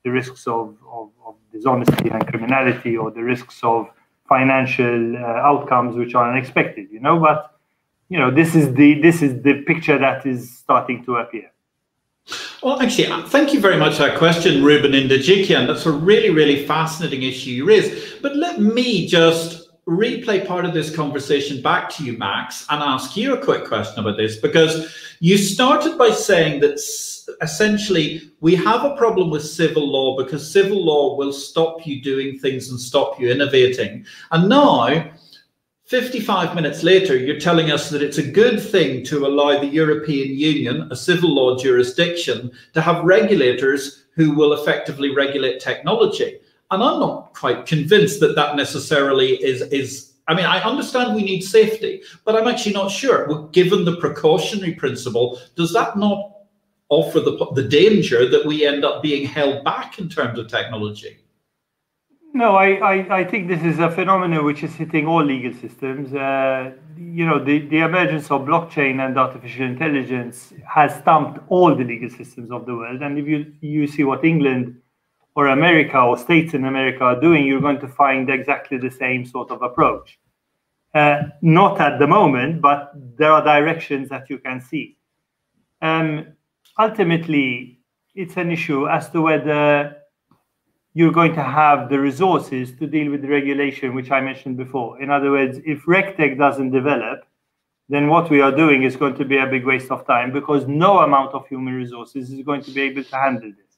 the 0.08 0.12
risks 0.20 0.46
of, 0.46 0.74
of, 0.90 1.10
of 1.26 1.34
dishonesty 1.52 2.08
and 2.08 2.26
criminality 2.26 2.96
or 2.96 3.10
the 3.10 3.22
risks 3.22 3.60
of 3.62 3.88
financial 4.28 5.16
uh, 5.16 5.50
outcomes 5.50 5.96
which 5.96 6.14
are 6.14 6.30
unexpected, 6.32 6.86
you 6.90 7.00
know, 7.00 7.18
but 7.18 7.58
you 8.08 8.18
know 8.18 8.30
this 8.30 8.54
is 8.54 8.72
the 8.74 9.00
this 9.02 9.22
is 9.22 9.42
the 9.42 9.62
picture 9.70 9.98
that 9.98 10.24
is 10.26 10.58
starting 10.58 11.04
to 11.04 11.16
appear. 11.16 11.50
Well 12.62 12.80
actually 12.80 13.08
uh, 13.08 13.22
thank 13.28 13.52
you 13.52 13.60
very 13.60 13.76
much 13.76 13.96
for 13.96 14.04
that 14.04 14.18
question 14.18 14.64
ruben 14.64 14.92
Indegikian. 14.92 15.66
that's 15.66 15.86
a 15.86 15.92
really 15.92 16.30
really 16.30 16.66
fascinating 16.66 17.22
issue 17.22 17.50
you 17.50 17.66
raise. 17.66 17.88
But 18.22 18.36
let 18.36 18.60
me 18.60 19.06
just 19.06 19.68
replay 19.86 20.46
part 20.46 20.64
of 20.64 20.74
this 20.74 20.94
conversation 20.94 21.62
back 21.62 21.88
to 21.90 22.04
you 22.04 22.16
max 22.18 22.66
and 22.70 22.82
ask 22.82 23.16
you 23.16 23.34
a 23.34 23.44
quick 23.44 23.64
question 23.64 23.98
about 24.00 24.16
this 24.16 24.36
because 24.36 24.74
you 25.20 25.36
started 25.38 25.96
by 25.96 26.10
saying 26.10 26.60
that 26.60 26.78
essentially 27.42 28.30
we 28.40 28.54
have 28.54 28.84
a 28.84 28.96
problem 28.96 29.30
with 29.30 29.44
civil 29.44 29.86
law 29.86 30.16
because 30.16 30.52
civil 30.52 30.84
law 30.84 31.16
will 31.16 31.32
stop 31.32 31.86
you 31.86 32.02
doing 32.02 32.38
things 32.38 32.70
and 32.70 32.80
stop 32.80 33.18
you 33.20 33.30
innovating 33.30 34.04
and 34.30 34.48
now 34.48 35.10
55 35.88 36.54
minutes 36.54 36.82
later, 36.82 37.16
you're 37.16 37.40
telling 37.40 37.70
us 37.70 37.88
that 37.88 38.02
it's 38.02 38.18
a 38.18 38.30
good 38.30 38.60
thing 38.60 39.02
to 39.06 39.26
allow 39.26 39.58
the 39.58 39.66
European 39.66 40.38
Union, 40.38 40.86
a 40.90 40.96
civil 40.96 41.34
law 41.34 41.56
jurisdiction, 41.56 42.50
to 42.74 42.82
have 42.82 43.04
regulators 43.04 44.04
who 44.14 44.32
will 44.32 44.52
effectively 44.52 45.14
regulate 45.14 45.60
technology. 45.60 46.40
And 46.70 46.82
I'm 46.82 47.00
not 47.00 47.32
quite 47.32 47.64
convinced 47.64 48.20
that 48.20 48.34
that 48.34 48.54
necessarily 48.54 49.42
is, 49.42 49.62
is 49.72 50.12
I 50.28 50.34
mean, 50.34 50.44
I 50.44 50.60
understand 50.60 51.16
we 51.16 51.22
need 51.22 51.40
safety, 51.40 52.02
but 52.26 52.36
I'm 52.36 52.48
actually 52.48 52.74
not 52.74 52.90
sure. 52.90 53.26
Well, 53.26 53.48
given 53.48 53.86
the 53.86 53.96
precautionary 53.96 54.74
principle, 54.74 55.40
does 55.56 55.72
that 55.72 55.96
not 55.96 56.32
offer 56.88 57.20
the, 57.20 57.46
the 57.54 57.62
danger 57.62 58.28
that 58.28 58.46
we 58.46 58.66
end 58.66 58.84
up 58.84 59.02
being 59.02 59.26
held 59.26 59.64
back 59.64 59.98
in 59.98 60.08
terms 60.08 60.38
of 60.38 60.48
technology? 60.48 61.18
No, 62.34 62.56
I, 62.56 62.74
I, 62.74 63.18
I, 63.18 63.24
think 63.24 63.48
this 63.48 63.62
is 63.62 63.78
a 63.78 63.90
phenomenon 63.90 64.44
which 64.44 64.62
is 64.62 64.74
hitting 64.74 65.06
all 65.06 65.24
legal 65.24 65.52
systems. 65.54 66.12
Uh, 66.14 66.72
you 66.96 67.26
know, 67.26 67.42
the, 67.42 67.60
the 67.60 67.78
emergence 67.78 68.30
of 68.30 68.42
blockchain 68.42 69.04
and 69.04 69.18
artificial 69.18 69.64
intelligence 69.64 70.52
has 70.66 70.94
stumped 70.96 71.40
all 71.48 71.74
the 71.74 71.84
legal 71.84 72.10
systems 72.10 72.50
of 72.50 72.66
the 72.66 72.74
world. 72.74 73.02
And 73.02 73.18
if 73.18 73.26
you, 73.26 73.52
you 73.60 73.86
see 73.86 74.04
what 74.04 74.24
England 74.24 74.80
or 75.34 75.48
America 75.48 75.98
or 75.98 76.18
states 76.18 76.52
in 76.52 76.66
America 76.66 77.02
are 77.02 77.20
doing, 77.20 77.46
you're 77.46 77.60
going 77.60 77.80
to 77.80 77.88
find 77.88 78.28
exactly 78.28 78.76
the 78.76 78.90
same 78.90 79.24
sort 79.24 79.50
of 79.50 79.62
approach. 79.62 80.18
Uh, 80.94 81.22
not 81.42 81.80
at 81.80 81.98
the 81.98 82.06
moment, 82.06 82.60
but 82.60 82.92
there 83.16 83.32
are 83.32 83.42
directions 83.42 84.08
that 84.10 84.28
you 84.28 84.38
can 84.38 84.60
see. 84.60 84.96
Um, 85.80 86.26
ultimately, 86.78 87.80
it's 88.14 88.36
an 88.36 88.50
issue 88.50 88.88
as 88.88 89.10
to 89.10 89.22
whether 89.22 89.96
you're 90.94 91.12
going 91.12 91.34
to 91.34 91.42
have 91.42 91.88
the 91.90 91.98
resources 91.98 92.72
to 92.78 92.86
deal 92.86 93.10
with 93.10 93.22
the 93.22 93.28
regulation, 93.28 93.94
which 93.94 94.10
I 94.10 94.20
mentioned 94.20 94.56
before. 94.56 95.00
In 95.00 95.10
other 95.10 95.30
words, 95.30 95.58
if 95.64 95.84
RegTech 95.84 96.38
doesn't 96.38 96.70
develop, 96.70 97.24
then 97.88 98.08
what 98.08 98.30
we 98.30 98.40
are 98.40 98.54
doing 98.54 98.82
is 98.82 98.96
going 98.96 99.14
to 99.14 99.24
be 99.24 99.38
a 99.38 99.46
big 99.46 99.64
waste 99.64 99.90
of 99.90 100.06
time 100.06 100.32
because 100.32 100.66
no 100.66 100.98
amount 100.98 101.34
of 101.34 101.46
human 101.46 101.74
resources 101.74 102.30
is 102.30 102.42
going 102.42 102.62
to 102.62 102.70
be 102.70 102.82
able 102.82 103.04
to 103.04 103.16
handle 103.16 103.50
this. 103.50 103.76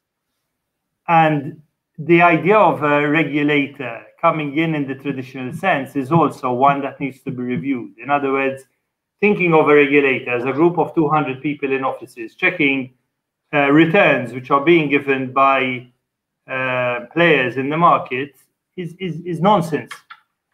And 1.08 1.62
the 1.98 2.22
idea 2.22 2.56
of 2.56 2.82
a 2.82 3.06
regulator 3.06 4.02
coming 4.20 4.56
in 4.56 4.74
in 4.74 4.88
the 4.88 4.94
traditional 4.94 5.52
sense 5.52 5.96
is 5.96 6.10
also 6.10 6.52
one 6.52 6.80
that 6.82 6.98
needs 6.98 7.20
to 7.22 7.30
be 7.30 7.42
reviewed. 7.42 7.92
In 8.02 8.10
other 8.10 8.32
words, 8.32 8.64
thinking 9.20 9.52
of 9.54 9.68
a 9.68 9.74
regulator 9.74 10.30
as 10.30 10.44
a 10.44 10.52
group 10.52 10.78
of 10.78 10.94
200 10.94 11.42
people 11.42 11.72
in 11.72 11.84
offices 11.84 12.34
checking 12.34 12.94
uh, 13.52 13.70
returns 13.70 14.32
which 14.32 14.50
are 14.50 14.64
being 14.64 14.88
given 14.88 15.32
by 15.32 15.86
uh, 16.50 17.00
players 17.12 17.56
in 17.56 17.68
the 17.68 17.76
market 17.76 18.34
is, 18.76 18.94
is, 18.98 19.20
is 19.24 19.40
nonsense. 19.40 19.92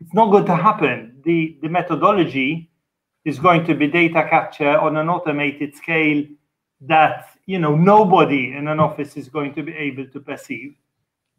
It's 0.00 0.14
not 0.14 0.30
going 0.30 0.46
to 0.46 0.56
happen. 0.56 1.20
The, 1.24 1.56
the 1.62 1.68
methodology 1.68 2.70
is 3.24 3.38
going 3.38 3.64
to 3.66 3.74
be 3.74 3.86
data 3.88 4.26
capture 4.28 4.78
on 4.78 4.96
an 4.96 5.08
automated 5.08 5.74
scale 5.74 6.24
that 6.80 7.30
you 7.46 7.58
know 7.58 7.74
nobody 7.74 8.52
in 8.52 8.68
an 8.68 8.80
office 8.80 9.16
is 9.16 9.28
going 9.28 9.54
to 9.54 9.62
be 9.62 9.72
able 9.72 10.06
to 10.08 10.20
perceive 10.20 10.74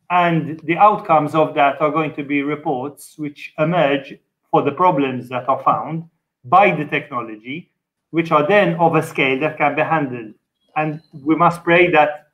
and 0.09 0.59
the 0.61 0.77
outcomes 0.77 1.35
of 1.35 1.53
that 1.53 1.81
are 1.81 1.91
going 1.91 2.13
to 2.15 2.23
be 2.23 2.41
reports 2.41 3.17
which 3.17 3.53
emerge 3.59 4.15
for 4.49 4.61
the 4.63 4.71
problems 4.71 5.29
that 5.29 5.47
are 5.47 5.61
found 5.63 6.03
by 6.49 6.71
the 6.75 6.85
technology 6.85 7.69
which 8.11 8.31
are 8.31 8.47
then 8.47 8.75
of 8.75 8.95
a 8.95 9.03
scale 9.03 9.39
that 9.39 9.57
can 9.57 9.75
be 9.75 9.81
handled 9.81 10.33
and 10.77 11.01
we 11.23 11.35
must 11.35 11.63
pray 11.63 11.89
that 11.91 12.27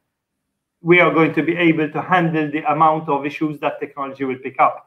we 0.81 0.99
are 0.99 1.11
going 1.13 1.33
to 1.33 1.41
be 1.41 1.55
able 1.55 1.89
to 1.89 2.01
handle 2.01 2.51
the 2.51 2.63
amount 2.71 3.07
of 3.07 3.25
issues 3.25 3.59
that 3.61 3.79
technology 3.79 4.25
will 4.25 4.37
pick 4.43 4.59
up. 4.59 4.85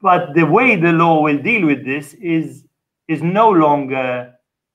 But 0.00 0.34
the 0.34 0.44
way 0.44 0.76
the 0.76 0.92
law 0.92 1.22
will 1.22 1.38
deal 1.38 1.66
with 1.66 1.84
this 1.84 2.14
is 2.14 2.64
is 3.06 3.22
no 3.22 3.50
longer 3.50 4.34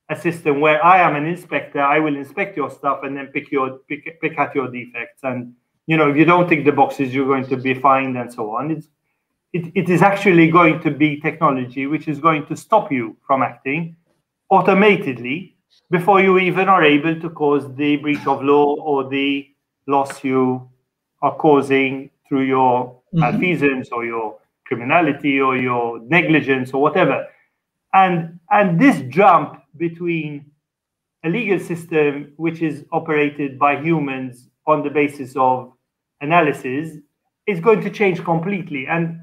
a 0.10 0.16
system 0.16 0.62
where 0.62 0.84
I 0.86 1.00
am 1.02 1.16
an 1.16 1.26
inspector, 1.26 1.82
I 1.82 2.00
will 2.00 2.16
inspect 2.16 2.56
your 2.56 2.70
stuff 2.70 3.00
and 3.04 3.18
then 3.18 3.28
pick 3.28 3.52
your 3.52 3.80
pick, 3.90 4.22
pick 4.22 4.38
at 4.38 4.54
your 4.54 4.70
defects. 4.72 5.24
And 5.24 5.54
you 5.88 5.98
know, 5.98 6.10
if 6.10 6.16
you 6.16 6.26
don't 6.26 6.48
tick 6.48 6.64
the 6.66 6.72
boxes, 6.72 7.14
you're 7.14 7.26
going 7.26 7.48
to 7.48 7.58
be 7.58 7.74
fined 7.74 8.16
and 8.18 8.32
so 8.32 8.52
on. 8.56 8.70
It's 8.70 8.88
it, 9.54 9.72
it 9.76 9.90
is 9.90 10.02
actually 10.02 10.50
going 10.50 10.80
to 10.82 10.92
be 10.92 11.20
technology 11.20 11.88
which 11.88 12.08
is 12.08 12.20
going 12.20 12.46
to 12.46 12.56
stop 12.56 12.92
you 12.92 13.18
from 13.26 13.42
acting 13.42 13.96
automatically 14.52 15.56
before 15.90 16.22
you 16.22 16.38
even 16.40 16.70
are 16.70 16.84
able 16.84 17.20
to 17.20 17.30
cause 17.30 17.74
the 17.76 17.98
breach 17.98 18.26
of 18.28 18.44
law 18.44 18.76
or 18.76 19.10
the 19.10 19.48
loss 19.88 20.24
you 20.24 20.70
are 21.22 21.36
causing 21.36 22.10
through 22.28 22.44
your 22.44 22.86
mm-hmm. 22.86 23.20
malfeasance 23.20 23.90
or 23.92 24.06
your 24.06 24.38
criminality 24.66 25.40
or 25.40 25.58
your 25.58 26.00
negligence 26.02 26.72
or 26.74 26.82
whatever. 26.82 27.26
And 27.94 28.40
and 28.52 28.80
this 28.80 29.02
jump 29.10 29.64
between 29.78 30.52
a 31.26 31.30
legal 31.30 31.60
system 31.60 32.34
which 32.38 32.62
is 32.62 32.86
operated 32.92 33.58
by 33.58 33.82
humans 33.82 34.48
on 34.68 34.84
the 34.84 34.90
basis 34.90 35.36
of 35.36 35.74
analysis 36.22 36.98
is 37.48 37.60
going 37.60 37.82
to 37.82 37.90
change 37.90 38.24
completely. 38.24 38.86
And 38.88 39.20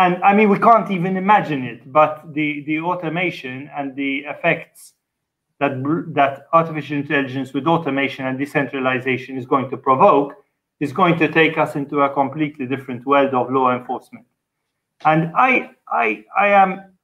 and 0.00 0.22
I 0.24 0.32
mean, 0.34 0.48
we 0.48 0.58
can't 0.58 0.90
even 0.90 1.18
imagine 1.18 1.62
it, 1.62 1.92
but 1.92 2.32
the, 2.32 2.64
the 2.66 2.80
automation 2.80 3.70
and 3.76 3.94
the 3.94 4.20
effects 4.20 4.94
that, 5.58 5.72
that 6.14 6.46
artificial 6.54 6.96
intelligence 6.96 7.52
with 7.52 7.66
automation 7.66 8.26
and 8.26 8.38
decentralization 8.38 9.36
is 9.36 9.44
going 9.44 9.68
to 9.68 9.76
provoke 9.76 10.32
is 10.80 10.90
going 10.90 11.18
to 11.18 11.30
take 11.30 11.58
us 11.58 11.76
into 11.76 12.00
a 12.00 12.08
completely 12.14 12.64
different 12.64 13.04
world 13.04 13.34
of 13.34 13.52
law 13.52 13.76
enforcement. 13.76 14.24
And 15.04 15.32
I, 15.36 15.72
I, 15.86 16.24
I 16.34 16.48
am, 16.48 16.94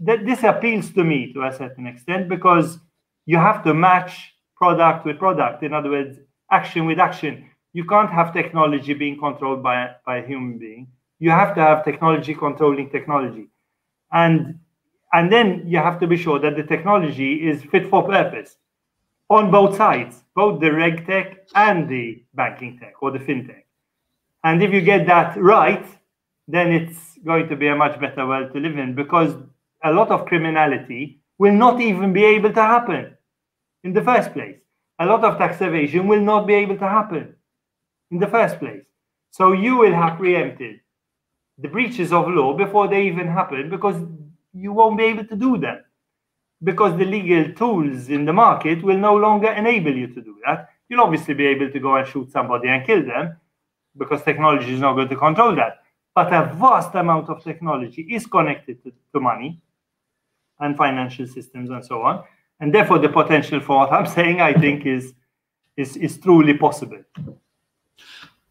that 0.00 0.24
this 0.24 0.44
appeals 0.44 0.92
to 0.92 1.04
me 1.04 1.30
to 1.34 1.42
a 1.42 1.52
certain 1.52 1.86
extent 1.86 2.30
because 2.30 2.78
you 3.26 3.36
have 3.36 3.62
to 3.64 3.74
match 3.74 4.34
product 4.56 5.04
with 5.04 5.18
product. 5.18 5.62
In 5.62 5.74
other 5.74 5.90
words, 5.90 6.18
action 6.50 6.86
with 6.86 6.98
action. 6.98 7.50
You 7.74 7.84
can't 7.84 8.10
have 8.10 8.32
technology 8.32 8.94
being 8.94 9.18
controlled 9.18 9.62
by, 9.62 9.90
by 10.06 10.18
a 10.18 10.26
human 10.26 10.56
being. 10.56 10.88
You 11.24 11.30
have 11.30 11.54
to 11.54 11.62
have 11.62 11.86
technology 11.86 12.34
controlling 12.34 12.90
technology. 12.90 13.46
And, 14.12 14.58
and 15.14 15.32
then 15.32 15.64
you 15.66 15.78
have 15.78 15.98
to 16.00 16.06
be 16.06 16.18
sure 16.18 16.38
that 16.38 16.54
the 16.54 16.64
technology 16.64 17.48
is 17.48 17.62
fit 17.72 17.88
for 17.88 18.06
purpose 18.06 18.58
on 19.30 19.50
both 19.50 19.74
sides, 19.74 20.22
both 20.34 20.60
the 20.60 20.70
reg 20.70 21.06
tech 21.06 21.48
and 21.54 21.88
the 21.88 22.22
banking 22.34 22.78
tech 22.78 22.94
or 23.00 23.10
the 23.10 23.20
fintech. 23.20 23.62
And 24.44 24.62
if 24.62 24.70
you 24.70 24.82
get 24.82 25.06
that 25.06 25.34
right, 25.38 25.86
then 26.46 26.70
it's 26.72 27.16
going 27.24 27.48
to 27.48 27.56
be 27.56 27.68
a 27.68 27.74
much 27.74 27.98
better 27.98 28.26
world 28.26 28.52
to 28.52 28.60
live 28.60 28.76
in 28.76 28.94
because 28.94 29.34
a 29.82 29.92
lot 29.94 30.10
of 30.10 30.26
criminality 30.26 31.22
will 31.38 31.54
not 31.54 31.80
even 31.80 32.12
be 32.12 32.24
able 32.36 32.52
to 32.52 32.62
happen 32.62 33.16
in 33.82 33.94
the 33.94 34.02
first 34.02 34.34
place. 34.34 34.58
A 34.98 35.06
lot 35.06 35.24
of 35.24 35.38
tax 35.38 35.62
evasion 35.62 36.06
will 36.06 36.20
not 36.20 36.46
be 36.46 36.52
able 36.52 36.76
to 36.76 36.88
happen 36.98 37.34
in 38.10 38.18
the 38.18 38.26
first 38.26 38.58
place. 38.58 38.84
So 39.30 39.52
you 39.52 39.76
will 39.78 39.94
have 39.94 40.18
preempted 40.18 40.80
the 41.58 41.68
breaches 41.68 42.12
of 42.12 42.28
law 42.28 42.56
before 42.56 42.88
they 42.88 43.06
even 43.06 43.28
happen 43.28 43.70
because 43.70 43.96
you 44.52 44.72
won't 44.72 44.98
be 44.98 45.04
able 45.04 45.24
to 45.24 45.36
do 45.36 45.56
them 45.58 45.84
because 46.62 46.96
the 46.98 47.04
legal 47.04 47.52
tools 47.54 48.08
in 48.08 48.24
the 48.24 48.32
market 48.32 48.82
will 48.82 48.96
no 48.96 49.14
longer 49.14 49.50
enable 49.52 49.94
you 49.94 50.06
to 50.08 50.20
do 50.20 50.36
that. 50.46 50.70
You'll 50.88 51.02
obviously 51.02 51.34
be 51.34 51.46
able 51.46 51.70
to 51.70 51.78
go 51.80 51.96
and 51.96 52.06
shoot 52.06 52.30
somebody 52.30 52.68
and 52.68 52.86
kill 52.86 53.04
them 53.04 53.36
because 53.96 54.22
technology 54.22 54.74
is 54.74 54.80
not 54.80 54.94
going 54.94 55.08
to 55.08 55.16
control 55.16 55.54
that. 55.56 55.82
But 56.14 56.32
a 56.32 56.54
vast 56.54 56.94
amount 56.94 57.28
of 57.28 57.42
technology 57.42 58.02
is 58.02 58.26
connected 58.26 58.82
to, 58.84 58.92
to 59.12 59.20
money 59.20 59.60
and 60.60 60.76
financial 60.76 61.26
systems 61.26 61.70
and 61.70 61.84
so 61.84 62.02
on. 62.02 62.24
And 62.60 62.72
therefore, 62.72 62.98
the 63.00 63.08
potential 63.08 63.60
for 63.60 63.78
what 63.78 63.92
I'm 63.92 64.06
saying, 64.18 64.40
I 64.40 64.52
think, 64.52 64.86
is, 64.86 65.12
is, 65.76 65.96
is 65.96 66.18
truly 66.18 66.54
possible. 66.54 67.02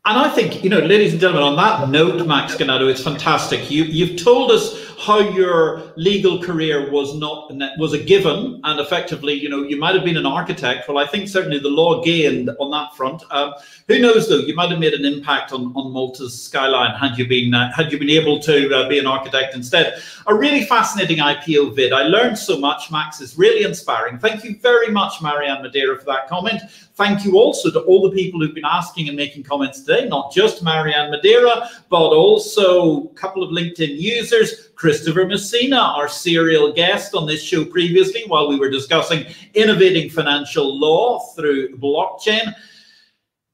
And 0.06 0.18
I 0.18 0.28
think, 0.28 0.66
you 0.66 0.70
know, 0.70 0.80
ladies 0.80 1.14
and 1.14 1.22
gentlemen, 1.22 1.44
on 1.44 1.56
that 1.56 1.88
note, 1.88 2.28
Max 2.28 2.58
Ganado, 2.58 2.92
it's 2.92 3.02
fantastic. 3.02 3.72
You, 3.72 3.86
you've 3.86 4.22
told 4.22 4.52
us 4.52 4.84
how 5.00 5.20
your 5.20 5.94
legal 5.96 6.44
career 6.44 6.92
was 6.92 7.16
not 7.16 7.50
was 7.78 7.94
a 7.94 8.00
given, 8.04 8.60
and 8.66 8.80
effectively, 8.82 9.34
you 9.34 9.48
know, 9.48 9.64
you 9.64 9.78
might 9.78 9.96
have 9.96 10.04
been 10.04 10.18
an 10.18 10.26
architect. 10.26 10.90
Well, 10.90 10.98
I 10.98 11.08
think 11.08 11.30
certainly 11.30 11.58
the 11.58 11.70
law 11.70 12.04
gained 12.04 12.50
on 12.60 12.70
that 12.72 12.94
front. 12.98 13.24
Um, 13.32 13.54
who 13.88 14.00
knows, 14.00 14.28
though? 14.28 14.40
You 14.40 14.54
might 14.56 14.72
have 14.72 14.80
made 14.80 14.94
an 14.94 15.06
impact 15.06 15.54
on, 15.54 15.68
on 15.74 15.94
Malta's 15.94 16.42
skyline 16.42 16.96
had 16.96 17.18
you 17.18 17.26
been 17.26 17.54
uh, 17.54 17.72
had 17.72 17.90
you 17.90 17.98
been 17.98 18.10
able 18.10 18.40
to 18.40 18.76
uh, 18.76 18.90
be 18.90 19.00
an 19.00 19.08
architect 19.08 19.56
instead. 19.56 20.02
A 20.28 20.36
really 20.36 20.66
fascinating 20.66 21.20
IPO 21.20 21.78
vid. 21.78 21.94
I 21.94 22.04
learned 22.04 22.38
so 22.38 22.60
much. 22.60 22.92
Max 22.92 23.22
is 23.22 23.38
really 23.38 23.64
inspiring. 23.64 24.20
Thank 24.20 24.44
you 24.44 24.58
very 24.58 24.92
much, 24.92 25.22
Marianne 25.22 25.62
Madeira, 25.62 25.98
for 25.98 26.06
that 26.06 26.28
comment. 26.28 26.62
Thank 26.96 27.26
you 27.26 27.40
also 27.40 27.72
to 27.72 27.80
all 27.82 28.08
the 28.08 28.16
people 28.16 28.40
who've 28.40 28.54
been 28.54 28.66
asking 28.66 29.08
and 29.08 29.18
making 29.18 29.42
comments 29.42 29.82
today, 29.82 30.08
not 30.08 30.32
just 30.32 30.62
Marianne 30.62 31.10
Madeira, 31.10 31.68
but 31.90 32.10
also 32.10 33.06
a 33.06 33.08
couple 33.16 33.42
of 33.42 33.50
LinkedIn 33.50 33.98
users, 33.98 34.70
Christopher 34.76 35.26
Messina, 35.26 35.78
our 35.78 36.08
serial 36.08 36.72
guest 36.72 37.16
on 37.16 37.26
this 37.26 37.42
show 37.42 37.66
previously, 37.66 38.24
while 38.28 38.48
we 38.48 38.60
were 38.60 38.70
discussing 38.70 39.26
innovating 39.56 40.08
financial 40.08 40.80
law 40.80 41.18
through 41.36 41.76
blockchain. 41.78 42.54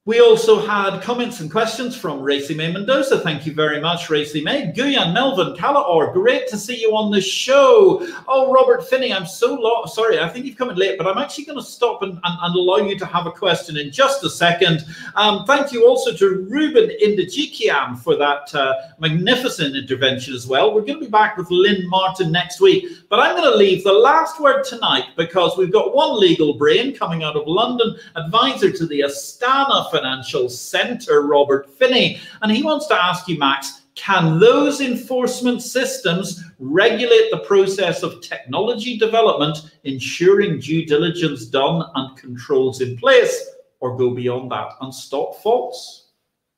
We 0.09 0.21
also 0.21 0.65
had 0.65 1.01
comments 1.01 1.39
and 1.39 1.51
questions 1.51 1.95
from 1.95 2.23
Racy 2.23 2.55
May 2.55 2.71
Mendoza. 2.71 3.19
Thank 3.19 3.45
you 3.45 3.53
very 3.53 3.79
much, 3.79 4.09
Racy 4.09 4.41
May. 4.41 4.73
Guyan, 4.75 5.13
Melvin, 5.13 5.53
Calaor, 5.53 6.11
great 6.13 6.47
to 6.47 6.57
see 6.57 6.81
you 6.81 6.97
on 6.97 7.11
the 7.11 7.21
show. 7.21 8.03
Oh, 8.27 8.51
Robert 8.51 8.89
Finney, 8.89 9.13
I'm 9.13 9.27
so 9.27 9.53
lo- 9.53 9.85
sorry. 9.85 10.19
I 10.19 10.27
think 10.27 10.47
you've 10.47 10.57
come 10.57 10.71
in 10.71 10.77
late, 10.77 10.97
but 10.97 11.05
I'm 11.05 11.19
actually 11.19 11.45
going 11.45 11.59
to 11.59 11.63
stop 11.63 12.01
and, 12.01 12.13
and, 12.13 12.37
and, 12.41 12.55
allow 12.55 12.77
you 12.77 12.97
to 12.97 13.05
have 13.05 13.27
a 13.27 13.31
question 13.31 13.77
in 13.77 13.91
just 13.91 14.23
a 14.23 14.31
second. 14.31 14.83
Um, 15.13 15.45
thank 15.45 15.71
you 15.71 15.87
also 15.87 16.11
to 16.11 16.43
Ruben 16.49 16.89
Indijikiam 17.05 17.99
for 17.99 18.15
that 18.15 18.55
uh, 18.55 18.73
magnificent 18.97 19.75
intervention 19.75 20.33
as 20.33 20.47
well. 20.47 20.73
We're 20.73 20.81
going 20.81 20.97
to 20.97 21.05
be 21.05 21.11
back 21.11 21.37
with 21.37 21.51
Lynn 21.51 21.87
Martin 21.87 22.31
next 22.31 22.59
week, 22.59 22.87
but 23.09 23.19
I'm 23.19 23.35
going 23.35 23.51
to 23.51 23.55
leave 23.55 23.83
the 23.83 23.93
last 23.93 24.41
word 24.41 24.63
tonight 24.63 25.09
because 25.17 25.55
we've 25.55 25.71
got 25.71 25.93
one 25.93 26.19
legal 26.19 26.55
brain 26.55 26.95
coming 26.95 27.21
out 27.21 27.35
of 27.35 27.45
London, 27.45 27.95
advisor 28.15 28.71
to 28.71 28.87
the 28.87 29.01
Astana 29.01 29.91
Financial 29.99 30.47
Center, 30.49 31.21
Robert 31.21 31.69
Finney. 31.77 32.19
And 32.41 32.51
he 32.51 32.63
wants 32.63 32.87
to 32.87 32.95
ask 32.95 33.27
you, 33.27 33.37
Max, 33.37 33.81
can 33.95 34.39
those 34.39 34.79
enforcement 34.79 35.61
systems 35.61 36.41
regulate 36.57 37.31
the 37.31 37.39
process 37.39 38.01
of 38.01 38.21
technology 38.21 38.97
development, 38.97 39.71
ensuring 39.83 40.59
due 40.59 40.85
diligence 40.85 41.45
done 41.45 41.83
and 41.95 42.17
controls 42.17 42.79
in 42.79 42.97
place, 42.97 43.49
or 43.81 43.97
go 43.97 44.11
beyond 44.11 44.51
that 44.51 44.69
and 44.81 44.93
stop 44.93 45.35
faults? 45.35 46.11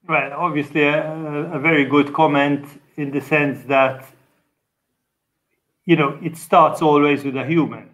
Well, 0.08 0.34
obviously, 0.34 0.84
a, 0.84 1.14
a 1.54 1.60
very 1.60 1.86
good 1.86 2.14
comment 2.14 2.66
in 2.98 3.10
the 3.12 3.22
sense 3.22 3.64
that 3.66 4.06
you 5.86 5.96
know 5.96 6.20
it 6.22 6.38
starts 6.38 6.82
always 6.82 7.24
with 7.24 7.36
a 7.38 7.46
human 7.46 7.89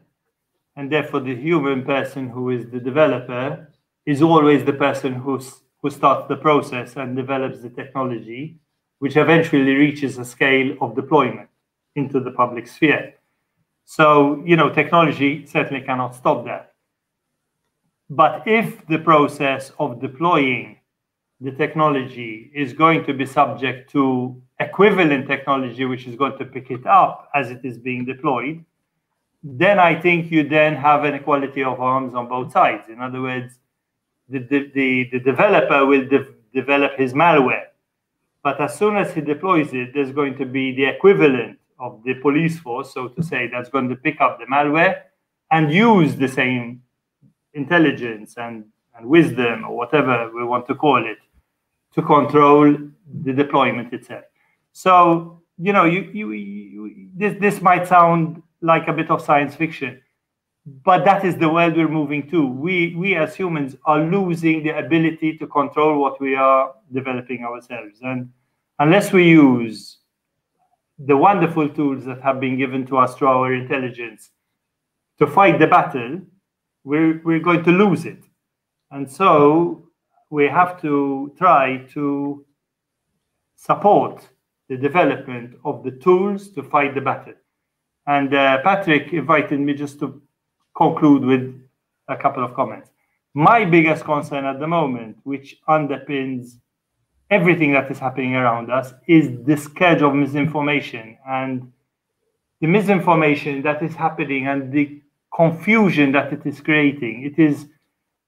and 0.75 0.91
therefore 0.91 1.21
the 1.21 1.35
human 1.35 1.83
person 1.83 2.27
who 2.29 2.49
is 2.49 2.69
the 2.69 2.79
developer 2.79 3.67
is 4.07 4.21
always 4.21 4.63
the 4.63 4.73
person 4.73 5.13
who's, 5.13 5.61
who 5.81 5.89
starts 5.91 6.27
the 6.29 6.37
process 6.37 6.95
and 6.95 7.15
develops 7.15 7.59
the 7.59 7.69
technology, 7.69 8.57
which 8.99 9.17
eventually 9.17 9.75
reaches 9.75 10.17
a 10.17 10.25
scale 10.25 10.75
of 10.81 10.95
deployment 10.95 11.49
into 11.95 12.21
the 12.21 12.31
public 12.31 12.65
sphere. 12.67 13.13
So, 13.83 14.41
you 14.45 14.55
know, 14.55 14.69
technology 14.69 15.45
certainly 15.45 15.81
cannot 15.81 16.15
stop 16.15 16.45
that. 16.45 16.73
But 18.09 18.43
if 18.47 18.87
the 18.87 18.99
process 18.99 19.73
of 19.77 19.99
deploying 19.99 20.77
the 21.41 21.51
technology 21.51 22.49
is 22.55 22.71
going 22.71 23.03
to 23.05 23.13
be 23.13 23.25
subject 23.25 23.91
to 23.91 24.41
equivalent 24.59 25.27
technology, 25.27 25.83
which 25.83 26.07
is 26.07 26.15
going 26.15 26.37
to 26.37 26.45
pick 26.45 26.71
it 26.71 26.87
up 26.87 27.29
as 27.35 27.51
it 27.51 27.59
is 27.63 27.77
being 27.77 28.05
deployed, 28.05 28.63
then 29.43 29.79
I 29.79 29.99
think 29.99 30.31
you 30.31 30.47
then 30.47 30.75
have 30.75 31.03
an 31.03 31.13
equality 31.13 31.63
of 31.63 31.81
arms 31.81 32.15
on 32.15 32.29
both 32.29 32.53
sides. 32.53 32.87
In 32.89 33.01
other 33.01 33.21
words, 33.21 33.59
the, 34.29 34.39
the, 34.39 35.09
the, 35.11 35.19
developer 35.19 35.85
will 35.85 36.07
de 36.07 36.25
develop 36.53 36.97
his 36.97 37.13
malware. 37.13 37.67
But 38.43 38.59
as 38.61 38.77
soon 38.77 38.97
as 38.97 39.13
he 39.13 39.21
deploys 39.21 39.73
it, 39.73 39.93
there's 39.93 40.11
going 40.11 40.37
to 40.37 40.45
be 40.45 40.75
the 40.75 40.85
equivalent 40.85 41.59
of 41.79 42.01
the 42.03 42.15
police 42.15 42.57
force, 42.59 42.93
so 42.93 43.09
to 43.09 43.21
say, 43.21 43.47
that's 43.51 43.69
going 43.69 43.89
to 43.89 43.95
pick 43.95 44.19
up 44.21 44.39
the 44.39 44.45
malware 44.45 45.01
and 45.51 45.71
use 45.71 46.15
the 46.15 46.27
same 46.27 46.81
intelligence 47.53 48.35
and, 48.37 48.65
and 48.97 49.05
wisdom 49.05 49.65
or 49.65 49.75
whatever 49.75 50.31
we 50.33 50.43
want 50.43 50.67
to 50.67 50.75
call 50.75 51.05
it 51.05 51.17
to 51.93 52.01
control 52.01 52.75
the 53.23 53.33
deployment 53.33 53.93
itself. 53.93 54.23
So, 54.73 55.41
you 55.57 55.73
know, 55.73 55.85
you, 55.85 56.01
you, 56.13 56.31
you, 56.31 57.09
this, 57.15 57.35
this 57.39 57.61
might 57.61 57.87
sound 57.87 58.41
like 58.61 58.87
a 58.87 58.93
bit 58.93 59.09
of 59.09 59.21
science 59.21 59.55
fiction, 59.55 60.01
but 60.67 61.05
that 61.05 61.23
is 61.23 61.37
the 61.37 61.47
world 61.47 61.77
we're 61.77 61.87
moving 61.87 62.29
to. 62.29 62.45
We 62.45 62.93
we 62.95 63.15
as 63.15 63.35
humans 63.35 63.77
are 63.85 64.01
losing 64.01 64.63
the 64.63 64.77
ability 64.77 65.37
to 65.37 65.47
control 65.47 66.01
what 66.01 66.19
we 66.19 66.35
are 66.35 66.73
developing 66.91 67.45
ourselves, 67.45 67.99
and 68.01 68.29
unless 68.79 69.13
we 69.13 69.29
use 69.29 69.99
the 70.99 71.15
wonderful 71.15 71.69
tools 71.69 72.03
that 72.05 72.21
have 72.21 72.41
been 72.41 72.57
given 72.57 72.85
to 72.87 72.97
us 72.97 73.15
through 73.15 73.29
our 73.29 73.53
intelligence 73.53 74.31
to 75.19 75.27
fight 75.27 75.57
the 75.57 75.67
battle, 75.67 76.19
we're 76.83 77.21
we're 77.23 77.39
going 77.39 77.63
to 77.63 77.71
lose 77.71 78.05
it, 78.05 78.23
and 78.91 79.09
so 79.09 79.87
we 80.29 80.49
have 80.49 80.81
to 80.81 81.33
try 81.37 81.77
to 81.93 82.45
support 83.55 84.27
the 84.67 84.75
development 84.75 85.55
of 85.63 85.81
the 85.85 85.91
tools 85.91 86.49
to 86.49 86.61
fight 86.61 86.93
the 86.93 86.99
battle. 86.99 87.33
And 88.05 88.33
uh, 88.33 88.61
Patrick 88.63 89.13
invited 89.13 89.61
me 89.61 89.73
just 89.73 89.99
to 89.99 90.21
conclude 90.77 91.25
with 91.25 91.59
a 92.07 92.15
couple 92.15 92.43
of 92.43 92.53
comments. 92.53 92.91
My 93.33 93.65
biggest 93.65 94.05
concern 94.05 94.45
at 94.45 94.59
the 94.59 94.67
moment, 94.67 95.17
which 95.23 95.57
underpins 95.67 96.59
everything 97.29 97.73
that 97.73 97.91
is 97.91 97.99
happening 97.99 98.35
around 98.35 98.71
us, 98.71 98.93
is 99.07 99.43
the 99.45 99.57
scourge 99.57 100.01
of 100.01 100.13
misinformation 100.13 101.17
and 101.27 101.71
the 102.61 102.67
misinformation 102.67 103.61
that 103.63 103.83
is 103.83 103.93
happening 103.93 104.47
and 104.47 104.71
the 104.71 105.01
confusion 105.35 106.11
that 106.13 106.31
it 106.31 106.45
is 106.45 106.61
creating. 106.61 107.23
It 107.23 107.41
is 107.41 107.67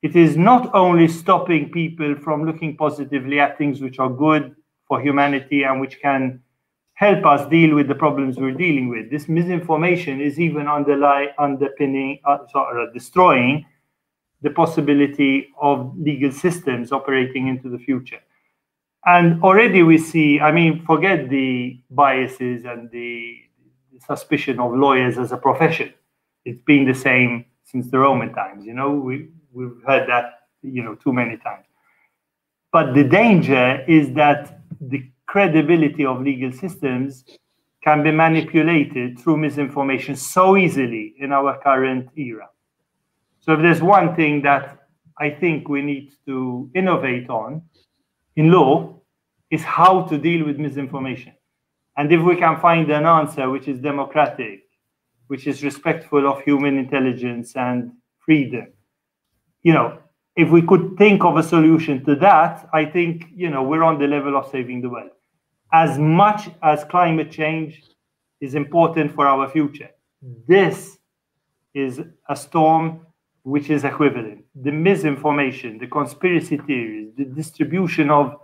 it 0.02 0.16
is 0.16 0.38
not 0.38 0.74
only 0.74 1.10
stopping 1.10 1.72
people 1.72 2.16
from 2.16 2.46
looking 2.46 2.78
positively 2.78 3.40
at 3.40 3.58
things 3.58 3.82
which 3.82 4.00
are 4.00 4.10
good 4.10 4.56
for 4.88 5.02
humanity 5.02 5.64
and 5.64 5.82
which 5.82 6.00
can 6.00 6.42
help 7.00 7.26
us 7.26 7.48
deal 7.50 7.74
with 7.76 7.88
the 7.88 7.96
problems 7.96 8.36
we're 8.36 8.52
dealing 8.52 8.90
with. 8.90 9.10
This 9.10 9.30
misinformation 9.30 10.20
is 10.20 10.38
even 10.38 10.68
underlying, 10.68 11.30
underpinning, 11.38 12.20
uh, 12.26 12.40
sorry, 12.52 12.84
uh, 12.84 12.92
destroying 12.92 13.66
the 14.42 14.50
possibility 14.50 15.48
of 15.62 15.98
legal 15.98 16.30
systems 16.30 16.92
operating 16.92 17.48
into 17.48 17.70
the 17.70 17.78
future. 17.78 18.20
And 19.06 19.42
already 19.42 19.82
we 19.82 19.98
see, 19.98 20.42
I 20.42 20.52
mean, 20.52 20.84
forget 20.86 21.30
the 21.30 21.80
biases 21.90 22.66
and 22.66 22.92
the, 22.92 23.38
the 23.94 24.02
suspicion 24.06 24.60
of 24.60 24.74
lawyers 24.74 25.18
as 25.18 25.32
a 25.32 25.38
profession. 25.38 25.94
It's 26.44 26.62
been 26.64 26.86
the 26.86 26.94
same 26.94 27.46
since 27.64 27.90
the 27.90 28.00
Roman 28.00 28.34
times. 28.34 28.66
You 28.66 28.74
know, 28.74 28.92
we, 28.92 29.30
we've 29.54 29.82
heard 29.88 30.10
that, 30.10 30.50
you 30.64 30.84
know, 30.84 30.96
too 30.96 31.14
many 31.14 31.38
times. 31.38 31.66
But 32.74 32.94
the 32.94 33.06
danger 33.06 33.86
is 33.88 34.14
that 34.16 34.60
the 34.82 35.10
credibility 35.30 36.06
of 36.06 36.22
legal 36.22 36.52
systems 36.52 37.24
can 37.84 38.02
be 38.02 38.12
manipulated 38.12 39.20
through 39.20 39.38
misinformation 39.38 40.16
so 40.16 40.58
easily 40.58 41.14
in 41.20 41.32
our 41.32 41.60
current 41.62 42.10
era. 42.18 42.50
So, 43.40 43.54
if 43.54 43.62
there's 43.62 43.82
one 43.82 44.16
thing 44.16 44.42
that 44.42 44.80
I 45.20 45.30
think 45.30 45.70
we 45.70 45.84
need 45.84 46.14
to 46.26 46.70
innovate 46.74 47.30
on 47.30 47.62
in 48.36 48.52
law, 48.52 48.96
is 49.52 49.64
how 49.64 50.04
to 50.04 50.18
deal 50.18 50.46
with 50.46 50.58
misinformation. 50.58 51.34
And 51.98 52.12
if 52.12 52.22
we 52.22 52.36
can 52.36 52.60
find 52.60 52.90
an 52.92 53.06
answer 53.06 53.50
which 53.50 53.68
is 53.68 53.80
democratic, 53.80 54.62
which 55.28 55.48
is 55.48 55.64
respectful 55.64 56.28
of 56.28 56.42
human 56.42 56.78
intelligence 56.78 57.56
and 57.56 57.92
freedom, 58.20 58.68
you 59.64 59.74
know, 59.74 60.00
if 60.36 60.50
we 60.50 60.62
could 60.62 60.96
think 60.98 61.26
of 61.26 61.38
a 61.38 61.44
solution 61.44 62.06
to 62.06 62.16
that, 62.16 62.70
I 62.74 62.86
think, 62.86 63.26
you 63.36 63.50
know, 63.50 63.64
we're 63.64 63.84
on 63.84 64.00
the 64.00 64.08
level 64.08 64.38
of 64.38 64.50
saving 64.52 64.82
the 64.82 64.90
world 64.90 65.12
as 65.72 65.98
much 65.98 66.50
as 66.64 66.84
climate 66.84 67.32
change 67.32 67.84
is 68.42 68.56
important 68.56 69.14
for 69.14 69.28
our 69.28 69.48
future. 69.50 69.90
This 70.48 70.98
is 71.74 72.02
a 72.28 72.36
storm 72.36 73.06
which 73.44 73.70
is 73.70 73.84
equivalent. 73.84 74.44
The 74.56 74.72
misinformation, 74.72 75.78
the 75.78 75.88
conspiracy 75.88 76.58
theories, 76.58 77.14
the 77.18 77.26
distribution 77.26 78.10
of 78.10 78.38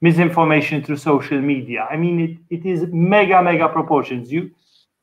misinformation 0.00 0.82
through 0.82 0.98
social 0.98 1.40
media. 1.40 1.86
I 1.90 1.96
mean, 1.96 2.20
it, 2.20 2.58
it 2.58 2.66
is 2.66 2.86
mega, 2.92 3.42
mega 3.42 3.68
proportions. 3.68 4.30
You, 4.30 4.50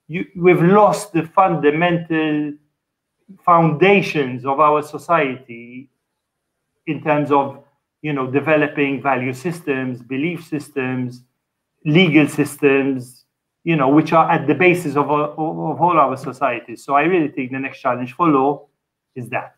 you, 0.07 0.25
we've 0.35 0.61
lost 0.61 1.13
the 1.13 1.23
fundamental 1.23 2.53
foundations 3.43 4.45
of 4.45 4.59
our 4.59 4.83
society 4.83 5.89
in 6.85 7.01
terms 7.01 7.31
of, 7.31 7.63
you 8.01 8.13
know, 8.13 8.27
developing 8.27 9.01
value 9.01 9.33
systems, 9.33 10.01
belief 10.01 10.45
systems, 10.45 11.23
legal 11.85 12.27
systems, 12.27 13.25
you 13.63 13.75
know, 13.75 13.89
which 13.89 14.13
are 14.13 14.29
at 14.29 14.47
the 14.47 14.55
basis 14.55 14.95
of, 14.95 15.09
of, 15.09 15.37
of 15.37 15.81
all 15.81 15.97
our 15.97 16.17
societies. 16.17 16.83
So 16.83 16.95
I 16.95 17.03
really 17.03 17.29
think 17.29 17.51
the 17.51 17.59
next 17.59 17.79
challenge 17.79 18.13
for 18.13 18.27
law 18.27 18.67
is 19.15 19.29
that. 19.29 19.55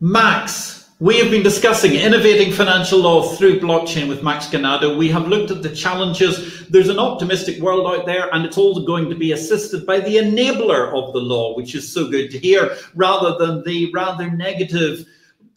Max, 0.00 0.90
we 1.00 1.18
have 1.18 1.30
been 1.30 1.42
discussing 1.42 1.92
innovating 1.92 2.52
financial 2.52 2.98
law 2.98 3.22
through 3.22 3.60
blockchain 3.60 4.08
with 4.08 4.22
Max 4.22 4.48
Ganado. 4.48 4.98
We 4.98 5.08
have 5.10 5.28
looked 5.28 5.50
at 5.50 5.62
the 5.62 5.74
challenges. 5.74 6.68
There's 6.68 6.88
an 6.88 6.98
optimistic 6.98 7.60
world 7.60 7.86
out 7.86 8.04
there, 8.04 8.32
and 8.34 8.44
it's 8.44 8.58
all 8.58 8.84
going 8.84 9.08
to 9.08 9.14
be 9.14 9.32
assisted 9.32 9.86
by 9.86 10.00
the 10.00 10.16
enabler 10.16 10.92
of 10.92 11.12
the 11.12 11.20
law, 11.20 11.56
which 11.56 11.74
is 11.74 11.90
so 11.90 12.08
good 12.10 12.30
to 12.32 12.38
hear, 12.38 12.76
rather 12.94 13.38
than 13.38 13.62
the 13.64 13.90
rather 13.92 14.30
negative 14.30 15.06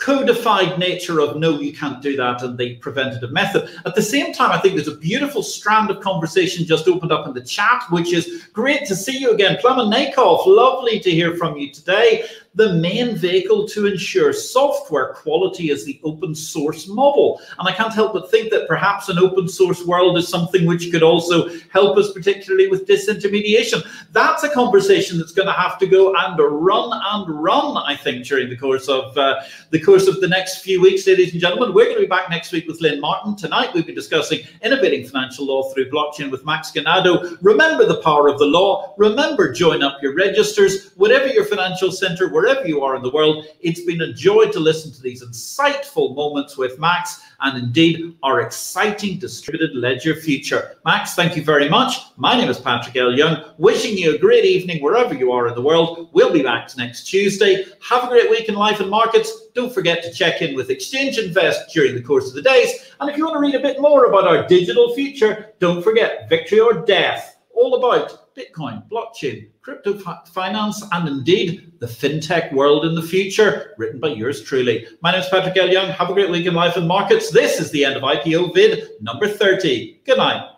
codified 0.02 0.80
nature 0.80 1.22
of 1.22 1.38
no, 1.38 1.60
you 1.60 1.72
can't 1.72 2.02
do 2.02 2.18
that, 2.18 2.42
and 2.42 2.58
the 2.58 2.76
preventative 2.78 3.32
method. 3.32 3.70
At 3.86 3.94
the 3.94 4.02
same 4.02 4.34
time, 4.34 4.52
I 4.52 4.58
think 4.58 4.76
there's 4.76 4.88
a 4.88 4.98
beautiful 4.98 5.44
strand 5.44 5.92
of 5.92 6.02
conversation 6.02 6.66
just 6.66 6.88
opened 6.88 7.12
up 7.12 7.28
in 7.28 7.34
the 7.34 7.42
chat, 7.42 7.84
which 7.92 8.12
is 8.12 8.48
great 8.52 8.86
to 8.88 8.96
see 8.96 9.18
you 9.18 9.32
again. 9.32 9.60
Clement 9.62 9.94
Nakoff, 9.94 10.48
lovely 10.48 11.00
to 11.00 11.12
hear 11.12 11.38
from 11.38 11.56
you 11.56 11.72
today 11.72 12.26
the 12.56 12.74
main 12.74 13.16
vehicle 13.16 13.66
to 13.70 13.88
ensure 13.88 14.34
software 14.34 15.14
quality 15.14 15.72
is 15.72 15.86
the 15.86 16.00
open 16.04 16.36
source 16.36 16.88
model. 16.88 17.42
And 17.58 17.68
I 17.68 17.72
can't 17.72 17.94
help 17.94 18.14
but 18.14 18.30
think 18.30 18.52
that 18.52 18.68
perhaps 18.68 19.08
an 19.08 19.18
open 19.18 19.48
source 19.48 19.86
world 19.86 20.18
is 20.18 20.28
something 20.28 20.66
which 20.66 20.92
could 20.92 21.04
also 21.04 21.50
help 21.70 21.98
us, 21.98 22.12
particularly 22.12 22.68
with 22.68 22.88
disintermediation. 22.88 23.88
That's 24.12 24.44
a 24.44 24.50
conversation 24.50 25.18
that's 25.18 25.32
going 25.32 25.48
to 25.48 25.54
have 25.54 25.80
to 25.80 25.88
go 25.88 26.14
and 26.14 26.38
run 26.38 26.92
and 26.94 27.30
run, 27.42 27.78
I 27.78 27.96
think, 27.96 28.26
during 28.26 28.50
the 28.50 28.58
course 28.58 28.90
of 28.90 29.18
uh, 29.18 29.42
the 29.70 29.80
course 29.80 30.08
of 30.08 30.20
the 30.20 30.28
next 30.28 30.62
few 30.62 30.82
weeks, 30.82 31.08
ladies 31.08 31.32
and 31.32 31.40
gentlemen. 31.40 31.74
We're 31.74 31.86
going 31.86 31.98
to 31.98 32.02
be 32.02 32.08
back 32.08 32.30
next 32.30 32.52
week 32.52 32.68
with 32.68 32.82
Lynn 32.82 33.00
Martin. 33.00 33.38
Tonight, 33.38 33.70
we'll 33.74 33.84
be 33.84 33.96
discussing 33.96 34.42
innovating 34.62 35.08
financial 35.08 35.46
law 35.46 35.72
through 35.72 35.90
blockchain 35.90 36.30
with 36.30 36.46
Max 36.46 36.72
Ganado. 36.72 37.38
Remember 37.42 37.86
the 37.86 38.02
power 38.02 38.28
of 38.28 38.40
the 38.40 38.46
law. 38.46 38.94
Remember, 38.98 39.54
join 39.54 39.84
up 39.84 40.02
your 40.02 40.14
registers. 40.14 40.92
Whatever 40.96 41.28
your 41.28 41.46
financial 41.46 41.92
center, 41.92 42.28
wherever 42.42 42.68
you 42.68 42.84
are 42.84 42.96
in 42.96 43.04
the 43.04 43.12
world. 43.12 43.46
It's 43.62 43.82
been 43.82 44.02
a 44.02 44.14
joy 44.14 44.46
to 44.46 44.60
listen 44.60 44.92
to 44.94 45.02
these 45.02 45.24
insightful 45.24 46.16
moments 46.16 46.58
with 46.58 46.80
Max 46.80 47.22
and 47.42 47.56
indeed 47.56 48.18
our 48.24 48.42
exciting 48.42 49.20
distributed 49.20 49.76
ledger 49.76 50.16
future. 50.16 50.76
Max, 50.84 51.14
thank 51.14 51.36
you 51.36 51.44
very 51.44 51.70
much. 51.70 51.98
My 52.18 52.36
name 52.36 52.50
is 52.50 52.58
Patrick 52.58 52.96
L. 52.96 53.16
Young, 53.16 53.44
wishing 53.60 53.96
you 53.96 54.16
a 54.16 54.18
great 54.18 54.44
evening 54.44 54.82
wherever 54.82 55.14
you 55.14 55.32
are 55.32 55.48
in 55.50 55.54
the 55.54 55.62
world. 55.62 56.10
We'll 56.14 56.34
be 56.34 56.42
back 56.42 56.76
next 56.78 57.04
Tuesday. 57.04 57.64
Have 57.88 58.06
a 58.06 58.08
great 58.08 58.32
week 58.32 58.50
in 58.50 58.56
life 58.56 58.80
and 58.80 58.90
markets. 58.90 59.48
Don't 59.54 59.74
forget 59.74 60.02
to 60.04 60.12
check 60.12 60.42
in 60.42 60.56
with 60.56 60.72
Exchange 60.72 61.20
Invest 61.20 61.72
during 61.72 61.94
the 61.94 62.02
course 62.02 62.28
of 62.28 62.34
the 62.34 62.42
days. 62.42 62.92
And 63.00 63.08
if 63.08 63.18
you 63.18 63.26
want 63.26 63.36
to 63.36 63.40
read 63.40 63.56
a 63.56 63.60
bit 63.60 63.80
more 63.80 64.06
about 64.06 64.28
our 64.28 64.48
digital 64.48 64.96
future, 64.96 65.54
don't 65.60 65.84
forget 65.84 66.28
Victory 66.28 66.60
or 66.60 66.74
Death, 66.74 67.31
all 67.54 67.76
about 67.76 68.36
Bitcoin, 68.36 68.88
blockchain, 68.90 69.50
crypto 69.62 69.98
finance, 70.26 70.84
and 70.92 71.08
indeed 71.08 71.74
the 71.80 71.86
fintech 71.86 72.54
world 72.54 72.86
in 72.86 72.96
the 72.96 73.02
future, 73.02 73.74
written 73.78 74.00
by 74.00 74.10
yours 74.10 74.42
truly. 74.42 74.88
My 75.02 75.12
name 75.12 75.22
is 75.22 75.30
Patrick 75.30 75.58
L. 75.58 75.70
Young. 75.70 75.90
Have 75.90 76.10
a 76.10 76.14
great 76.14 76.30
week 76.30 76.46
in 76.46 76.54
life 76.54 76.78
and 76.78 76.88
markets. 76.88 77.32
This 77.32 77.60
is 77.60 77.72
the 77.72 77.86
end 77.86 77.96
of 77.96 78.04
IPO 78.04 78.54
vid 78.54 78.90
number 79.02 79.28
30. 79.28 80.02
Good 80.06 80.18
night. 80.18 80.51